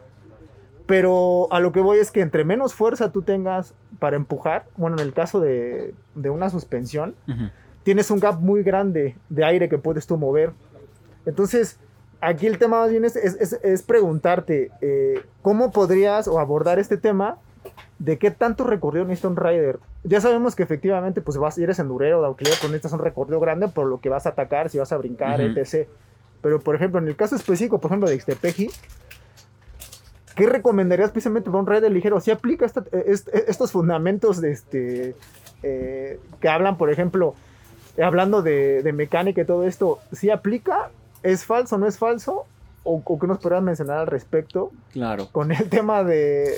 Pero 0.87 1.51
a 1.51 1.59
lo 1.59 1.71
que 1.71 1.81
voy 1.81 1.97
es 1.99 2.11
que 2.11 2.21
entre 2.21 2.45
menos 2.45 2.73
fuerza 2.73 3.11
tú 3.11 3.21
tengas 3.21 3.73
para 3.99 4.15
empujar, 4.15 4.65
bueno, 4.77 4.95
en 4.97 5.05
el 5.05 5.13
caso 5.13 5.41
de, 5.41 5.93
de 6.15 6.29
una 6.29 6.49
suspensión, 6.49 7.13
tienes 7.83 8.09
un 8.09 8.19
gap 8.19 8.39
muy 8.39 8.63
grande 8.63 9.17
de 9.29 9.43
aire 9.43 9.69
que 9.69 9.77
puedes 9.77 10.07
tú 10.07 10.17
mover. 10.17 10.53
Entonces, 11.25 11.77
aquí 12.21 12.47
el 12.47 12.57
tema 12.57 12.79
más 12.79 12.91
bien 12.91 13.05
es, 13.05 13.83
preguntarte 13.83 14.71
eh, 14.81 15.23
cómo 15.41 15.71
podrías 15.71 16.27
o 16.27 16.39
abordar 16.39 16.79
este 16.79 16.97
tema 16.97 17.37
de 17.99 18.17
qué 18.17 18.31
tanto 18.31 18.63
recorrido 18.63 19.05
necesita 19.05 19.27
un 19.27 19.37
rider. 19.37 19.79
Ya 20.03 20.21
sabemos 20.21 20.55
que 20.55 20.63
efectivamente, 20.63 21.21
pues 21.21 21.37
vas, 21.37 21.57
eres 21.57 21.79
endurero, 21.79 22.21
de 22.21 22.27
alquiler, 22.27 22.53
pues 22.59 22.71
necesitas 22.71 22.93
un 22.93 22.99
recorrido 22.99 23.39
grande 23.39 23.67
por 23.67 23.87
lo 23.87 23.99
que 23.99 24.09
vas 24.09 24.25
a 24.25 24.29
atacar, 24.29 24.69
si 24.69 24.77
vas 24.77 24.91
a 24.91 24.97
brincar, 24.97 25.41
etc. 25.41 25.87
Pero, 26.41 26.59
por 26.59 26.75
ejemplo, 26.75 26.99
en 26.99 27.07
el 27.07 27.15
caso 27.15 27.35
específico, 27.35 27.79
por 27.79 27.89
ejemplo, 27.89 28.07
de 28.07 28.15
Ixtepeji, 28.15 28.69
¿qué 30.35 30.45
recomendarías 30.45 31.11
precisamente 31.11 31.49
para 31.49 31.61
un 31.61 31.67
rider 31.67 31.91
ligero? 31.91 32.19
Si 32.19 32.31
aplica 32.31 32.65
estos 32.65 33.71
fundamentos 33.71 34.39
de 34.39 34.51
este, 34.51 35.15
eh, 35.63 36.19
que 36.39 36.49
hablan, 36.49 36.77
por 36.77 36.91
ejemplo, 36.91 37.33
hablando 38.01 38.41
de, 38.41 38.89
mecánica 38.93 39.41
y 39.41 39.45
todo 39.45 39.63
esto, 39.63 39.99
¿sí 40.11 40.29
aplica? 40.29 40.91
¿Es 41.23 41.45
falso, 41.45 41.77
no 41.77 41.87
es 41.87 41.97
falso? 41.97 42.45
¿O, 42.83 43.01
o 43.03 43.19
qué 43.19 43.27
nos 43.27 43.39
podrían 43.39 43.65
mencionar 43.65 43.99
al 43.99 44.07
respecto? 44.07 44.71
Claro. 44.93 45.29
Con 45.31 45.51
el 45.51 45.69
tema 45.69 46.03
de, 46.03 46.55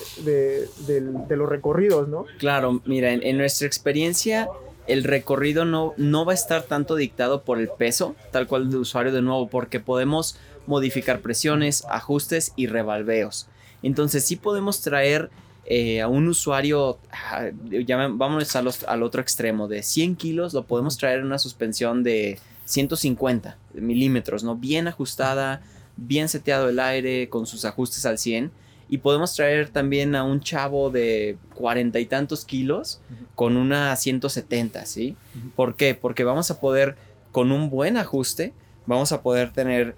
los 1.29 1.49
recorridos, 1.49 2.07
¿no? 2.07 2.25
Claro, 2.37 2.81
mira, 2.85 3.11
en, 3.11 3.37
nuestra 3.37 3.67
experiencia 3.67 4.49
el 4.87 5.03
recorrido 5.03 5.65
no, 5.65 5.93
no 5.97 6.25
va 6.25 6.31
a 6.31 6.35
estar 6.35 6.63
tanto 6.63 6.95
dictado 6.95 7.43
por 7.43 7.59
el 7.59 7.69
peso, 7.69 8.15
tal 8.31 8.47
cual 8.47 8.71
de 8.71 8.77
usuario 8.77 9.11
de 9.11 9.21
nuevo, 9.21 9.47
porque 9.47 9.79
podemos 9.79 10.37
modificar 10.65 11.19
presiones, 11.19 11.83
ajustes 11.89 12.53
y 12.55 12.67
revalveos. 12.67 13.47
Entonces 13.83 14.25
sí 14.25 14.35
podemos 14.35 14.81
traer 14.81 15.29
eh, 15.65 16.01
a 16.01 16.07
un 16.07 16.27
usuario, 16.27 16.97
ah, 17.11 17.49
ya 17.69 17.95
vámonos 17.95 18.55
al 18.55 19.03
otro 19.03 19.21
extremo, 19.21 19.67
de 19.67 19.83
100 19.83 20.15
kilos, 20.15 20.53
lo 20.53 20.63
podemos 20.63 20.97
traer 20.97 21.19
en 21.19 21.27
una 21.27 21.37
suspensión 21.37 22.01
de 22.01 22.39
150 22.69 23.57
milímetros, 23.73 24.43
¿no? 24.43 24.55
Bien 24.55 24.87
ajustada, 24.87 25.61
bien 25.97 26.29
seteado 26.29 26.69
el 26.69 26.79
aire, 26.79 27.27
con 27.27 27.47
sus 27.47 27.65
ajustes 27.65 28.05
al 28.05 28.19
100. 28.19 28.51
Y 28.91 28.99
podemos 28.99 29.33
traer 29.33 29.69
también 29.69 30.15
a 30.15 30.23
un 30.23 30.39
chavo 30.39 30.89
de 30.89 31.37
cuarenta 31.55 31.99
y 31.99 32.05
tantos 32.05 32.45
kilos 32.45 33.01
con 33.35 33.57
una 33.57 33.95
170, 33.95 34.85
¿sí? 34.85 35.15
¿Por 35.55 35.75
qué? 35.75 35.95
Porque 35.95 36.23
vamos 36.23 36.49
a 36.51 36.59
poder, 36.59 36.95
con 37.31 37.51
un 37.51 37.69
buen 37.69 37.97
ajuste, 37.97 38.53
vamos 38.85 39.11
a 39.11 39.21
poder 39.21 39.51
tener 39.51 39.95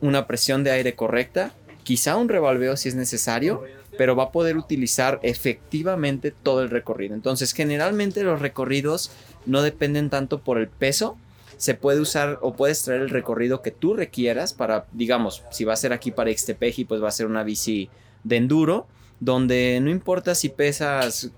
una 0.00 0.26
presión 0.26 0.64
de 0.64 0.70
aire 0.72 0.94
correcta, 0.94 1.52
quizá 1.84 2.16
un 2.16 2.28
revolveo 2.28 2.76
si 2.76 2.88
es 2.88 2.94
necesario, 2.94 3.62
pero 3.98 4.16
va 4.16 4.24
a 4.24 4.32
poder 4.32 4.56
utilizar 4.56 5.20
efectivamente 5.22 6.32
todo 6.32 6.62
el 6.62 6.70
recorrido. 6.70 7.14
Entonces, 7.14 7.52
generalmente 7.52 8.22
los 8.22 8.40
recorridos 8.40 9.10
no 9.46 9.62
dependen 9.62 10.10
tanto 10.10 10.40
por 10.40 10.58
el 10.58 10.68
peso, 10.68 11.16
se 11.62 11.74
puede 11.74 12.00
usar 12.00 12.40
o 12.42 12.54
puedes 12.54 12.82
traer 12.82 13.02
el 13.02 13.08
recorrido 13.08 13.62
que 13.62 13.70
tú 13.70 13.94
requieras 13.94 14.52
para, 14.52 14.86
digamos, 14.90 15.44
si 15.52 15.62
va 15.62 15.74
a 15.74 15.76
ser 15.76 15.92
aquí 15.92 16.10
para 16.10 16.32
Ixtepeji, 16.32 16.84
pues 16.84 17.00
va 17.00 17.06
a 17.06 17.12
ser 17.12 17.26
una 17.26 17.44
bici 17.44 17.88
de 18.24 18.38
enduro, 18.38 18.88
donde 19.20 19.78
no 19.80 19.88
importa 19.88 20.34
si 20.34 20.48
pesas 20.48 21.30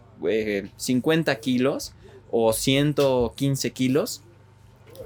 50 0.79 1.31
eh, 1.31 1.41
kilos 1.41 1.93
o 2.31 2.55
115 2.55 3.71
kilos, 3.73 4.23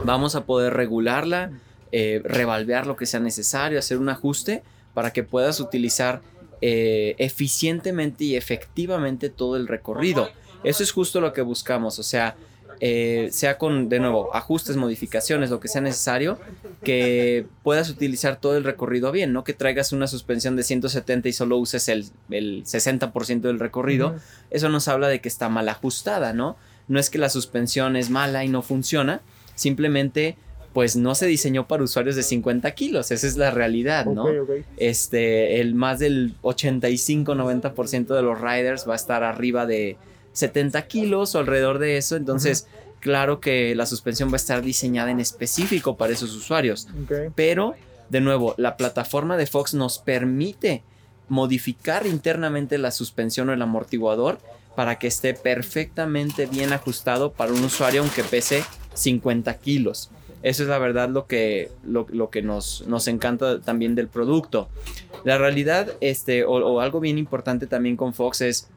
vamos 0.04 0.37
a 0.37 0.46
poder 0.46 0.74
regularla, 0.74 1.50
eh, 1.90 2.22
revalvear 2.22 2.87
lo 2.87 2.94
que 2.94 3.04
sea 3.04 3.18
necesario, 3.18 3.81
hacer 3.81 3.98
un 3.98 4.11
ajuste 4.11 4.62
para 4.94 5.12
que 5.12 5.24
puedas 5.24 5.59
utilizar 5.59 6.22
eh, 6.61 7.16
eficientemente 7.18 8.22
y 8.22 8.37
efectivamente 8.37 9.31
todo 9.31 9.57
el 9.57 9.66
recorrido. 9.66 10.31
Eso 10.62 10.85
es 10.85 10.92
justo 10.92 11.20
lo 11.20 11.33
que 11.33 11.42
buscamos, 11.42 11.98
o 11.98 12.04
sea, 12.04 12.37
eh, 12.80 13.28
sea 13.32 13.58
con, 13.58 13.88
de 13.88 13.98
nuevo, 13.98 14.34
ajustes, 14.34 14.76
modificaciones, 14.76 15.50
lo 15.50 15.60
que 15.60 15.68
sea 15.68 15.80
necesario, 15.80 16.38
que 16.82 17.46
puedas 17.62 17.90
utilizar 17.90 18.40
todo 18.40 18.56
el 18.56 18.64
recorrido 18.64 19.10
bien, 19.10 19.32
no 19.32 19.44
que 19.44 19.52
traigas 19.52 19.92
una 19.92 20.06
suspensión 20.06 20.56
de 20.56 20.62
170 20.62 21.28
y 21.28 21.32
solo 21.32 21.56
uses 21.56 21.88
el, 21.88 22.10
60% 22.28 23.40
del 23.40 23.58
recorrido. 23.58 24.16
Eso 24.50 24.68
nos 24.68 24.88
habla 24.88 25.08
de 25.08 25.20
que 25.20 25.28
está 25.28 25.48
mal 25.48 25.68
ajustada, 25.68 26.32
¿no? 26.32 26.56
No 26.86 26.98
es 27.00 27.10
que 27.10 27.18
la 27.18 27.28
suspensión 27.28 27.96
es 27.96 28.10
mala 28.10 28.44
y 28.44 28.48
no 28.48 28.62
funciona, 28.62 29.20
simplemente 29.55 30.36
pues 30.72 30.94
no 30.94 31.14
se 31.14 31.26
diseñó 31.26 31.66
para 31.66 31.82
usuarios 31.82 32.14
de 32.14 32.22
50 32.22 32.70
kilos, 32.72 33.11
esa 33.11 33.26
es 33.26 33.36
la 33.36 33.50
realidad, 33.50 34.07
¿no? 34.07 34.26
Este, 34.76 35.61
el 35.61 35.74
más 35.74 35.98
del 35.98 36.34
85-90% 36.42 38.14
de 38.14 38.22
los 38.22 38.40
riders 38.40 38.88
va 38.88 38.92
a 38.92 38.96
estar 38.96 39.24
arriba 39.24 39.66
de 39.66 39.96
70 40.39 40.86
kilos 40.86 41.34
o 41.34 41.39
alrededor 41.39 41.78
de 41.78 41.97
eso, 41.97 42.16
entonces 42.16 42.66
claro 43.01 43.41
que 43.41 43.74
la 43.74 43.86
suspensión 43.86 44.30
va 44.30 44.34
a 44.34 44.36
estar 44.36 44.62
diseñada 44.62 45.11
en 45.11 45.20
específico 45.20 45.97
para 45.97 46.12
esos 46.12 46.34
usuarios, 46.34 46.89
pero 47.34 47.74
de 48.09 48.20
nuevo, 48.20 48.55
la 48.57 48.76
plataforma 48.76 49.36
de 49.36 49.47
Fox 49.47 49.74
nos 49.74 49.99
permite 49.99 50.82
modificar 51.28 52.07
internamente 52.07 52.78
la 52.78 52.91
suspensión 52.91 53.51
o 53.51 53.53
el 53.53 53.61
amortiguador 53.61 54.39
para 54.74 54.99
que 54.99 55.09
esté 55.09 55.34
perfectamente 55.34 56.47
bien 56.47 56.72
ajustado 56.72 57.32
para 57.32 57.53
un 57.53 57.62
usuario 57.64 58.03
aunque 58.03 58.24
pese 58.24 58.64
50 58.95 59.53
kilos. 59.59 60.11
Eso 60.43 60.62
es 60.62 60.68
la 60.68 60.78
verdad 60.78 61.09
lo 61.09 61.26
que, 61.26 61.70
lo, 61.84 62.30
que 62.30 62.43
nos, 62.43 62.86
nos, 62.86 63.09
encanta 63.09 63.61
también 63.61 63.97
del 63.97 64.07
producto. 64.07 64.68
La 65.24 65.36
realidad, 65.36 65.91
este, 66.01 66.45
o, 66.45 66.80
algo 66.80 67.01
bien 67.01 67.18
importante 67.18 67.66
también 67.66 67.97
con 67.97 68.14
Fox 68.14 68.41
es 68.41 68.68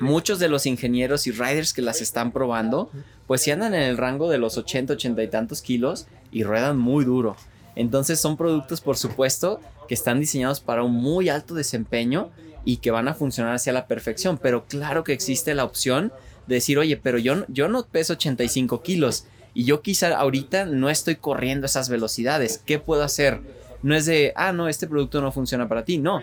muchos 0.00 0.38
de 0.38 0.48
los 0.48 0.66
ingenieros 0.66 1.26
y 1.26 1.32
riders 1.32 1.72
que 1.72 1.82
las 1.82 2.00
están 2.00 2.32
probando, 2.32 2.90
pues 3.26 3.42
si 3.42 3.50
andan 3.50 3.74
en 3.74 3.82
el 3.82 3.96
rango 3.96 4.30
de 4.30 4.38
los 4.38 4.56
80, 4.56 4.94
80 4.94 5.22
y 5.22 5.28
tantos 5.28 5.62
kilos 5.62 6.06
y 6.32 6.42
ruedan 6.42 6.78
muy 6.78 7.04
duro. 7.04 7.36
Entonces 7.76 8.18
son 8.18 8.36
productos, 8.36 8.80
por 8.80 8.96
supuesto, 8.96 9.60
que 9.86 9.94
están 9.94 10.20
diseñados 10.20 10.60
para 10.60 10.82
un 10.82 10.94
muy 10.94 11.28
alto 11.28 11.54
desempeño 11.54 12.30
y 12.64 12.78
que 12.78 12.90
van 12.90 13.08
a 13.08 13.14
funcionar 13.14 13.54
hacia 13.54 13.72
la 13.72 13.86
perfección. 13.86 14.38
Pero 14.38 14.64
claro 14.66 15.04
que 15.04 15.12
existe 15.12 15.54
la 15.54 15.64
opción 15.64 16.12
de 16.46 16.56
decir, 16.56 16.78
oye, 16.78 16.96
pero 16.96 17.18
yo, 17.18 17.44
yo 17.48 17.68
no 17.68 17.84
peso 17.84 18.14
85 18.14 18.82
kilos 18.82 19.26
y 19.54 19.64
yo 19.64 19.80
quizá 19.82 20.16
ahorita 20.16 20.66
no 20.66 20.90
estoy 20.90 21.16
corriendo 21.16 21.66
esas 21.66 21.88
velocidades. 21.88 22.62
¿Qué 22.64 22.78
puedo 22.78 23.02
hacer? 23.02 23.40
No 23.82 23.94
es 23.94 24.06
de, 24.06 24.32
ah, 24.36 24.52
no, 24.52 24.68
este 24.68 24.86
producto 24.86 25.20
no 25.20 25.32
funciona 25.32 25.68
para 25.68 25.84
ti. 25.84 25.98
No, 25.98 26.22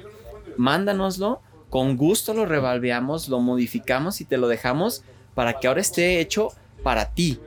mándanoslo, 0.57 1.41
con 1.76 1.97
gusto 1.97 2.34
lo 2.34 2.45
revalveamos, 2.45 3.28
lo 3.28 3.41
modificamos 3.41 4.21
y 4.21 4.23
te 4.23 4.38
lo 4.38 4.47
dejamos 4.47 5.03
para 5.34 5.59
que 5.59 5.67
ahora 5.67 5.82
esté 5.82 6.21
hecho 6.21 6.53
para 6.84 7.11
ti. 7.11 7.38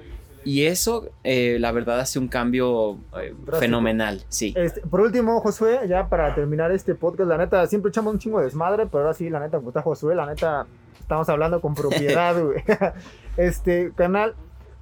Y 0.44 0.66
eso, 0.66 1.08
eh, 1.24 1.56
la 1.58 1.72
verdad, 1.72 1.98
hace 1.98 2.18
un 2.18 2.28
cambio 2.28 2.98
eh, 3.18 3.34
fenomenal, 3.58 4.22
sí. 4.28 4.52
Este, 4.54 4.82
por 4.82 5.00
último, 5.00 5.40
Josué, 5.40 5.80
ya 5.88 6.10
para 6.10 6.34
terminar 6.34 6.70
este 6.72 6.94
podcast, 6.94 7.26
la 7.26 7.38
neta, 7.38 7.66
siempre 7.68 7.88
echamos 7.88 8.12
un 8.12 8.18
chingo 8.18 8.40
de 8.40 8.44
desmadre, 8.44 8.84
pero 8.84 9.04
ahora 9.04 9.14
sí, 9.14 9.30
la 9.30 9.40
neta, 9.40 9.56
como 9.56 9.70
está 9.70 9.80
Josué, 9.80 10.14
la 10.14 10.26
neta, 10.26 10.66
estamos 11.00 11.26
hablando 11.30 11.62
con 11.62 11.74
propiedad, 11.74 12.38
güey. 12.44 12.62
este, 13.38 13.92
canal, 13.96 14.34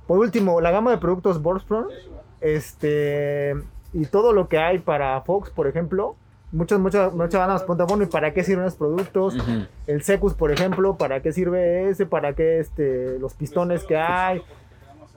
por 0.09 0.18
último, 0.18 0.61
la 0.61 0.72
gama 0.72 0.90
de 0.90 0.99
productos 0.99 1.40
Borsprong, 1.40 1.86
este, 2.40 3.55
y 3.92 4.07
todo 4.07 4.32
lo 4.32 4.49
que 4.49 4.59
hay 4.59 4.80
para 4.80 5.20
Fox, 5.20 5.51
por 5.51 5.68
ejemplo, 5.68 6.16
muchas, 6.57 6.78
muchas, 6.78 7.12
muchas 7.12 7.40
ganas 7.40 7.62
preguntan, 7.62 7.86
bueno, 7.86 8.04
¿y 8.04 8.07
para 8.07 8.32
qué 8.32 8.42
sirven 8.42 8.64
los 8.64 8.74
productos? 8.74 9.36
El 9.86 10.02
Secus, 10.02 10.34
por 10.34 10.50
ejemplo, 10.50 10.96
¿para 10.96 11.20
qué 11.20 11.32
sirve 11.32 11.88
ese? 11.88 12.07
¿Para 12.07 12.32
qué 12.32 12.59
este, 12.59 13.18
los 13.18 13.34
pistones 13.34 13.84
que 13.84 13.96
hay? 13.96 14.42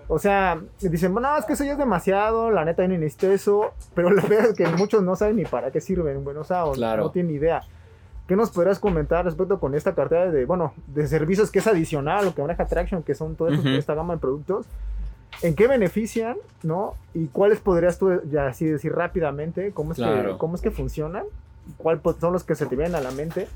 O 0.07 0.17
sea, 0.19 0.59
dicen, 0.81 1.13
bueno, 1.13 1.35
es 1.37 1.45
que 1.45 1.53
eso 1.53 1.63
ya 1.63 1.73
es 1.73 1.77
demasiado, 1.77 2.49
la 2.49 2.65
neta, 2.65 2.83
yo 2.83 2.89
ni 2.89 2.97
necesito 2.97 3.31
eso, 3.31 3.73
pero 3.93 4.09
la 4.09 4.21
verdad 4.23 4.47
es 4.49 4.55
que 4.55 4.67
muchos 4.67 5.03
no 5.03 5.15
saben 5.15 5.35
ni 5.35 5.45
para 5.45 5.71
qué 5.71 5.81
sirven, 5.81 6.23
bueno, 6.23 6.41
o 6.41 6.43
sea, 6.43 6.63
no 6.97 7.11
tienen 7.11 7.35
idea. 7.35 7.61
¿Qué 8.27 8.35
nos 8.35 8.51
podrías 8.51 8.77
comentar 8.77 9.25
respecto 9.25 9.59
con 9.59 9.73
esta 9.73 9.95
cartera 9.95 10.29
de, 10.29 10.45
bueno, 10.45 10.73
de 10.87 11.07
servicios 11.07 11.49
que 11.49 11.59
es 11.59 11.67
adicional, 11.67 12.25
lo 12.25 12.35
que 12.35 12.41
maneja 12.41 12.65
Traction, 12.65 13.01
que 13.01 13.15
son 13.15 13.35
toda 13.35 13.51
esta 13.75 13.95
gama 13.95 14.13
de 14.13 14.19
productos? 14.19 14.67
¿En 15.41 15.55
qué 15.55 15.67
benefician, 15.67 16.35
no? 16.63 16.95
¿Y 17.13 17.27
cuáles 17.27 17.59
podrías 17.59 17.97
tú, 17.97 18.21
ya 18.29 18.47
así 18.47 18.65
decir 18.65 18.91
rápidamente, 18.91 19.71
cómo 19.71 19.93
es, 19.93 19.97
que, 19.97 20.35
cómo 20.37 20.55
es 20.55 20.61
que 20.61 20.71
funcionan? 20.71 21.23
¿Cuáles 21.77 22.01
son 22.19 22.33
los 22.33 22.43
que 22.43 22.55
se 22.55 22.65
te 22.65 22.75
vienen 22.75 22.95
a 22.95 23.01
la 23.01 23.11
mente? 23.11 23.47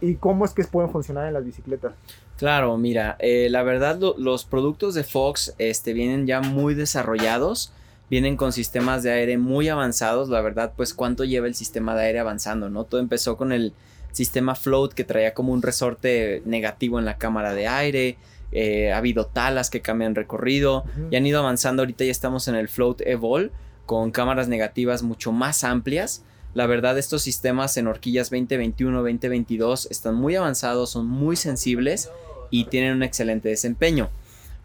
¿Y 0.00 0.16
cómo 0.16 0.44
es 0.44 0.52
que 0.52 0.62
pueden 0.64 0.90
funcionar 0.90 1.26
en 1.26 1.34
las 1.34 1.44
bicicletas? 1.44 1.94
Claro, 2.36 2.76
mira, 2.76 3.16
eh, 3.18 3.48
la 3.50 3.62
verdad 3.62 3.98
los 4.18 4.44
productos 4.44 4.94
de 4.94 5.04
Fox 5.04 5.54
este, 5.58 5.94
vienen 5.94 6.26
ya 6.26 6.40
muy 6.42 6.74
desarrollados, 6.74 7.72
vienen 8.10 8.36
con 8.36 8.52
sistemas 8.52 9.02
de 9.02 9.10
aire 9.10 9.38
muy 9.38 9.68
avanzados, 9.68 10.28
la 10.28 10.42
verdad 10.42 10.74
pues 10.76 10.92
cuánto 10.92 11.24
lleva 11.24 11.46
el 11.46 11.54
sistema 11.54 11.96
de 11.96 12.04
aire 12.04 12.18
avanzando, 12.18 12.68
¿no? 12.68 12.84
Todo 12.84 13.00
empezó 13.00 13.36
con 13.38 13.52
el 13.52 13.72
sistema 14.12 14.54
float 14.54 14.92
que 14.92 15.04
traía 15.04 15.34
como 15.34 15.52
un 15.52 15.62
resorte 15.62 16.42
negativo 16.44 16.98
en 16.98 17.04
la 17.04 17.16
cámara 17.16 17.54
de 17.54 17.66
aire, 17.66 18.16
eh, 18.52 18.92
ha 18.92 18.98
habido 18.98 19.26
talas 19.26 19.70
que 19.70 19.82
cambian 19.82 20.14
recorrido 20.14 20.84
y 21.10 21.16
han 21.16 21.26
ido 21.26 21.40
avanzando, 21.40 21.82
ahorita 21.82 22.04
ya 22.04 22.10
estamos 22.10 22.48
en 22.48 22.54
el 22.54 22.68
float 22.68 23.02
Evol 23.02 23.52
con 23.84 24.10
cámaras 24.10 24.48
negativas 24.48 25.02
mucho 25.02 25.32
más 25.32 25.64
amplias 25.64 26.22
la 26.56 26.66
verdad, 26.66 26.96
estos 26.96 27.20
sistemas 27.20 27.76
en 27.76 27.86
horquillas 27.86 28.30
2021, 28.30 29.02
2022 29.02 29.88
están 29.90 30.14
muy 30.14 30.36
avanzados, 30.36 30.88
son 30.88 31.06
muy 31.06 31.36
sensibles 31.36 32.10
y 32.48 32.64
tienen 32.64 32.94
un 32.94 33.02
excelente 33.02 33.50
desempeño. 33.50 34.08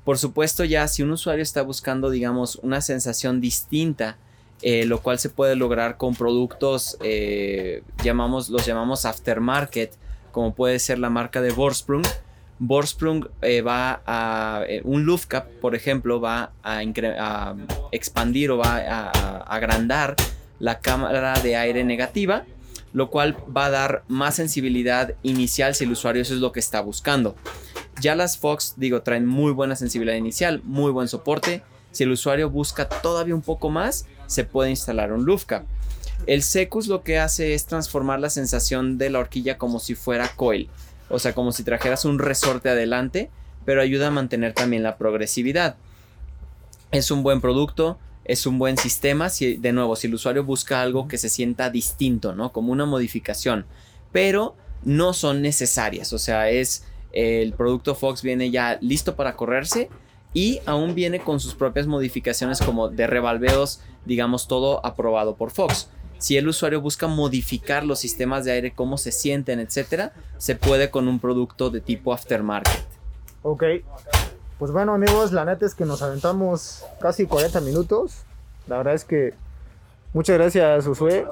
Por 0.05 0.17
supuesto, 0.17 0.63
ya 0.63 0.87
si 0.87 1.03
un 1.03 1.11
usuario 1.11 1.43
está 1.43 1.63
buscando, 1.63 2.09
digamos, 2.09 2.55
una 2.63 2.79
sensación 2.79 3.41
distinta, 3.41 4.15
eh, 4.61 4.85
lo 4.85 5.01
cual 5.01 5.19
se 5.19 5.27
puede 5.27 5.57
lograr 5.57 5.97
con 5.97 6.15
productos, 6.15 6.97
eh, 7.01 7.83
llamamos, 8.01 8.47
los 8.47 8.65
llamamos 8.65 9.03
aftermarket, 9.03 9.93
como 10.31 10.55
puede 10.55 10.79
ser 10.79 10.97
la 10.97 11.09
marca 11.09 11.41
de 11.41 11.51
Borsprung. 11.51 12.05
Borsprung 12.63 13.27
eh, 13.41 13.61
va 13.61 14.03
a, 14.05 14.63
un 14.83 15.03
Luftcap, 15.03 15.47
por 15.59 15.73
ejemplo, 15.73 16.21
va 16.21 16.51
a, 16.61 16.83
expandir 17.91 18.51
o 18.51 18.57
va 18.59 18.77
a 18.77 19.37
agrandar 19.53 20.15
la 20.59 20.79
cámara 20.79 21.33
de 21.41 21.55
aire 21.55 21.83
negativa, 21.83 22.45
lo 22.93 23.09
cual 23.09 23.35
va 23.55 23.65
a 23.65 23.69
dar 23.71 24.03
más 24.07 24.35
sensibilidad 24.35 25.15
inicial 25.23 25.73
si 25.73 25.85
el 25.85 25.91
usuario 25.91 26.21
eso 26.21 26.35
es 26.35 26.39
lo 26.39 26.51
que 26.51 26.59
está 26.59 26.81
buscando. 26.81 27.35
Ya 27.99 28.13
las 28.13 28.37
Fox, 28.37 28.75
digo, 28.77 29.01
traen 29.01 29.25
muy 29.25 29.51
buena 29.53 29.75
sensibilidad 29.75 30.17
inicial, 30.17 30.61
muy 30.63 30.91
buen 30.91 31.07
soporte. 31.07 31.63
Si 31.91 32.03
el 32.03 32.11
usuario 32.11 32.51
busca 32.51 32.87
todavía 32.87 33.33
un 33.33 33.41
poco 33.41 33.71
más, 33.71 34.05
se 34.27 34.43
puede 34.43 34.69
instalar 34.69 35.11
un 35.11 35.25
Lufca. 35.25 35.65
El 36.27 36.43
Secus 36.43 36.85
lo 36.85 37.01
que 37.01 37.17
hace 37.17 37.55
es 37.55 37.65
transformar 37.65 38.19
la 38.19 38.29
sensación 38.29 38.99
de 38.99 39.09
la 39.09 39.17
horquilla 39.17 39.57
como 39.57 39.79
si 39.79 39.95
fuera 39.95 40.27
coil, 40.35 40.69
o 41.11 41.19
sea, 41.19 41.33
como 41.33 41.51
si 41.51 41.63
trajeras 41.63 42.05
un 42.05 42.19
resorte 42.19 42.69
adelante, 42.69 43.29
pero 43.65 43.81
ayuda 43.81 44.07
a 44.07 44.11
mantener 44.11 44.53
también 44.53 44.83
la 44.83 44.97
progresividad. 44.97 45.75
Es 46.91 47.11
un 47.11 47.23
buen 47.23 47.41
producto, 47.41 47.99
es 48.25 48.45
un 48.45 48.59
buen 48.59 48.77
sistema, 48.77 49.29
si, 49.29 49.55
de 49.55 49.71
nuevo, 49.71 49.95
si 49.95 50.07
el 50.07 50.15
usuario 50.15 50.43
busca 50.43 50.81
algo 50.81 51.07
que 51.07 51.17
se 51.17 51.29
sienta 51.29 51.69
distinto, 51.69 52.35
¿no? 52.35 52.51
Como 52.51 52.71
una 52.71 52.85
modificación, 52.85 53.65
pero 54.11 54.55
no 54.83 55.13
son 55.13 55.41
necesarias, 55.41 56.11
o 56.13 56.17
sea, 56.17 56.49
es 56.49 56.85
el 57.13 57.53
producto 57.53 57.93
Fox 57.93 58.21
viene 58.21 58.51
ya 58.51 58.77
listo 58.81 59.15
para 59.15 59.35
correrse 59.35 59.89
y 60.33 60.59
aún 60.65 60.95
viene 60.95 61.19
con 61.19 61.39
sus 61.39 61.55
propias 61.55 61.87
modificaciones 61.87 62.61
como 62.61 62.87
de 62.87 63.05
revalveos, 63.05 63.81
digamos 64.05 64.47
todo 64.47 64.85
aprobado 64.85 65.35
por 65.35 65.51
Fox. 65.51 65.89
Si 66.21 66.37
el 66.37 66.47
usuario 66.47 66.81
busca 66.81 67.07
modificar 67.07 67.83
los 67.83 67.97
sistemas 67.97 68.45
de 68.45 68.51
aire, 68.51 68.73
cómo 68.75 68.99
se 68.99 69.11
sienten, 69.11 69.59
etcétera, 69.59 70.13
se 70.37 70.55
puede 70.55 70.91
con 70.91 71.07
un 71.07 71.19
producto 71.19 71.71
de 71.71 71.81
tipo 71.81 72.13
aftermarket. 72.13 72.85
Ok, 73.41 73.63
pues 74.59 74.71
bueno, 74.71 74.93
amigos, 74.93 75.31
la 75.31 75.45
neta 75.45 75.65
es 75.65 75.73
que 75.73 75.83
nos 75.83 76.03
aventamos 76.03 76.85
casi 76.99 77.25
40 77.25 77.59
minutos. 77.61 78.21
La 78.67 78.77
verdad 78.77 78.93
es 78.93 79.03
que 79.03 79.33
muchas 80.13 80.37
gracias, 80.37 80.85
Usue. 80.85 81.25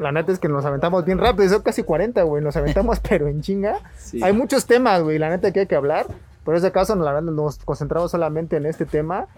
La 0.00 0.10
neta 0.10 0.32
es 0.32 0.40
que 0.40 0.48
nos 0.48 0.64
aventamos 0.64 1.04
bien 1.04 1.18
rápido, 1.18 1.48
son 1.48 1.62
casi 1.62 1.84
40, 1.84 2.24
güey. 2.24 2.42
Nos 2.42 2.56
aventamos, 2.56 2.98
pero 3.08 3.28
en 3.28 3.42
chinga. 3.42 3.78
Hay 4.22 4.32
muchos 4.32 4.66
temas, 4.66 5.04
güey, 5.04 5.20
la 5.20 5.30
neta 5.30 5.52
que 5.52 5.60
hay 5.60 5.66
que 5.68 5.76
hablar. 5.76 6.06
Por 6.42 6.56
ese 6.56 6.72
caso, 6.72 6.96
la 6.96 7.12
verdad, 7.12 7.30
nos 7.30 7.58
concentramos 7.58 8.10
solamente 8.10 8.56
en 8.56 8.66
este 8.66 8.84
tema. 8.84 9.28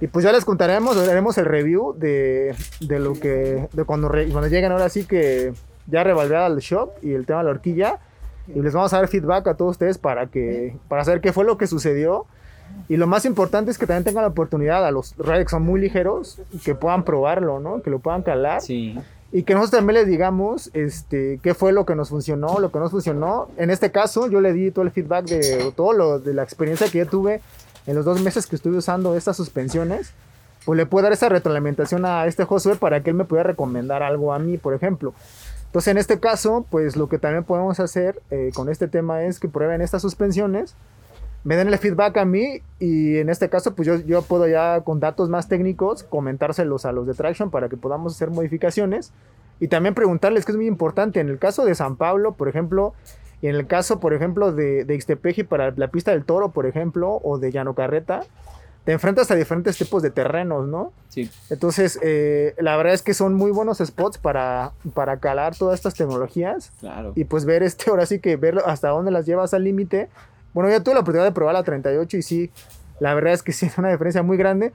Y 0.00 0.08
pues 0.08 0.24
ya 0.24 0.32
les 0.32 0.44
contaremos, 0.44 0.96
haremos 0.96 1.38
el 1.38 1.46
review 1.46 1.94
de, 1.96 2.54
de 2.80 2.98
lo 2.98 3.14
que, 3.14 3.68
de 3.72 3.84
cuando, 3.84 4.08
cuando 4.08 4.48
lleguen 4.48 4.72
ahora 4.72 4.88
sí 4.88 5.04
que 5.04 5.52
ya 5.86 6.04
revalvear 6.04 6.42
al 6.42 6.58
shop 6.58 6.90
y 7.02 7.12
el 7.12 7.24
tema 7.26 7.38
de 7.40 7.44
la 7.44 7.50
horquilla. 7.50 7.98
Y 8.54 8.60
les 8.60 8.74
vamos 8.74 8.92
a 8.92 8.98
dar 8.98 9.08
feedback 9.08 9.48
a 9.48 9.54
todos 9.54 9.72
ustedes 9.72 9.98
para 9.98 10.26
que, 10.26 10.76
para 10.88 11.04
saber 11.04 11.20
qué 11.20 11.32
fue 11.32 11.44
lo 11.44 11.56
que 11.56 11.66
sucedió 11.66 12.26
y 12.88 12.96
lo 12.96 13.06
más 13.06 13.24
importante 13.24 13.70
es 13.70 13.78
que 13.78 13.86
también 13.86 14.04
tengan 14.04 14.22
la 14.22 14.28
oportunidad 14.28 14.86
a 14.86 14.90
los 14.90 15.16
riders 15.16 15.44
que 15.44 15.50
son 15.50 15.62
muy 15.64 15.80
ligeros, 15.80 16.40
que 16.64 16.74
puedan 16.74 17.04
probarlo, 17.04 17.58
¿no? 17.58 17.82
Que 17.82 17.90
lo 17.90 17.98
puedan 17.98 18.22
calar. 18.22 18.60
Sí. 18.60 18.96
Y 19.32 19.42
que 19.42 19.54
nosotros 19.54 19.80
también 19.80 19.94
les 19.94 20.06
digamos 20.06 20.70
este, 20.72 21.40
qué 21.42 21.52
fue 21.54 21.72
lo 21.72 21.84
que 21.84 21.96
nos 21.96 22.10
funcionó, 22.10 22.60
lo 22.60 22.70
que 22.70 22.78
no 22.78 22.88
funcionó. 22.88 23.48
En 23.56 23.70
este 23.70 23.90
caso, 23.90 24.30
yo 24.30 24.40
le 24.40 24.52
di 24.52 24.70
todo 24.70 24.84
el 24.84 24.92
feedback 24.92 25.26
de 25.26 25.72
todo 25.74 25.92
lo 25.92 26.20
de 26.20 26.32
la 26.32 26.44
experiencia 26.44 26.88
que 26.88 26.98
yo 26.98 27.06
tuve 27.06 27.40
en 27.86 27.94
los 27.94 28.04
dos 28.04 28.20
meses 28.20 28.46
que 28.46 28.56
estuve 28.56 28.78
usando 28.78 29.16
estas 29.16 29.36
suspensiones. 29.36 30.12
Pues 30.64 30.76
le 30.76 30.86
puedo 30.86 31.04
dar 31.04 31.12
esa 31.12 31.28
retroalimentación 31.28 32.04
a 32.04 32.26
este 32.26 32.44
Josué 32.44 32.76
para 32.76 33.02
que 33.02 33.10
él 33.10 33.16
me 33.16 33.24
pueda 33.24 33.44
recomendar 33.44 34.02
algo 34.02 34.32
a 34.32 34.38
mí, 34.38 34.58
por 34.58 34.74
ejemplo. 34.74 35.14
Entonces, 35.66 35.92
en 35.92 35.98
este 35.98 36.18
caso, 36.18 36.66
pues 36.70 36.96
lo 36.96 37.08
que 37.08 37.18
también 37.18 37.44
podemos 37.44 37.78
hacer 37.78 38.20
eh, 38.30 38.50
con 38.54 38.68
este 38.68 38.88
tema 38.88 39.22
es 39.22 39.38
que 39.38 39.48
prueben 39.48 39.80
estas 39.80 40.02
suspensiones 40.02 40.74
me 41.46 41.54
den 41.54 41.68
el 41.68 41.78
feedback 41.78 42.16
a 42.16 42.24
mí 42.24 42.60
y 42.80 43.18
en 43.18 43.28
este 43.28 43.48
caso 43.48 43.72
pues 43.76 43.86
yo, 43.86 44.00
yo 44.00 44.22
puedo 44.22 44.48
ya 44.48 44.80
con 44.80 44.98
datos 44.98 45.28
más 45.28 45.48
técnicos 45.48 46.02
comentárselos 46.02 46.84
a 46.84 46.90
los 46.90 47.06
de 47.06 47.14
Traction 47.14 47.52
para 47.52 47.68
que 47.68 47.76
podamos 47.76 48.16
hacer 48.16 48.30
modificaciones 48.30 49.12
y 49.60 49.68
también 49.68 49.94
preguntarles 49.94 50.44
que 50.44 50.50
es 50.50 50.56
muy 50.56 50.66
importante 50.66 51.20
en 51.20 51.28
el 51.28 51.38
caso 51.38 51.64
de 51.64 51.76
San 51.76 51.94
Pablo 51.94 52.32
por 52.32 52.48
ejemplo 52.48 52.94
y 53.42 53.48
en 53.48 53.54
el 53.54 53.66
caso 53.66 54.00
por 54.00 54.14
ejemplo 54.14 54.52
de, 54.52 54.84
de 54.84 54.94
Ixtepeji 54.94 55.42
para 55.42 55.72
la 55.76 55.88
pista 55.88 56.12
del 56.12 56.24
Toro 56.24 56.50
por 56.50 56.66
ejemplo 56.66 57.20
o 57.22 57.38
de 57.38 57.52
Llano 57.52 57.74
Carreta 57.74 58.22
te 58.86 58.92
enfrentas 58.92 59.28
a 59.32 59.34
diferentes 59.34 59.76
tipos 59.76 60.00
de 60.00 60.10
terrenos, 60.10 60.68
¿no? 60.68 60.92
Sí. 61.08 61.28
Entonces, 61.50 61.98
eh, 62.02 62.54
la 62.58 62.76
verdad 62.76 62.94
es 62.94 63.02
que 63.02 63.14
son 63.14 63.34
muy 63.34 63.50
buenos 63.50 63.78
spots 63.78 64.16
para, 64.16 64.74
para 64.94 65.16
calar 65.16 65.56
todas 65.56 65.74
estas 65.74 65.94
tecnologías. 65.94 66.70
Claro. 66.78 67.12
Y 67.16 67.24
pues 67.24 67.44
ver 67.44 67.64
este, 67.64 67.90
ahora 67.90 68.06
sí 68.06 68.20
que 68.20 68.36
ver 68.36 68.62
hasta 68.64 68.90
dónde 68.90 69.10
las 69.10 69.26
llevas 69.26 69.54
al 69.54 69.64
límite 69.64 70.08
Bueno, 70.54 70.70
yo 70.70 70.80
tuve 70.84 70.94
la 70.94 71.00
oportunidad 71.00 71.24
de 71.24 71.32
probar 71.32 71.54
la 71.54 71.64
38 71.64 72.16
y 72.16 72.22
sí, 72.22 72.50
la 73.00 73.12
verdad 73.14 73.32
es 73.32 73.42
que 73.42 73.52
sí 73.52 73.66
es 73.66 73.76
una 73.76 73.90
diferencia 73.90 74.22
muy 74.22 74.36
grande. 74.36 74.72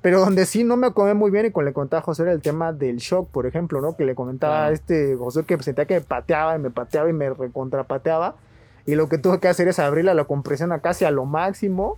Pero 0.00 0.20
donde 0.20 0.46
sí 0.46 0.62
no 0.62 0.76
me 0.76 0.86
acomé 0.86 1.14
muy 1.14 1.30
bien 1.30 1.46
y 1.46 1.50
con 1.50 1.64
le 1.64 1.72
contaba 1.72 2.00
a 2.00 2.04
José 2.04 2.22
era 2.22 2.32
el 2.32 2.40
tema 2.40 2.72
del 2.72 2.98
shock, 2.98 3.28
por 3.30 3.46
ejemplo, 3.46 3.80
¿no? 3.80 3.96
Que 3.96 4.04
le 4.04 4.14
comentaba 4.14 4.66
a 4.66 4.70
este 4.70 5.16
José 5.16 5.44
que 5.44 5.60
sentía 5.62 5.86
que 5.86 5.94
me 5.94 6.00
pateaba 6.00 6.54
y 6.54 6.60
me 6.60 6.70
pateaba 6.70 7.10
y 7.10 7.12
me 7.12 7.30
recontrapateaba. 7.30 8.36
Y 8.86 8.94
lo 8.94 9.08
que 9.08 9.18
tuve 9.18 9.40
que 9.40 9.48
hacer 9.48 9.66
es 9.68 9.78
abrirle 9.78 10.14
la 10.14 10.24
compresión 10.24 10.72
a 10.72 10.80
casi 10.80 11.04
a 11.04 11.10
lo 11.10 11.24
máximo 11.24 11.96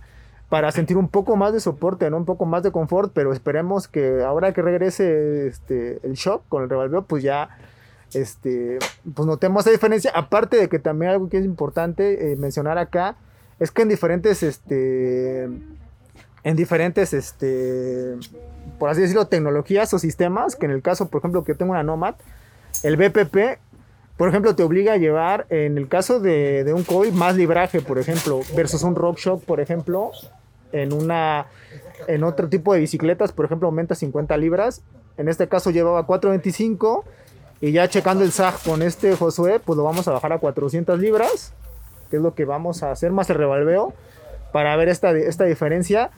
para 0.49 0.71
sentir 0.71 0.97
un 0.97 1.07
poco 1.07 1.37
más 1.37 1.53
de 1.53 1.59
soporte, 1.59 2.09
¿no? 2.09 2.17
Un 2.17 2.25
poco 2.25 2.45
más 2.45 2.63
de 2.63 2.71
confort, 2.71 3.13
pero 3.13 3.31
esperemos 3.31 3.87
que 3.87 4.23
ahora 4.23 4.51
que 4.51 4.61
regrese 4.61 5.47
este, 5.47 5.99
el 6.03 6.13
shock 6.13 6.43
con 6.49 6.63
el 6.63 6.69
revolveo, 6.69 7.03
pues 7.03 7.23
ya 7.23 7.57
este, 8.13 8.79
pues 9.13 9.25
notemos 9.25 9.61
esa 9.61 9.71
diferencia. 9.71 10.11
Aparte 10.13 10.57
de 10.57 10.67
que 10.67 10.79
también 10.79 11.11
algo 11.11 11.29
que 11.29 11.37
es 11.37 11.45
importante 11.45 12.33
eh, 12.33 12.35
mencionar 12.35 12.77
acá 12.77 13.15
es 13.59 13.71
que 13.71 13.83
en 13.83 13.89
diferentes, 13.89 14.43
este, 14.43 15.47
en 16.43 16.55
diferentes, 16.55 17.13
este, 17.13 18.15
por 18.79 18.89
así 18.89 19.01
decirlo, 19.01 19.27
tecnologías 19.27 19.93
o 19.93 19.99
sistemas, 19.99 20.55
que 20.55 20.65
en 20.65 20.71
el 20.71 20.81
caso, 20.81 21.09
por 21.09 21.19
ejemplo, 21.19 21.43
que 21.43 21.53
tengo 21.53 21.71
una 21.71 21.83
Nomad, 21.83 22.15
el 22.83 22.97
BPP, 22.97 23.59
por 24.17 24.29
ejemplo, 24.29 24.55
te 24.55 24.63
obliga 24.63 24.93
a 24.93 24.97
llevar, 24.97 25.45
en 25.49 25.77
el 25.77 25.87
caso 25.87 26.19
de, 26.19 26.63
de 26.63 26.73
un 26.73 26.83
coil, 26.83 27.13
más 27.13 27.35
libraje, 27.35 27.81
por 27.81 27.99
ejemplo, 27.99 28.41
versus 28.55 28.83
un 28.83 28.95
RockShox, 28.95 29.43
por 29.45 29.59
ejemplo, 29.59 30.11
en 30.71 30.93
una, 30.93 31.47
en 32.07 32.23
otro 32.23 32.49
tipo 32.49 32.73
de 32.73 32.79
bicicletas, 32.79 33.31
por 33.31 33.45
ejemplo, 33.45 33.67
aumenta 33.67 33.95
50 33.95 34.35
libras. 34.37 34.81
En 35.17 35.27
este 35.27 35.47
caso 35.47 35.71
llevaba 35.71 36.05
425 36.05 37.03
y 37.61 37.71
ya 37.71 37.87
checando 37.87 38.23
el 38.23 38.31
SAG 38.31 38.63
con 38.63 38.81
este 38.81 39.15
Josué, 39.15 39.59
pues 39.59 39.77
lo 39.77 39.83
vamos 39.83 40.07
a 40.07 40.11
bajar 40.11 40.33
a 40.33 40.39
400 40.39 40.99
libras, 40.99 41.53
que 42.09 42.17
es 42.17 42.21
lo 42.21 42.33
que 42.33 42.45
vamos 42.45 42.83
a 42.83 42.91
hacer 42.91 43.11
más 43.11 43.29
el 43.29 43.37
revalveo 43.37 43.93
para 44.51 44.75
ver 44.75 44.89
esta, 44.89 45.11
esta 45.11 45.45
diferencia. 45.45 46.11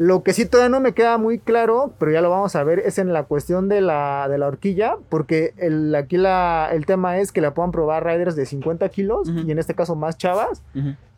Lo 0.00 0.22
que 0.22 0.32
sí 0.32 0.46
todavía 0.46 0.70
no 0.70 0.80
me 0.80 0.94
queda 0.94 1.18
muy 1.18 1.38
claro, 1.38 1.92
pero 1.98 2.10
ya 2.10 2.22
lo 2.22 2.30
vamos 2.30 2.56
a 2.56 2.64
ver, 2.64 2.78
es 2.78 2.96
en 2.96 3.12
la 3.12 3.24
cuestión 3.24 3.68
de 3.68 3.82
la, 3.82 4.28
de 4.30 4.38
la 4.38 4.46
horquilla, 4.46 4.96
porque 5.10 5.52
el, 5.58 5.94
aquí 5.94 6.16
la, 6.16 6.70
el 6.72 6.86
tema 6.86 7.18
es 7.18 7.32
que 7.32 7.42
la 7.42 7.52
puedan 7.52 7.70
probar 7.70 8.06
riders 8.06 8.34
de 8.34 8.46
50 8.46 8.88
kilos, 8.88 9.28
y 9.28 9.50
en 9.50 9.58
este 9.58 9.74
caso 9.74 9.96
más 9.96 10.16
chavas, 10.16 10.62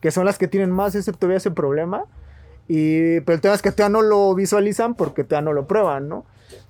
que 0.00 0.10
son 0.10 0.24
las 0.24 0.36
que 0.36 0.48
tienen 0.48 0.72
más 0.72 0.96
ese, 0.96 1.12
todavía 1.12 1.36
ese 1.36 1.52
problema. 1.52 2.06
Y, 2.66 3.20
pero 3.20 3.36
el 3.36 3.40
tema 3.40 3.54
es 3.54 3.62
que 3.62 3.70
todavía 3.70 4.00
no 4.00 4.02
lo 4.02 4.34
visualizan 4.34 4.96
porque 4.96 5.22
todavía 5.22 5.44
no 5.44 5.52
lo 5.52 5.68
prueban, 5.68 6.08
¿no? 6.08 6.26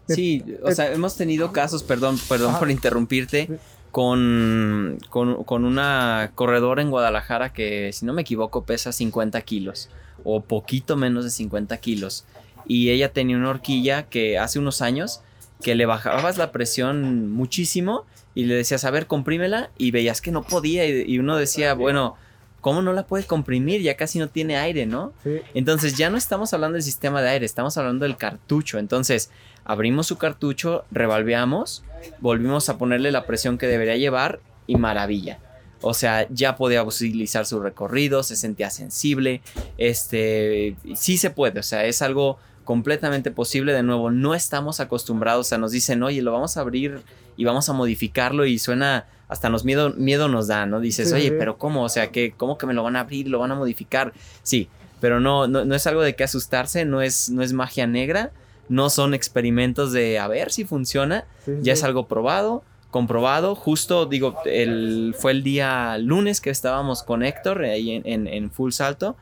Sí, 0.06 0.44
o 0.62 0.70
sea, 0.72 0.92
hemos 0.92 1.16
tenido 1.16 1.50
casos, 1.50 1.82
perdón, 1.82 2.16
perdón 2.28 2.58
por 2.58 2.70
interrumpirte, 2.70 3.58
con, 3.90 4.98
con, 5.08 5.44
con, 5.44 5.64
una 5.64 6.32
corredora 6.34 6.82
en 6.82 6.90
Guadalajara 6.90 7.54
que, 7.54 7.90
si 7.94 8.04
no 8.04 8.12
me 8.12 8.20
equivoco, 8.20 8.64
pesa 8.64 8.92
50 8.92 9.40
kilos 9.40 9.88
o 10.24 10.42
poquito 10.42 10.96
menos 10.96 11.24
de 11.24 11.30
50 11.30 11.76
kilos. 11.78 12.24
Y 12.66 12.90
ella 12.90 13.12
tenía 13.12 13.36
una 13.36 13.50
horquilla 13.50 14.04
que 14.04 14.38
hace 14.38 14.58
unos 14.58 14.82
años 14.82 15.20
que 15.62 15.74
le 15.74 15.86
bajabas 15.86 16.38
la 16.38 16.52
presión 16.52 17.30
muchísimo 17.30 18.04
y 18.34 18.44
le 18.44 18.54
decías, 18.54 18.84
a 18.84 18.90
ver, 18.90 19.06
comprímela 19.06 19.70
y 19.78 19.90
veías 19.90 20.20
que 20.20 20.30
no 20.30 20.42
podía 20.42 20.86
y, 20.86 21.18
uno 21.18 21.36
decía, 21.36 21.74
bueno, 21.74 22.16
¿cómo 22.60 22.82
no 22.82 22.92
la 22.92 23.06
puede 23.06 23.24
comprimir? 23.24 23.82
Ya 23.82 23.96
casi 23.96 24.18
no 24.18 24.28
tiene 24.28 24.56
aire, 24.56 24.86
¿no? 24.86 25.12
Entonces 25.54 25.96
ya 25.96 26.10
no 26.10 26.16
estamos 26.16 26.52
hablando 26.52 26.74
del 26.74 26.82
sistema 26.82 27.22
de 27.22 27.30
aire, 27.30 27.46
estamos 27.46 27.76
hablando 27.76 28.04
del 28.04 28.16
cartucho. 28.16 28.78
Entonces 28.78 29.30
abrimos 29.64 30.06
su 30.06 30.18
cartucho, 30.18 30.84
revalveamos, 30.90 31.84
volvimos 32.20 32.68
a 32.68 32.78
ponerle 32.78 33.12
la 33.12 33.26
presión 33.26 33.58
que 33.58 33.66
debería 33.66 33.96
llevar 33.96 34.40
y 34.66 34.76
maravilla. 34.76 35.38
O 35.82 35.94
sea, 35.94 36.26
ya 36.30 36.56
podía 36.56 36.82
utilizar 36.82 37.44
su 37.44 37.60
recorrido, 37.60 38.22
se 38.22 38.36
sentía 38.36 38.70
sensible. 38.70 39.42
Este, 39.78 40.76
sí 40.94 41.18
se 41.18 41.30
puede, 41.30 41.60
o 41.60 41.62
sea, 41.62 41.84
es 41.84 42.02
algo 42.02 42.38
completamente 42.64 43.30
posible. 43.30 43.72
De 43.72 43.82
nuevo, 43.82 44.10
no 44.10 44.34
estamos 44.34 44.80
acostumbrados, 44.80 45.46
o 45.46 45.48
sea, 45.48 45.58
nos 45.58 45.72
dicen, 45.72 46.02
oye, 46.02 46.22
lo 46.22 46.32
vamos 46.32 46.56
a 46.56 46.60
abrir 46.60 47.00
y 47.36 47.44
vamos 47.44 47.68
a 47.68 47.72
modificarlo 47.72 48.46
y 48.46 48.58
suena, 48.58 49.06
hasta 49.28 49.48
nos 49.48 49.64
miedo, 49.64 49.92
miedo 49.94 50.28
nos 50.28 50.46
da, 50.46 50.66
¿no? 50.66 50.80
Dices, 50.80 51.12
oye, 51.12 51.32
pero 51.32 51.58
¿cómo? 51.58 51.82
O 51.82 51.88
sea, 51.88 52.10
que 52.10 52.32
¿cómo 52.36 52.58
que 52.58 52.66
me 52.66 52.74
lo 52.74 52.82
van 52.82 52.96
a 52.96 53.00
abrir, 53.00 53.28
lo 53.28 53.38
van 53.38 53.52
a 53.52 53.54
modificar? 53.54 54.12
Sí, 54.42 54.68
pero 55.00 55.20
no, 55.20 55.48
no, 55.48 55.74
es 55.74 55.86
algo 55.86 56.02
de 56.02 56.14
que 56.14 56.24
asustarse, 56.24 56.84
no 56.84 57.02
es, 57.02 57.30
no 57.30 57.42
es 57.42 57.52
magia 57.52 57.86
negra, 57.86 58.30
no 58.68 58.90
son 58.90 59.14
experimentos 59.14 59.92
de 59.92 60.18
a 60.18 60.28
ver 60.28 60.52
si 60.52 60.64
funciona, 60.64 61.24
ya 61.62 61.72
es 61.72 61.82
algo 61.82 62.06
probado 62.06 62.62
comprobado. 62.92 63.56
Justo, 63.56 64.06
digo, 64.06 64.36
el, 64.44 65.16
fue 65.18 65.32
el 65.32 65.42
día 65.42 65.98
lunes 65.98 66.40
que 66.40 66.50
estábamos 66.50 67.02
con 67.02 67.24
Héctor 67.24 67.62
ahí 67.62 68.00
en, 68.04 68.50
Full 68.52 68.70
Salto 68.70 69.16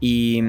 y 0.00 0.42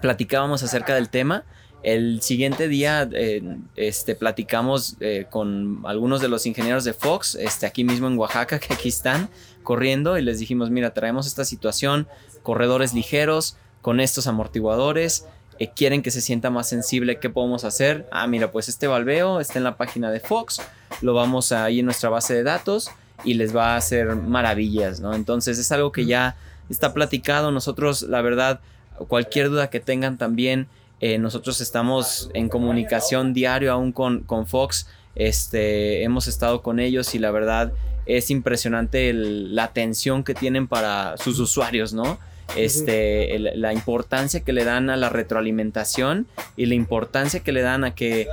platicábamos 0.00 0.62
acerca 0.62 0.94
del 0.94 1.08
tema. 1.08 1.44
El 1.82 2.20
siguiente 2.22 2.68
día 2.68 3.08
eh, 3.12 3.56
este, 3.74 4.14
platicamos 4.14 4.96
eh, 5.00 5.26
con 5.30 5.80
algunos 5.84 6.20
de 6.20 6.28
los 6.28 6.44
ingenieros 6.44 6.84
de 6.84 6.92
Fox, 6.92 7.34
este, 7.36 7.66
aquí 7.66 7.84
mismo 7.84 8.06
en 8.06 8.18
Oaxaca, 8.18 8.58
que 8.58 8.74
aquí 8.74 8.90
están 8.90 9.30
corriendo, 9.62 10.18
y 10.18 10.22
les 10.22 10.38
dijimos, 10.38 10.70
mira, 10.70 10.92
traemos 10.92 11.26
esta 11.26 11.44
situación, 11.44 12.06
corredores 12.42 12.94
ligeros, 12.94 13.56
con 13.80 14.00
estos 14.00 14.26
amortiguadores, 14.26 15.26
eh, 15.58 15.70
quieren 15.74 16.02
que 16.02 16.10
se 16.10 16.20
sienta 16.20 16.50
más 16.50 16.68
sensible, 16.68 17.18
¿qué 17.18 17.30
podemos 17.30 17.64
hacer? 17.64 18.06
Ah, 18.10 18.26
mira, 18.26 18.50
pues 18.50 18.68
este 18.68 18.86
valveo 18.86 19.40
está 19.40 19.58
en 19.58 19.64
la 19.64 19.76
página 19.76 20.10
de 20.10 20.20
Fox, 20.20 20.60
lo 21.02 21.14
vamos 21.14 21.52
ahí 21.52 21.80
en 21.80 21.84
nuestra 21.84 22.10
base 22.10 22.34
de 22.34 22.42
datos 22.42 22.90
y 23.24 23.34
les 23.34 23.54
va 23.54 23.74
a 23.74 23.76
hacer 23.76 24.14
maravillas, 24.14 25.00
¿no? 25.00 25.14
Entonces 25.14 25.58
es 25.58 25.72
algo 25.72 25.92
que 25.92 26.06
ya 26.06 26.36
está 26.70 26.94
platicado. 26.94 27.50
Nosotros, 27.50 28.02
la 28.02 28.22
verdad, 28.22 28.60
cualquier 29.08 29.50
duda 29.50 29.70
que 29.70 29.80
tengan 29.80 30.18
también, 30.18 30.68
eh, 31.00 31.18
nosotros 31.18 31.60
estamos 31.60 32.30
en 32.34 32.48
comunicación 32.48 33.34
diario 33.34 33.72
aún 33.72 33.92
con, 33.92 34.20
con 34.20 34.46
Fox. 34.46 34.88
Este, 35.14 36.04
hemos 36.04 36.28
estado 36.28 36.62
con 36.62 36.78
ellos 36.78 37.14
y 37.14 37.18
la 37.18 37.30
verdad 37.30 37.72
es 38.06 38.30
impresionante 38.30 39.12
la 39.12 39.64
atención 39.64 40.24
que 40.24 40.34
tienen 40.34 40.66
para 40.68 41.16
sus 41.18 41.38
usuarios, 41.40 41.92
¿no? 41.92 42.18
Este, 42.56 43.38
la 43.38 43.72
importancia 43.72 44.40
que 44.40 44.52
le 44.52 44.64
dan 44.64 44.90
a 44.90 44.96
la 44.96 45.08
retroalimentación 45.08 46.26
y 46.56 46.66
la 46.66 46.74
importancia 46.74 47.40
que 47.40 47.52
le 47.52 47.62
dan 47.62 47.84
a 47.84 47.94
que 47.94 48.28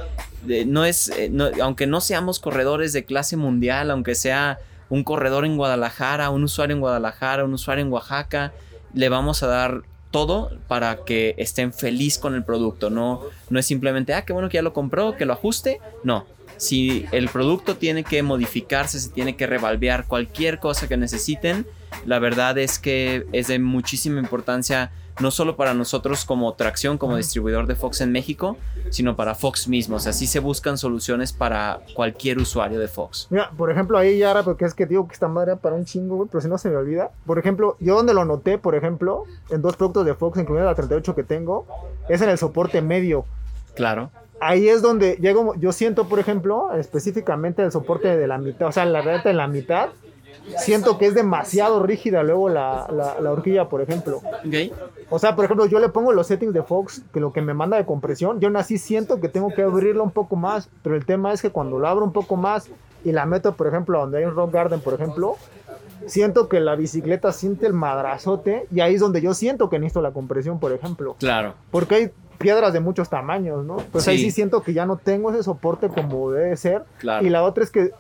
eh, 0.48 0.66
no 0.66 0.86
es, 0.86 1.10
eh, 1.10 1.32
aunque 1.62 1.88
no 1.88 2.02
seamos 2.02 2.40
corredores 2.40 2.94
de 2.94 3.06
clase 3.06 3.38
mundial, 3.38 3.92
aunque 3.92 4.16
sea 4.16 4.60
un 4.90 5.04
corredor 5.04 5.46
en 5.46 5.58
Guadalajara, 5.58 6.30
un 6.30 6.44
usuario 6.44 6.76
en 6.76 6.80
Guadalajara, 6.80 7.44
un 7.44 7.54
usuario 7.54 7.84
en 7.84 7.92
Oaxaca, 7.92 8.54
le 8.94 9.10
vamos 9.10 9.44
a 9.44 9.48
dar 9.48 9.82
todo 10.12 10.52
para 10.68 11.04
que 11.04 11.36
estén 11.38 11.74
feliz 11.74 12.18
con 12.18 12.36
el 12.36 12.44
producto. 12.44 12.90
No, 12.90 13.22
no 13.50 13.60
es 13.60 13.66
simplemente, 13.66 14.14
ah, 14.14 14.24
qué 14.24 14.32
bueno 14.32 14.48
que 14.48 14.56
ya 14.56 14.62
lo 14.62 14.74
compró, 14.74 15.18
que 15.18 15.26
lo 15.26 15.34
ajuste. 15.34 15.82
No, 16.04 16.26
si 16.58 17.06
el 17.12 17.30
producto 17.30 17.76
tiene 17.76 18.04
que 18.04 18.24
modificarse, 18.24 19.00
se 19.00 19.10
tiene 19.10 19.36
que 19.36 19.48
revalvear 19.48 20.06
cualquier 20.06 20.60
cosa 20.60 20.88
que 20.88 20.98
necesiten, 20.98 21.66
la 22.06 22.20
verdad 22.20 22.58
es 22.58 22.80
que 22.80 23.26
es 23.32 23.48
de 23.48 23.60
muchísima 23.60 24.20
importancia 24.20 24.92
no 25.20 25.32
solo 25.32 25.56
para 25.56 25.74
nosotros 25.74 26.26
como 26.26 26.54
tracción, 26.56 26.98
como 26.98 27.16
distribuidor 27.16 27.68
de 27.68 27.76
Fox 27.76 28.02
en 28.02 28.12
México, 28.12 28.58
sino 28.90 29.16
para 29.16 29.34
Fox 29.34 29.68
mismos. 29.68 30.08
Así 30.08 30.28
se 30.28 30.40
buscan 30.40 30.78
soluciones 30.78 31.32
para 31.32 31.80
cualquier 31.94 32.38
usuario 32.38 32.80
de 32.80 32.88
Fox. 32.88 33.28
Mira, 33.30 33.50
por 33.52 33.72
ejemplo, 33.72 33.98
ahí 33.98 34.20
ya, 34.20 34.44
porque 34.44 34.66
es 34.66 34.74
que 34.74 34.86
digo 34.86 35.08
que 35.08 35.14
esta 35.14 35.28
madre 35.28 35.56
para 35.56 35.76
un 35.76 35.86
chingo, 35.86 36.18
güey, 36.18 36.30
pero 36.30 36.42
si 36.42 36.50
no 36.50 36.58
se 36.58 36.70
me 36.70 36.76
olvida. 36.76 37.12
Por 37.26 37.40
ejemplo, 37.40 37.78
yo 37.80 37.96
donde 37.96 38.14
lo 38.14 38.26
noté, 38.26 38.58
por 38.58 38.76
ejemplo, 38.76 39.24
en 39.50 39.62
dos 39.62 39.78
productos 39.78 40.06
de 40.06 40.16
Fox, 40.16 40.38
incluyendo 40.38 40.70
la 40.70 40.76
38 40.76 41.16
que 41.16 41.24
tengo, 41.24 41.66
es 42.10 42.22
en 42.22 42.30
el 42.30 42.38
soporte 42.38 42.82
medio. 42.82 43.26
Claro 43.76 44.12
ahí 44.42 44.68
es 44.68 44.82
donde 44.82 45.16
llego, 45.16 45.56
yo 45.56 45.72
siento, 45.72 46.08
por 46.08 46.20
ejemplo, 46.20 46.74
específicamente 46.74 47.64
el 47.64 47.72
soporte 47.72 48.16
de 48.16 48.28
la 48.28 48.38
mitad, 48.38 48.68
o 48.68 48.72
sea, 48.72 48.86
la 48.86 49.02
red 49.02 49.26
en 49.26 49.38
la 49.38 49.48
mitad, 49.48 49.90
siento 50.58 50.98
que 50.98 51.08
es 51.08 51.16
demasiado 51.16 51.84
rígida 51.84 52.24
luego 52.24 52.50
la, 52.50 52.88
la, 52.92 53.32
horquilla, 53.32 53.70
por 53.70 53.82
ejemplo. 53.82 54.22
O 55.10 55.20
sea, 55.20 55.36
por 55.36 55.46
ejemplo, 55.46 55.66
yo 55.66 55.80
le 55.80 55.90
pongo 55.90 56.12
los 56.14 56.28
settings 56.28 56.54
de 56.54 56.64
Fox, 56.64 57.04
que 57.14 57.20
lo 57.20 57.34
que 57.34 57.42
me 57.42 57.54
manda 57.54 57.78
de 57.78 57.86
compresión, 57.86 58.40
yo 58.40 58.50
así 58.58 58.78
siento 58.78 59.20
que 59.20 59.30
tengo 59.30 59.50
que 59.50 59.64
abrirlo 59.64 60.04
un 60.04 60.12
poco 60.12 60.36
más, 60.36 60.70
pero 60.82 60.96
el 60.96 61.06
tema 61.06 61.34
es 61.34 61.42
que 61.42 61.50
cuando 61.50 61.80
lo 61.80 61.88
abro 61.88 62.06
un 62.06 62.14
poco 62.14 62.36
más 62.36 62.70
y 63.04 63.12
la 63.12 63.26
meto, 63.26 63.54
por 63.56 63.68
ejemplo, 63.68 64.00
donde 64.00 64.20
hay 64.20 64.26
un 64.26 64.36
Rock 64.36 64.54
Garden, 64.54 64.80
por 64.80 64.94
ejemplo, 64.94 65.36
siento 66.08 66.50
que 66.50 66.60
la 66.60 66.76
bicicleta 66.76 67.32
siente 67.32 67.68
el 67.68 67.74
madrazote 67.74 68.68
y 68.74 68.80
ahí 68.80 68.96
es 68.96 69.02
donde 69.02 69.22
yo 69.22 69.34
siento 69.34 69.70
que 69.70 69.80
necesito 69.80 70.02
la 70.02 70.12
compresión, 70.12 70.60
por 70.60 70.72
ejemplo. 70.72 71.16
Claro. 71.20 71.54
Porque 71.72 71.96
hay 71.96 72.12
piedras 72.38 72.74
de 72.74 72.80
muchos 72.80 73.10
tamaños, 73.10 73.66
¿no? 73.66 73.78
Pues 73.92 74.08
ahí 74.08 74.18
sí 74.18 74.32
siento 74.32 74.62
que 74.62 74.74
ya 74.74 74.86
no 74.86 74.98
tengo 74.98 75.32
ese 75.32 75.44
soporte 75.44 75.88
como 75.90 76.32
debe 76.32 76.56
ser. 76.58 76.84
Y 77.22 77.30
la 77.30 77.44
otra 77.44 77.64
es 77.64 77.72
que 77.72 77.92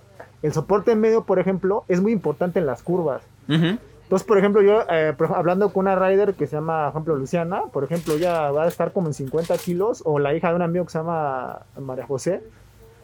el 0.45 0.53
soporte 0.53 0.91
en 0.91 1.01
medio, 1.01 1.23
por 1.23 1.39
ejemplo, 1.39 1.83
es 1.87 2.01
muy 2.01 2.11
importante 2.11 2.59
en 2.59 2.67
las 2.67 2.83
curvas. 2.83 3.23
Entonces, 3.47 4.27
por 4.27 4.37
ejemplo, 4.37 4.61
yo 4.61 4.83
eh, 4.91 5.15
hablando 5.33 5.69
con 5.73 5.87
una 5.87 5.95
rider 5.95 6.35
que 6.35 6.45
se 6.45 6.55
llama, 6.55 6.91
por 6.91 6.91
ejemplo, 6.91 7.15
Luciana, 7.15 7.63
por 7.73 7.83
ejemplo, 7.83 8.13
ella 8.13 8.51
va 8.51 8.65
a 8.65 8.67
estar 8.67 8.91
como 8.91 9.07
en 9.07 9.15
50 9.15 9.57
kilos, 9.57 10.03
o 10.05 10.19
la 10.19 10.35
hija 10.35 10.49
de 10.49 10.55
un 10.55 10.61
amigo 10.61 10.85
que 10.85 10.91
se 10.91 10.99
llama 10.99 11.61
María 11.81 12.05
José. 12.05 12.43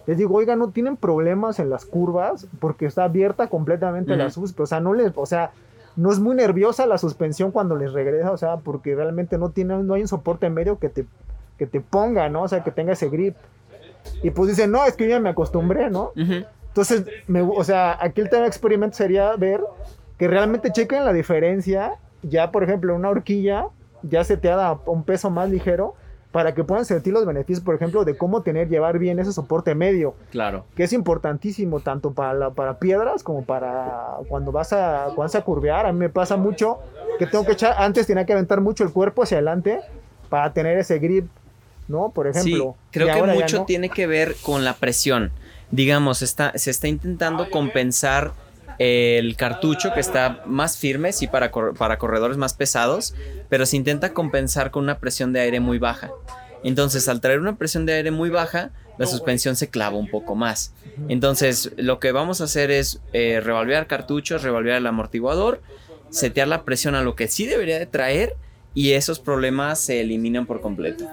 Les 0.06 0.20
digo, 0.20 0.36
oiga, 0.36 0.56
no 0.56 0.70
tienen 0.70 0.98
problemas 0.98 1.58
en 1.58 1.72
las 1.72 1.86
curvas 1.86 2.46
porque 2.60 2.86
está 2.86 3.06
abierta 3.06 3.48
completamente 3.48 4.16
la 4.16 4.30
SUS, 4.30 4.54
o 4.60 4.66
sea, 4.68 4.80
no 4.80 4.94
les, 4.94 5.12
o 5.16 5.26
sea, 5.26 5.50
no 5.96 6.12
es 6.12 6.20
muy 6.20 6.36
nerviosa 6.36 6.86
la 6.86 7.00
suspensión 7.00 7.50
cuando 7.50 7.76
les 7.76 7.92
regresa, 7.92 8.32
o 8.32 8.38
sea, 8.38 8.58
porque 8.58 8.94
realmente 8.94 9.40
no 9.40 9.50
tiene, 9.50 9.82
no 9.82 9.96
hay 9.96 10.02
un 10.04 10.08
soporte 10.08 10.48
medio 10.52 10.78
que 10.78 10.90
te, 10.90 11.08
que 11.58 11.66
te 11.66 11.82
ponga, 11.82 12.30
¿no? 12.30 12.44
O 12.44 12.48
sea, 12.48 12.64
que 12.64 12.70
tenga 12.70 12.94
ese 12.94 13.10
grip. 13.10 13.36
Y 14.22 14.30
pues 14.30 14.50
dicen, 14.50 14.70
no, 14.70 14.86
es 14.86 14.96
que 14.96 15.06
yo 15.06 15.12
ya 15.12 15.20
me 15.20 15.30
acostumbré, 15.30 15.90
¿no? 15.90 16.12
Ujú. 16.16 16.46
Entonces, 16.72 17.04
me, 17.28 17.42
o 17.42 17.64
sea, 17.64 17.98
aquí 18.00 18.22
el 18.22 18.30
tema 18.30 18.44
de 18.44 18.48
experimento 18.48 18.96
sería 18.96 19.36
ver 19.36 19.62
que 20.18 20.28
realmente 20.28 20.72
chequen 20.72 21.04
la 21.06 21.14
diferencia. 21.14 21.94
Ya, 22.24 22.52
por 22.52 22.64
ejemplo, 22.64 22.96
una 22.96 23.10
horquilla 23.10 23.68
ya 24.04 24.24
se 24.24 24.38
te 24.38 24.48
da 24.48 24.80
un 24.86 25.04
peso 25.04 25.30
más 25.30 25.50
ligero 25.50 25.96
para 26.32 26.54
que 26.54 26.64
puedan 26.64 26.86
sentir 26.86 27.12
los 27.12 27.26
beneficios, 27.26 27.60
por 27.64 27.76
ejemplo, 27.76 28.06
de 28.06 28.16
cómo 28.16 28.42
tener, 28.42 28.70
llevar 28.70 29.00
bien 29.00 29.20
ese 29.20 29.34
soporte 29.34 29.76
medio, 29.76 30.16
Claro. 30.30 30.64
que 30.76 30.84
es 30.84 30.94
importantísimo 30.94 31.82
tanto 31.82 32.12
para, 32.14 32.34
la- 32.34 32.50
para 32.52 32.80
piedras 32.80 33.22
como 33.22 33.44
para 33.44 34.16
cuando 34.30 34.54
vas, 34.54 34.72
a, 34.72 35.06
cuando 35.08 35.24
vas 35.24 35.36
a 35.36 35.42
curvear. 35.42 35.86
A 35.86 35.92
mí 35.92 36.00
me 36.00 36.10
pasa 36.10 36.38
mucho 36.38 36.80
que 37.20 37.28
tengo 37.28 37.46
que 37.46 37.52
echar, 37.52 37.76
antes 37.78 38.08
tenía 38.08 38.26
que 38.26 38.32
aventar 38.32 38.62
mucho 38.62 38.86
el 38.86 38.94
cuerpo 38.94 39.24
hacia 39.24 39.38
adelante 39.38 39.82
para 40.30 40.54
tener 40.54 40.78
ese 40.80 41.00
grip, 41.00 41.28
¿no? 41.90 42.10
Por 42.12 42.28
ejemplo. 42.28 42.76
Sí, 42.80 42.88
creo 43.00 43.14
que 43.14 43.34
mucho 43.34 43.58
no. 43.60 43.66
tiene 43.66 43.90
que 43.90 44.08
ver 44.08 44.36
con 44.42 44.64
la 44.64 44.76
presión. 44.76 45.32
Digamos, 45.72 46.22
está, 46.22 46.52
se 46.58 46.70
está 46.70 46.88
intentando 46.88 47.50
compensar 47.50 48.34
el 48.78 49.36
cartucho 49.38 49.94
que 49.94 50.00
está 50.00 50.42
más 50.46 50.78
firme, 50.78 51.14
sí, 51.14 51.28
para, 51.28 51.52
cor- 51.52 51.76
para 51.78 51.98
corredores 51.98 52.38
más 52.38 52.54
pesados, 52.54 53.14
pero 53.48 53.66
se 53.66 53.78
intenta 53.78 54.14
compensar 54.14 54.72
con 54.72 54.84
una 54.84 55.00
presión 55.00 55.34
de 55.34 55.42
aire 55.42 55.60
muy 55.60 55.78
baja. 55.80 56.12
Entonces, 56.64 57.08
al 57.08 57.22
traer 57.22 57.40
una 57.40 57.56
presión 57.58 57.86
de 57.86 57.94
aire 57.94 58.12
muy 58.12 58.30
baja, 58.30 58.72
la 58.98 59.06
suspensión 59.08 59.56
se 59.56 59.70
clava 59.70 59.98
un 59.98 60.10
poco 60.10 60.36
más. 60.36 60.74
Entonces, 61.10 61.72
lo 61.78 62.00
que 62.00 62.12
vamos 62.12 62.42
a 62.42 62.46
hacer 62.46 62.70
es 62.72 63.00
eh, 63.14 63.40
revolver 63.44 63.88
cartuchos, 63.88 64.44
revolver 64.44 64.74
el 64.76 64.86
amortiguador, 64.88 65.62
setear 66.10 66.48
la 66.48 66.64
presión 66.64 66.94
a 66.96 67.02
lo 67.02 67.16
que 67.16 67.28
sí 67.28 67.46
debería 67.46 67.80
de 67.80 67.86
traer 67.88 68.36
y 68.74 68.92
esos 68.94 69.20
problemas 69.20 69.80
se 69.80 70.02
eliminan 70.02 70.46
por 70.46 70.62
completo. 70.62 71.06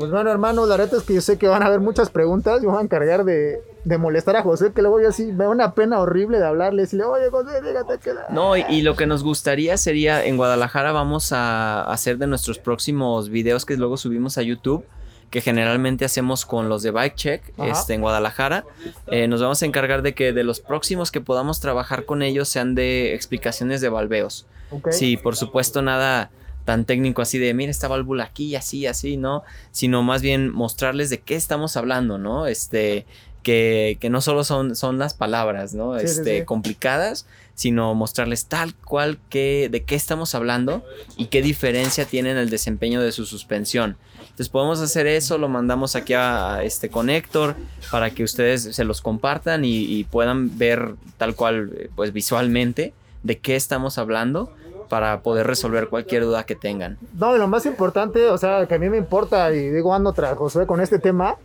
Pues 0.00 0.10
bueno, 0.10 0.30
hermano, 0.30 0.64
la 0.64 0.78
neta 0.78 0.96
es 0.96 1.02
que 1.02 1.12
yo 1.12 1.20
sé 1.20 1.36
que 1.36 1.46
van 1.46 1.62
a 1.62 1.66
haber 1.66 1.80
muchas 1.80 2.08
preguntas. 2.08 2.62
Yo 2.62 2.68
me 2.68 2.72
voy 2.72 2.80
a 2.80 2.84
encargar 2.84 3.22
de, 3.24 3.60
de 3.84 3.98
molestar 3.98 4.34
a 4.34 4.42
José, 4.42 4.72
que 4.72 4.80
luego 4.80 4.98
yo 4.98 5.10
así 5.10 5.26
me 5.26 5.44
da 5.44 5.50
una 5.50 5.74
pena 5.74 6.00
horrible 6.00 6.38
de 6.38 6.46
hablarle. 6.46 6.80
Decirle, 6.80 7.04
oye, 7.04 7.28
José, 7.28 7.60
fíjate 7.62 7.98
que 7.98 8.14
la... 8.14 8.26
No, 8.30 8.56
y, 8.56 8.64
y 8.70 8.80
lo 8.80 8.96
que 8.96 9.06
nos 9.06 9.22
gustaría 9.22 9.76
sería, 9.76 10.24
en 10.24 10.38
Guadalajara 10.38 10.92
vamos 10.92 11.34
a 11.34 11.82
hacer 11.82 12.16
de 12.16 12.26
nuestros 12.26 12.58
próximos 12.58 13.28
videos 13.28 13.66
que 13.66 13.76
luego 13.76 13.98
subimos 13.98 14.38
a 14.38 14.42
YouTube, 14.42 14.86
que 15.28 15.42
generalmente 15.42 16.06
hacemos 16.06 16.46
con 16.46 16.70
los 16.70 16.82
de 16.82 16.92
Bike 16.92 17.16
Check 17.16 17.42
este, 17.58 17.92
en 17.92 18.00
Guadalajara. 18.00 18.64
Eh, 19.08 19.28
nos 19.28 19.42
vamos 19.42 19.62
a 19.62 19.66
encargar 19.66 20.00
de 20.00 20.14
que 20.14 20.32
de 20.32 20.44
los 20.44 20.60
próximos 20.60 21.12
que 21.12 21.20
podamos 21.20 21.60
trabajar 21.60 22.06
con 22.06 22.22
ellos 22.22 22.48
sean 22.48 22.74
de 22.74 23.14
explicaciones 23.14 23.82
de 23.82 23.90
valveos. 23.90 24.46
Sí, 24.92 25.18
por 25.18 25.36
supuesto, 25.36 25.82
nada 25.82 26.30
tan 26.70 26.84
técnico 26.84 27.20
así 27.20 27.36
de, 27.36 27.52
mira 27.52 27.72
esta 27.72 27.88
válvula 27.88 28.22
aquí, 28.22 28.54
así, 28.54 28.86
así, 28.86 29.16
¿no? 29.16 29.42
Sino 29.72 30.04
más 30.04 30.22
bien 30.22 30.52
mostrarles 30.52 31.10
de 31.10 31.18
qué 31.18 31.34
estamos 31.34 31.76
hablando, 31.76 32.16
¿no? 32.16 32.46
Este, 32.46 33.06
que, 33.42 33.98
que 34.00 34.08
no 34.08 34.20
solo 34.20 34.44
son, 34.44 34.76
son 34.76 34.96
las 34.96 35.14
palabras, 35.14 35.74
¿no? 35.74 35.98
Sí, 35.98 36.04
este, 36.04 36.38
sí. 36.38 36.44
complicadas, 36.44 37.26
sino 37.56 37.92
mostrarles 37.96 38.46
tal 38.46 38.72
cual 38.76 39.18
que, 39.30 39.68
de 39.68 39.82
qué 39.82 39.96
estamos 39.96 40.36
hablando 40.36 40.84
y 41.16 41.26
qué 41.26 41.42
diferencia 41.42 42.04
tiene 42.04 42.30
en 42.30 42.36
el 42.36 42.50
desempeño 42.50 43.02
de 43.02 43.10
su 43.10 43.26
suspensión. 43.26 43.96
Entonces 44.20 44.48
podemos 44.48 44.80
hacer 44.80 45.08
eso, 45.08 45.38
lo 45.38 45.48
mandamos 45.48 45.96
aquí 45.96 46.12
a, 46.12 46.54
a 46.54 46.62
este 46.62 46.88
conector 46.88 47.56
para 47.90 48.10
que 48.10 48.22
ustedes 48.22 48.62
se 48.62 48.84
los 48.84 49.00
compartan 49.00 49.64
y, 49.64 49.86
y 49.86 50.04
puedan 50.04 50.56
ver 50.56 50.94
tal 51.18 51.34
cual, 51.34 51.72
eh, 51.76 51.90
pues 51.96 52.12
visualmente, 52.12 52.92
de 53.24 53.38
qué 53.38 53.56
estamos 53.56 53.98
hablando 53.98 54.54
para 54.90 55.22
poder 55.22 55.46
resolver 55.46 55.88
cualquier 55.88 56.24
duda 56.24 56.44
que 56.44 56.56
tengan. 56.56 56.98
No, 57.14 57.34
y 57.34 57.38
lo 57.38 57.48
más 57.48 57.64
importante, 57.64 58.26
o 58.26 58.36
sea, 58.36 58.66
que 58.66 58.74
a 58.74 58.78
mí 58.78 58.90
me 58.90 58.98
importa, 58.98 59.50
y 59.54 59.70
digo, 59.70 59.94
ando 59.94 60.12
tras 60.12 60.36
Josué 60.36 60.66
con 60.66 60.80
este 60.80 60.98
tema, 60.98 61.36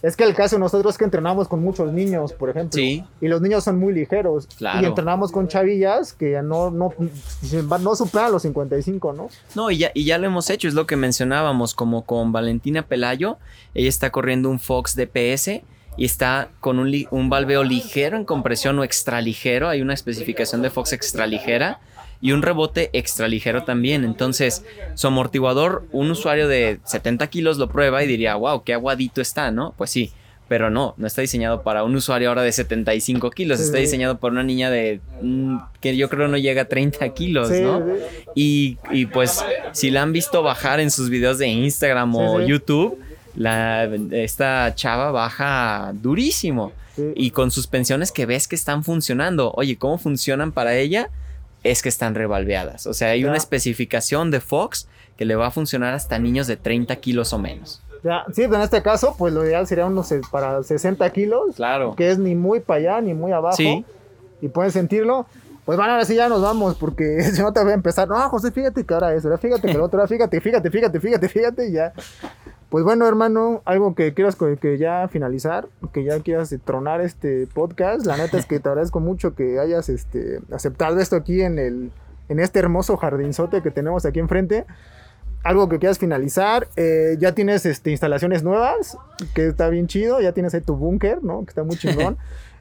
es 0.00 0.16
que 0.16 0.24
el 0.24 0.34
caso 0.34 0.56
de 0.56 0.60
nosotros 0.60 0.94
es 0.94 0.98
que 0.98 1.04
entrenamos 1.04 1.48
con 1.48 1.60
muchos 1.60 1.92
niños, 1.92 2.32
por 2.32 2.48
ejemplo. 2.48 2.78
Sí. 2.78 3.04
Y 3.20 3.28
los 3.28 3.42
niños 3.42 3.64
son 3.64 3.78
muy 3.78 3.92
ligeros. 3.92 4.46
Claro. 4.56 4.80
Y 4.80 4.86
entrenamos 4.86 5.32
con 5.32 5.48
chavillas 5.48 6.14
que 6.14 6.40
no, 6.40 6.70
no, 6.70 6.94
no 7.80 7.94
superan 7.94 8.32
los 8.32 8.42
55, 8.42 9.12
¿no? 9.12 9.28
No, 9.54 9.70
y 9.70 9.78
ya, 9.78 9.90
y 9.92 10.04
ya 10.04 10.16
lo 10.16 10.26
hemos 10.26 10.48
hecho, 10.48 10.66
es 10.66 10.74
lo 10.74 10.86
que 10.86 10.96
mencionábamos, 10.96 11.74
como 11.74 12.06
con 12.06 12.32
Valentina 12.32 12.86
Pelayo, 12.86 13.36
ella 13.74 13.88
está 13.88 14.10
corriendo 14.10 14.48
un 14.48 14.60
Fox 14.60 14.96
DPS 14.96 15.60
y 15.98 16.04
está 16.06 16.48
con 16.60 16.78
un, 16.78 16.90
un 17.10 17.28
valveo 17.28 17.64
ligero 17.64 18.16
en 18.16 18.24
compresión 18.24 18.78
o 18.78 18.84
extra 18.84 19.20
ligero, 19.20 19.68
hay 19.68 19.82
una 19.82 19.92
especificación 19.92 20.62
de 20.62 20.70
Fox 20.70 20.94
extra 20.94 21.26
ligera 21.26 21.80
y 22.20 22.32
un 22.32 22.42
rebote 22.42 22.90
extra 22.92 23.28
ligero 23.28 23.64
también, 23.64 24.04
entonces 24.04 24.64
su 24.94 25.06
amortiguador, 25.06 25.86
un 25.92 26.10
usuario 26.10 26.48
de 26.48 26.80
70 26.84 27.26
kilos 27.28 27.58
lo 27.58 27.68
prueba 27.68 28.02
y 28.02 28.06
diría, 28.06 28.34
wow, 28.34 28.64
qué 28.64 28.74
aguadito 28.74 29.20
está, 29.20 29.50
¿no? 29.50 29.74
Pues 29.76 29.90
sí. 29.90 30.12
Pero 30.48 30.70
no, 30.70 30.94
no 30.96 31.06
está 31.06 31.20
diseñado 31.20 31.60
para 31.62 31.84
un 31.84 31.94
usuario 31.94 32.30
ahora 32.30 32.40
de 32.40 32.52
75 32.52 33.30
kilos, 33.32 33.58
Sí, 33.58 33.66
está 33.66 33.76
diseñado 33.76 34.18
para 34.18 34.32
una 34.32 34.42
niña 34.42 34.70
de 34.70 34.98
mm, 35.20 35.58
que 35.82 35.94
yo 35.94 36.08
creo 36.08 36.26
no 36.26 36.38
llega 36.38 36.62
a 36.62 36.64
30 36.64 37.06
kilos, 37.10 37.48
Sí, 37.48 37.60
¿no? 37.60 37.80
sí. 37.80 37.92
Y, 38.34 38.78
y, 38.90 39.04
pues 39.06 39.44
si 39.72 39.90
la 39.90 40.00
han 40.00 40.14
visto 40.14 40.42
bajar 40.42 40.80
en 40.80 40.90
sus 40.90 41.10
videos 41.10 41.36
de 41.36 41.48
Instagram 41.48 42.16
o. 42.16 42.40
YouTube, 42.40 42.98
la, 43.36 43.84
esta 44.12 44.74
chava 44.74 45.10
baja 45.10 45.92
durísimo. 45.94 46.72
Y 47.14 47.30
con 47.30 47.52
suspensiones 47.52 48.10
que 48.10 48.26
ves 48.26 48.48
que 48.48 48.56
están 48.56 48.82
funcionando. 48.82 49.52
Oye, 49.54 49.76
¿cómo 49.76 49.98
funcionan 49.98 50.50
para 50.50 50.76
ella? 50.76 51.10
Es 51.64 51.82
que 51.82 51.88
están 51.88 52.14
revalveadas. 52.14 52.86
O 52.86 52.94
sea, 52.94 53.08
hay 53.10 53.22
Ya. 53.22 53.28
una 53.28 53.36
especificación 53.36 54.30
de 54.30 54.40
Fox 54.40 54.88
que 55.16 55.24
le 55.24 55.34
va 55.36 55.48
a 55.48 55.50
funcionar 55.50 55.94
hasta 55.94 56.18
niños 56.18 56.46
de 56.46 56.56
30 56.56 56.94
kilos 56.96 57.32
o 57.32 57.38
menos. 57.38 57.82
Ya, 58.04 58.24
sí, 58.32 58.42
en 58.44 58.54
este 58.54 58.80
caso, 58.82 59.16
pues 59.18 59.34
lo 59.34 59.44
ideal 59.44 59.66
sería 59.66 59.86
unos 59.86 60.14
para 60.30 60.62
60 60.62 61.10
kilos, 61.10 61.56
Claro. 61.56 61.96
que 61.96 62.10
es 62.10 62.18
ni 62.18 62.36
muy 62.36 62.60
para 62.60 62.78
allá 62.78 63.00
ni 63.00 63.12
muy 63.14 63.32
abajo. 63.32 63.56
Sí. 63.56 63.84
Y 64.40 64.48
pueden 64.48 64.70
sentirlo. 64.70 65.26
Pues 65.64 65.76
bueno, 65.76 65.92
ahora 65.92 66.04
sí 66.04 66.14
ya 66.14 66.28
nos 66.28 66.40
vamos, 66.40 66.76
porque 66.76 67.20
si 67.34 67.42
no 67.42 67.52
te 67.52 67.60
voy 67.62 67.72
a 67.72 67.74
empezar. 67.74 68.06
No, 68.08 68.16
José, 68.30 68.52
fíjate 68.52 68.84
que 68.86 68.94
ahora 68.94 69.12
eso, 69.14 69.36
fíjate 69.36 69.62
que 69.66 69.72
el 69.74 69.80
otro, 69.80 70.06
fíjate, 70.06 70.40
fíjate, 70.40 70.70
fíjate, 70.70 71.00
fíjate, 71.00 71.28
fíjate, 71.28 71.68
y 71.68 71.72
ya. 71.72 71.92
Pues 72.70 72.84
bueno, 72.84 73.06
hermano, 73.06 73.62
algo 73.64 73.94
que 73.94 74.12
quieras 74.12 74.36
que 74.36 74.76
ya 74.76 75.08
finalizar, 75.08 75.68
que 75.92 76.04
ya 76.04 76.20
quieras 76.20 76.54
tronar 76.64 77.00
este 77.00 77.46
podcast. 77.46 78.04
La 78.04 78.18
neta 78.18 78.36
es 78.36 78.44
que 78.44 78.60
te 78.60 78.68
agradezco 78.68 79.00
mucho 79.00 79.34
que 79.34 79.58
hayas 79.58 79.88
este, 79.88 80.40
aceptado 80.52 80.98
esto 80.98 81.16
aquí 81.16 81.40
en 81.40 81.58
el 81.58 81.90
en 82.28 82.40
este 82.40 82.58
hermoso 82.58 82.96
jardinzote 82.96 83.62
que 83.62 83.70
tenemos 83.70 84.04
aquí 84.04 84.18
enfrente. 84.18 84.66
Algo 85.44 85.68
que 85.68 85.78
quieras 85.78 85.98
finalizar, 85.98 86.68
eh, 86.76 87.16
ya 87.18 87.32
tienes 87.32 87.64
este, 87.64 87.90
instalaciones 87.90 88.42
nuevas, 88.42 88.98
que 89.34 89.46
está 89.46 89.68
bien 89.68 89.86
chido, 89.86 90.20
ya 90.20 90.32
tienes 90.32 90.52
ahí 90.52 90.60
tu 90.60 90.76
búnker, 90.76 91.22
¿no? 91.22 91.44
Que 91.44 91.50
está 91.50 91.62
muy 91.62 91.76
chingón. 91.78 92.18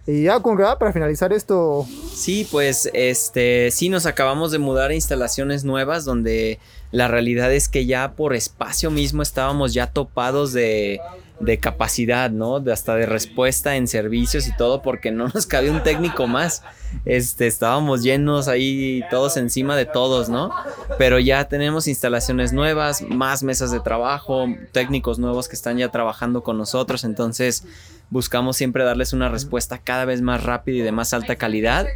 Y 0.08 0.24
ya 0.24 0.40
con 0.40 0.56
verdad, 0.56 0.78
para 0.78 0.94
finalizar 0.94 1.34
esto, 1.34 1.86
Sí, 2.14 2.48
pues 2.50 2.90
este, 2.94 3.70
sí 3.72 3.90
nos 3.90 4.06
acabamos 4.06 4.52
de 4.52 4.58
mudar 4.58 4.92
a 4.92 4.96
instalaciones 4.96 5.66
nuevas 5.66 6.06
donde 6.06 6.60
la 6.92 7.08
realidad 7.08 7.54
es 7.54 7.68
que 7.68 7.86
ya 7.86 8.14
por 8.14 8.34
espacio 8.34 8.90
mismo 8.90 9.22
estábamos 9.22 9.74
ya 9.74 9.88
topados 9.88 10.54
de, 10.54 11.02
de 11.40 11.60
capacidad, 11.60 12.32
¿no? 12.32 12.60
De 12.60 12.72
hasta 12.74 12.96
de 12.96 13.06
respuesta 13.06 13.76
en 13.76 13.88
servicios 13.88 14.48
y 14.48 14.56
todo 14.56 14.82
porque 14.82 15.12
no 15.12 15.28
nos 15.34 15.46
cabía 15.46 15.72
un 15.72 15.84
técnico 15.84 16.28
más. 16.28 16.64
Este, 17.06 17.48
estábamos 17.48 18.02
llenos 18.02 18.48
ahí 18.48 19.04
todos 19.10 19.38
encima 19.38 19.76
de 19.76 19.86
todos, 19.86 20.30
¿no? 20.30 20.52
Pero 20.98 21.20
ya 21.20 21.48
tenemos 21.48 21.88
instalaciones 21.88 22.54
nuevas, 22.54 23.02
más 23.02 23.44
mesas 23.44 23.72
de 23.72 23.80
trabajo, 23.80 24.48
técnicos 24.72 25.20
nuevos 25.20 25.48
que 25.48 25.56
están 25.56 25.78
ya 25.78 25.90
trabajando 25.90 26.44
con 26.44 26.58
nosotros, 26.58 27.04
entonces 27.04 27.66
buscamos 28.10 28.56
siempre 28.58 28.84
darles 28.84 29.14
una 29.14 29.30
respuesta 29.30 29.80
cada 29.80 30.06
vez 30.06 30.22
más 30.22 30.44
rápida 30.44 30.78
y 30.78 30.82
de 30.82 30.92
más 30.92 31.14
alta 31.14 31.36
calidad. 31.36 31.88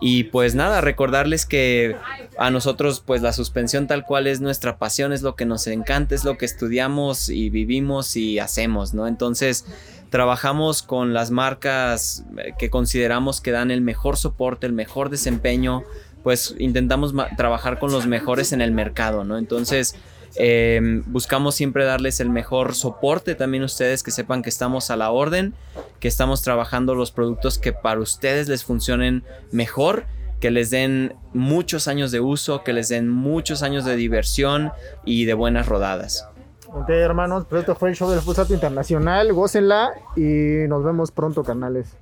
Y 0.00 0.24
pues 0.24 0.54
nada, 0.54 0.80
recordarles 0.80 1.44
que 1.44 1.96
a 2.38 2.50
nosotros 2.50 3.02
pues 3.04 3.20
la 3.20 3.32
suspensión 3.32 3.88
tal 3.88 4.04
cual 4.04 4.28
es 4.28 4.40
nuestra 4.40 4.78
pasión, 4.78 5.12
es 5.12 5.22
lo 5.22 5.34
que 5.34 5.44
nos 5.44 5.66
encanta, 5.66 6.14
es 6.14 6.24
lo 6.24 6.38
que 6.38 6.44
estudiamos 6.44 7.28
y 7.28 7.50
vivimos 7.50 8.16
y 8.16 8.38
hacemos, 8.38 8.94
¿no? 8.94 9.08
Entonces 9.08 9.64
trabajamos 10.10 10.82
con 10.82 11.14
las 11.14 11.30
marcas 11.30 12.24
eh, 12.38 12.54
que 12.58 12.70
consideramos 12.70 13.40
que 13.40 13.50
dan 13.50 13.70
el 13.72 13.80
mejor 13.80 14.16
soporte, 14.16 14.66
el 14.66 14.72
mejor 14.72 15.10
desempeño, 15.10 15.82
pues 16.22 16.54
intentamos 16.58 17.12
trabajar 17.36 17.80
con 17.80 17.90
los 17.90 18.06
mejores 18.06 18.52
en 18.52 18.60
el 18.60 18.70
mercado, 18.70 19.24
¿no? 19.24 19.36
Entonces 19.36 19.96
eh, 20.36 21.02
buscamos 21.06 21.54
siempre 21.54 21.84
darles 21.84 22.20
el 22.20 22.30
mejor 22.30 22.74
soporte 22.74 23.34
también 23.34 23.62
ustedes 23.62 24.02
que 24.02 24.10
sepan 24.10 24.42
que 24.42 24.50
estamos 24.50 24.90
a 24.90 24.96
la 24.96 25.10
orden, 25.10 25.54
que 26.00 26.08
estamos 26.08 26.42
trabajando 26.42 26.94
los 26.94 27.10
productos 27.10 27.58
que 27.58 27.72
para 27.72 28.00
ustedes 28.00 28.48
les 28.48 28.64
funcionen 28.64 29.24
mejor, 29.50 30.04
que 30.40 30.50
les 30.50 30.70
den 30.70 31.14
muchos 31.32 31.88
años 31.88 32.10
de 32.12 32.20
uso, 32.20 32.62
que 32.62 32.72
les 32.72 32.88
den 32.88 33.08
muchos 33.08 33.62
años 33.62 33.84
de 33.84 33.96
diversión 33.96 34.72
y 35.04 35.24
de 35.24 35.34
buenas 35.34 35.66
rodadas. 35.66 36.28
ok 36.68 36.88
hermanos, 36.90 37.46
pues 37.48 37.60
esto 37.60 37.74
fue 37.74 37.90
el 37.90 37.96
show 37.96 38.10
del 38.10 38.20
Full 38.20 38.34
Salto 38.34 38.54
Internacional, 38.54 39.32
gócenla 39.32 39.90
y 40.16 40.68
nos 40.68 40.84
vemos 40.84 41.10
pronto, 41.10 41.42
canales. 41.42 41.96